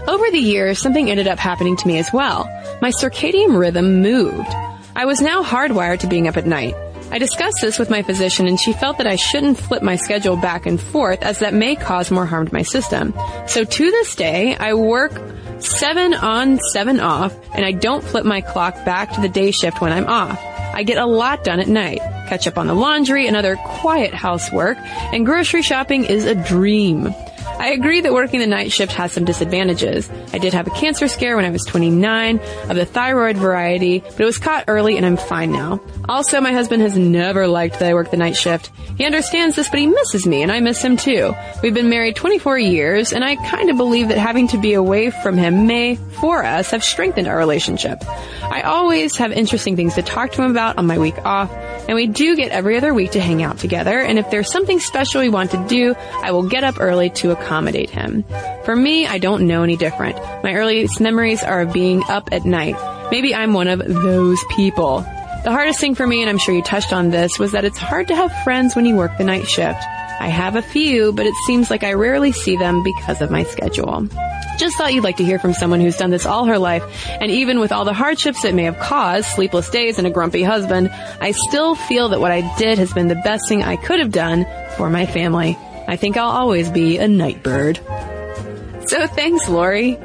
Over 0.07 0.32
the 0.32 0.39
years, 0.39 0.80
something 0.80 1.09
ended 1.09 1.27
up 1.27 1.39
happening 1.39 1.75
to 1.77 1.88
me 1.88 1.99
as 1.99 2.11
well. 2.11 2.45
My 2.82 2.91
circadian 2.91 3.59
rhythm 3.59 4.01
moved. 4.01 4.49
I 4.95 5.05
was 5.05 5.21
now 5.21 5.43
hardwired 5.43 5.99
to 5.99 6.07
being 6.07 6.27
up 6.27 6.38
at 6.38 6.47
night. 6.47 6.75
I 7.11 7.17
discussed 7.17 7.57
this 7.61 7.80
with 7.80 7.89
my 7.89 8.03
physician 8.03 8.47
and 8.47 8.59
she 8.59 8.73
felt 8.73 8.97
that 8.99 9.07
I 9.07 9.15
shouldn't 9.15 9.57
flip 9.57 9.82
my 9.82 9.95
schedule 9.95 10.36
back 10.36 10.65
and 10.65 10.80
forth 10.80 11.23
as 11.23 11.39
that 11.39 11.53
may 11.53 11.75
cause 11.75 12.11
more 12.11 12.25
harm 12.25 12.47
to 12.47 12.53
my 12.53 12.61
system. 12.61 13.13
So 13.47 13.63
to 13.63 13.91
this 13.91 14.15
day, 14.15 14.55
I 14.55 14.75
work 14.75 15.13
seven 15.59 16.13
on, 16.13 16.59
seven 16.71 16.99
off, 16.99 17.36
and 17.55 17.65
I 17.65 17.71
don't 17.71 18.03
flip 18.03 18.25
my 18.25 18.41
clock 18.41 18.86
back 18.86 19.13
to 19.13 19.21
the 19.21 19.30
day 19.30 19.51
shift 19.51 19.82
when 19.82 19.91
I'm 19.91 20.07
off. 20.07 20.39
I 20.80 20.84
get 20.84 20.97
a 20.97 21.05
lot 21.05 21.43
done 21.43 21.59
at 21.59 21.67
night. 21.67 21.99
Catch 22.30 22.47
up 22.47 22.57
on 22.57 22.67
the 22.67 22.73
laundry 22.73 23.27
and 23.27 23.36
other 23.36 23.57
quiet 23.57 24.13
housework, 24.13 24.77
and 25.11 25.25
grocery 25.25 25.61
shopping 25.61 26.05
is 26.05 26.23
a 26.23 26.36
dream. 26.36 27.13
I 27.46 27.70
agree 27.70 28.02
that 28.02 28.14
working 28.14 28.40
the 28.40 28.48
night 28.48 28.72
shift 28.72 28.94
has 28.94 29.12
some 29.12 29.26
disadvantages. 29.26 30.10
I 30.34 30.38
did 30.38 30.54
have 30.54 30.68
a 30.68 30.72
cancer 30.72 31.08
scare 31.08 31.36
when 31.36 31.46
I 31.46 31.50
was 31.50 31.64
29 31.66 32.40
of 32.70 32.76
the 32.76 32.86
thyroid 32.86 33.38
variety, 33.38 34.00
but 34.00 34.20
it 34.20 34.26
was 34.26 34.38
caught 34.38 34.66
early 34.68 34.98
and 34.98 35.06
I'm 35.06 35.18
fine 35.18 35.52
now. 35.52 35.82
Also, 36.08 36.42
my 36.42 36.54
husband 36.54 36.82
has 36.82 36.98
never 36.98 37.48
liked 37.48 37.80
that 37.80 37.90
I 37.90 37.94
work 37.94 38.12
the 38.12 38.18
night 38.18 38.36
shift. 38.36 38.72
He 38.98 39.06
understands 39.06 39.56
this, 39.56 39.70
but 39.70 39.80
he 39.80 39.88
misses 39.88 40.26
me 40.26 40.42
and 40.42 40.52
I 40.52 40.60
miss 40.60 40.82
him 40.82 40.98
too. 40.98 41.34
We've 41.62 41.74
been 41.74 41.90
married 41.90 42.16
24 42.16 42.58
years 42.60 43.14
and 43.14 43.24
I 43.24 43.36
kind 43.36 43.70
of 43.70 43.78
believe 43.78 44.10
that 44.10 44.18
having 44.18 44.48
to 44.50 44.58
be 44.58 44.74
away 44.74 45.10
from 45.10 45.38
him 45.38 45.68
may, 45.68 45.96
for 45.96 46.44
us, 46.44 46.72
have 46.72 46.84
strengthened 46.84 47.28
our 47.28 47.38
relationship. 47.38 48.04
I 48.42 48.62
always 48.62 49.16
have 49.18 49.32
interesting 49.32 49.76
things 49.76 49.96
to 49.96 50.02
talk 50.02 50.32
to 50.32 50.44
him 50.44 50.52
about 50.52 50.78
on 50.78 50.88
my 50.88 50.98
week 50.98 51.18
off, 51.24 51.52
and 51.88 51.96
we 51.96 52.08
do 52.08 52.36
get 52.36 52.52
every 52.52 52.78
other 52.78 52.94
week 52.94 53.12
to 53.12 53.22
hang 53.22 53.44
out 53.44 53.60
together, 53.60 54.00
and 54.00 54.18
if 54.18 54.30
there's 54.32 54.52
something 54.52 54.80
special 54.80 55.22
we 55.22 55.30
want 55.30 55.52
to 55.52 55.66
do, 55.68 55.96
I 56.22 56.32
will 56.32 56.48
get 56.48 56.64
up 56.64 56.80
early 56.80 57.10
to 57.12 57.28
accommodate 57.32 57.89
him. 57.89 58.23
For 58.65 58.75
me, 58.75 59.07
I 59.07 59.17
don't 59.17 59.47
know 59.47 59.63
any 59.63 59.77
different. 59.77 60.17
My 60.43 60.53
earliest 60.53 60.99
memories 60.99 61.43
are 61.43 61.61
of 61.61 61.73
being 61.73 62.03
up 62.09 62.30
at 62.32 62.45
night. 62.45 62.75
Maybe 63.11 63.34
I'm 63.34 63.53
one 63.53 63.67
of 63.67 63.80
those 63.80 64.43
people. 64.55 64.99
The 65.43 65.51
hardest 65.51 65.80
thing 65.80 65.95
for 65.95 66.05
me, 66.05 66.21
and 66.21 66.30
I'm 66.30 66.38
sure 66.38 66.53
you 66.53 66.61
touched 66.61 66.91
on 66.91 67.11
this, 67.11 67.39
was 67.39 67.53
that 67.53 67.65
it's 67.65 67.77
hard 67.77 68.09
to 68.09 68.15
have 68.15 68.43
friends 68.43 68.75
when 68.75 68.86
you 68.86 68.95
work 68.95 69.17
the 69.17 69.23
night 69.23 69.47
shift. 69.47 69.82
I 70.21 70.27
have 70.27 70.57
a 70.57 70.61
few, 70.61 71.13
but 71.13 71.25
it 71.25 71.34
seems 71.47 71.71
like 71.71 71.84
I 71.84 71.93
rarely 71.93 72.34
see 72.34 72.57
them 72.57 72.84
because 72.84 73.21
of 73.21 73.32
my 73.32 73.43
schedule. 73.43 74.05
Just 74.57 74.75
thought 74.75 74.93
you'd 74.93 75.05
like 75.05 75.15
to 75.17 75.23
hear 75.23 75.39
from 75.39 75.53
someone 75.53 75.80
who's 75.80 75.95
done 75.95 76.09
this 76.09 76.25
all 76.25 76.43
her 76.45 76.59
life, 76.59 76.84
and 77.21 77.32
even 77.32 77.61
with 77.61 77.71
all 77.71 77.86
the 77.86 77.93
hardships 77.93 78.43
it 78.43 78.53
may 78.53 78.63
have 78.63 78.77
caused, 78.80 79.27
sleepless 79.27 79.69
days 79.69 79.97
and 79.97 80.05
a 80.05 80.09
grumpy 80.09 80.43
husband, 80.43 80.89
I 81.21 81.32
still 81.32 81.75
feel 81.75 82.09
that 82.09 82.19
what 82.19 82.34
I 82.34 82.41
did 82.57 82.77
has 82.77 82.91
been 82.91 83.07
the 83.07 83.15
best 83.15 83.47
thing 83.47 83.63
I 83.63 83.77
could 83.77 84.01
have 84.01 84.11
done 84.11 84.45
for 84.75 84.89
my 84.89 85.05
family. 85.05 85.57
I 85.90 85.96
think 85.96 86.18
I'll 86.18 86.30
always 86.30 86.70
be 86.70 86.98
a 86.98 87.08
night 87.08 87.42
bird. 87.42 87.80
So 88.86 89.08
thanks, 89.08 89.50
Lori. 89.50 89.98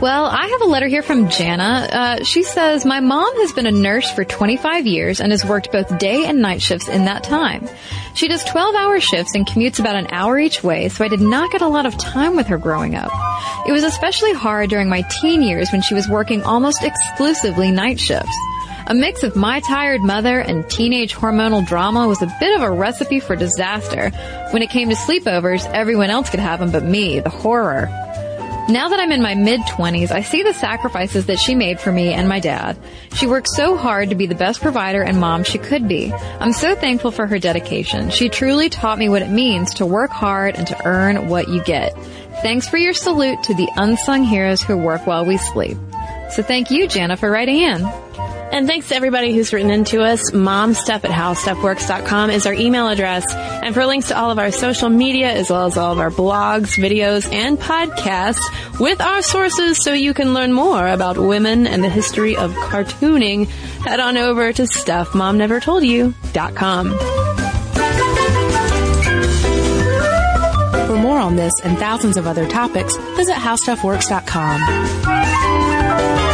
Well, 0.00 0.26
I 0.26 0.46
have 0.46 0.62
a 0.62 0.66
letter 0.66 0.86
here 0.86 1.02
from 1.02 1.28
Jana. 1.28 1.88
Uh, 1.90 2.24
she 2.24 2.44
says, 2.44 2.84
My 2.84 3.00
mom 3.00 3.34
has 3.40 3.52
been 3.52 3.66
a 3.66 3.72
nurse 3.72 4.08
for 4.10 4.24
25 4.24 4.86
years 4.86 5.20
and 5.20 5.32
has 5.32 5.44
worked 5.44 5.72
both 5.72 5.98
day 5.98 6.26
and 6.26 6.40
night 6.40 6.62
shifts 6.62 6.88
in 6.88 7.06
that 7.06 7.24
time. 7.24 7.68
She 8.14 8.28
does 8.28 8.44
12 8.44 8.76
hour 8.76 9.00
shifts 9.00 9.34
and 9.34 9.44
commutes 9.44 9.80
about 9.80 9.96
an 9.96 10.06
hour 10.12 10.38
each 10.38 10.62
way, 10.62 10.88
so 10.88 11.04
I 11.04 11.08
did 11.08 11.20
not 11.20 11.50
get 11.50 11.60
a 11.60 11.68
lot 11.68 11.86
of 11.86 11.98
time 11.98 12.36
with 12.36 12.46
her 12.46 12.58
growing 12.58 12.94
up. 12.94 13.10
It 13.66 13.72
was 13.72 13.82
especially 13.82 14.32
hard 14.32 14.70
during 14.70 14.88
my 14.88 15.02
teen 15.20 15.42
years 15.42 15.72
when 15.72 15.82
she 15.82 15.94
was 15.94 16.08
working 16.08 16.44
almost 16.44 16.84
exclusively 16.84 17.72
night 17.72 17.98
shifts. 17.98 18.36
A 18.86 18.94
mix 18.94 19.22
of 19.22 19.34
my 19.34 19.60
tired 19.60 20.02
mother 20.02 20.38
and 20.38 20.68
teenage 20.68 21.14
hormonal 21.14 21.66
drama 21.66 22.06
was 22.06 22.20
a 22.20 22.36
bit 22.38 22.54
of 22.54 22.60
a 22.60 22.70
recipe 22.70 23.18
for 23.18 23.34
disaster. 23.34 24.10
When 24.50 24.60
it 24.60 24.68
came 24.68 24.90
to 24.90 24.94
sleepovers, 24.94 25.64
everyone 25.72 26.10
else 26.10 26.28
could 26.28 26.40
have 26.40 26.60
them 26.60 26.70
but 26.70 26.84
me, 26.84 27.18
the 27.20 27.30
horror. 27.30 27.88
Now 28.68 28.90
that 28.90 29.00
I'm 29.00 29.10
in 29.10 29.22
my 29.22 29.34
mid 29.34 29.60
20s, 29.62 30.10
I 30.10 30.20
see 30.20 30.42
the 30.42 30.52
sacrifices 30.52 31.26
that 31.26 31.38
she 31.38 31.54
made 31.54 31.80
for 31.80 31.92
me 31.92 32.12
and 32.12 32.28
my 32.28 32.40
dad. 32.40 32.78
She 33.14 33.26
worked 33.26 33.48
so 33.48 33.74
hard 33.74 34.10
to 34.10 34.14
be 34.14 34.26
the 34.26 34.34
best 34.34 34.60
provider 34.60 35.02
and 35.02 35.18
mom 35.18 35.44
she 35.44 35.58
could 35.58 35.88
be. 35.88 36.12
I'm 36.12 36.52
so 36.52 36.74
thankful 36.74 37.10
for 37.10 37.26
her 37.26 37.38
dedication. 37.38 38.10
She 38.10 38.28
truly 38.28 38.68
taught 38.68 38.98
me 38.98 39.08
what 39.08 39.22
it 39.22 39.30
means 39.30 39.72
to 39.74 39.86
work 39.86 40.10
hard 40.10 40.56
and 40.56 40.66
to 40.66 40.86
earn 40.86 41.28
what 41.28 41.48
you 41.48 41.62
get. 41.64 41.96
Thanks 42.42 42.68
for 42.68 42.76
your 42.76 42.94
salute 42.94 43.42
to 43.44 43.54
the 43.54 43.68
unsung 43.76 44.24
heroes 44.24 44.62
who 44.62 44.76
work 44.76 45.06
while 45.06 45.24
we 45.24 45.38
sleep. 45.38 45.78
So 46.30 46.42
thank 46.42 46.70
you, 46.70 46.86
Jana, 46.86 47.16
for 47.16 47.30
writing 47.30 47.60
in. 47.60 47.82
And 48.52 48.66
thanks 48.66 48.88
to 48.88 48.94
everybody 48.94 49.34
who's 49.34 49.52
written 49.52 49.70
into 49.70 50.02
us. 50.02 50.30
Momstuff 50.30 51.04
at 51.04 51.10
howstuffworks.com 51.10 52.30
is 52.30 52.46
our 52.46 52.54
email 52.54 52.88
address. 52.88 53.24
And 53.34 53.74
for 53.74 53.84
links 53.86 54.08
to 54.08 54.18
all 54.18 54.30
of 54.30 54.38
our 54.38 54.50
social 54.50 54.88
media, 54.88 55.30
as 55.32 55.50
well 55.50 55.66
as 55.66 55.76
all 55.76 55.92
of 55.92 55.98
our 55.98 56.10
blogs, 56.10 56.78
videos, 56.78 57.30
and 57.32 57.58
podcasts 57.58 58.40
with 58.78 59.00
our 59.00 59.22
sources 59.22 59.82
so 59.82 59.92
you 59.92 60.14
can 60.14 60.34
learn 60.34 60.52
more 60.52 60.86
about 60.86 61.18
women 61.18 61.66
and 61.66 61.82
the 61.82 61.88
history 61.88 62.36
of 62.36 62.52
cartooning, 62.52 63.48
head 63.48 63.98
on 64.00 64.16
over 64.16 64.52
to 64.52 64.62
stuffmomnevertoldyou.com. 64.62 66.98
For 70.86 70.96
more 70.96 71.18
on 71.18 71.36
this 71.36 71.52
and 71.62 71.78
thousands 71.78 72.16
of 72.16 72.26
other 72.26 72.46
topics, 72.46 72.96
visit 73.16 73.34
howstuffworks.com. 73.34 76.33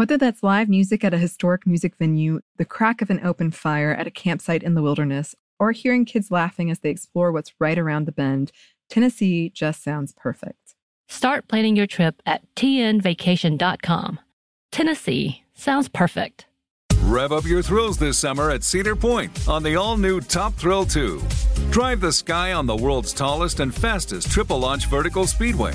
Whether 0.00 0.16
that's 0.16 0.42
live 0.42 0.70
music 0.70 1.04
at 1.04 1.12
a 1.12 1.18
historic 1.18 1.66
music 1.66 1.94
venue, 1.98 2.40
the 2.56 2.64
crack 2.64 3.02
of 3.02 3.10
an 3.10 3.20
open 3.22 3.50
fire 3.50 3.92
at 3.92 4.06
a 4.06 4.10
campsite 4.10 4.62
in 4.62 4.72
the 4.72 4.80
wilderness, 4.80 5.34
or 5.58 5.72
hearing 5.72 6.06
kids 6.06 6.30
laughing 6.30 6.70
as 6.70 6.78
they 6.78 6.88
explore 6.88 7.30
what's 7.30 7.52
right 7.60 7.78
around 7.78 8.06
the 8.06 8.12
bend, 8.12 8.50
Tennessee 8.88 9.50
just 9.50 9.84
sounds 9.84 10.14
perfect. 10.16 10.74
Start 11.06 11.48
planning 11.48 11.76
your 11.76 11.86
trip 11.86 12.22
at 12.24 12.40
tnvacation.com. 12.54 14.20
Tennessee 14.72 15.44
sounds 15.52 15.90
perfect. 15.90 16.46
Rev 17.02 17.32
up 17.32 17.44
your 17.44 17.60
thrills 17.60 17.98
this 17.98 18.16
summer 18.16 18.48
at 18.50 18.64
Cedar 18.64 18.96
Point 18.96 19.46
on 19.50 19.62
the 19.62 19.76
all 19.76 19.98
new 19.98 20.22
Top 20.22 20.54
Thrill 20.54 20.86
2. 20.86 21.20
Drive 21.68 22.00
the 22.00 22.10
sky 22.10 22.54
on 22.54 22.64
the 22.64 22.74
world's 22.74 23.12
tallest 23.12 23.60
and 23.60 23.74
fastest 23.74 24.30
triple 24.30 24.60
launch 24.60 24.86
vertical 24.86 25.26
speedway. 25.26 25.74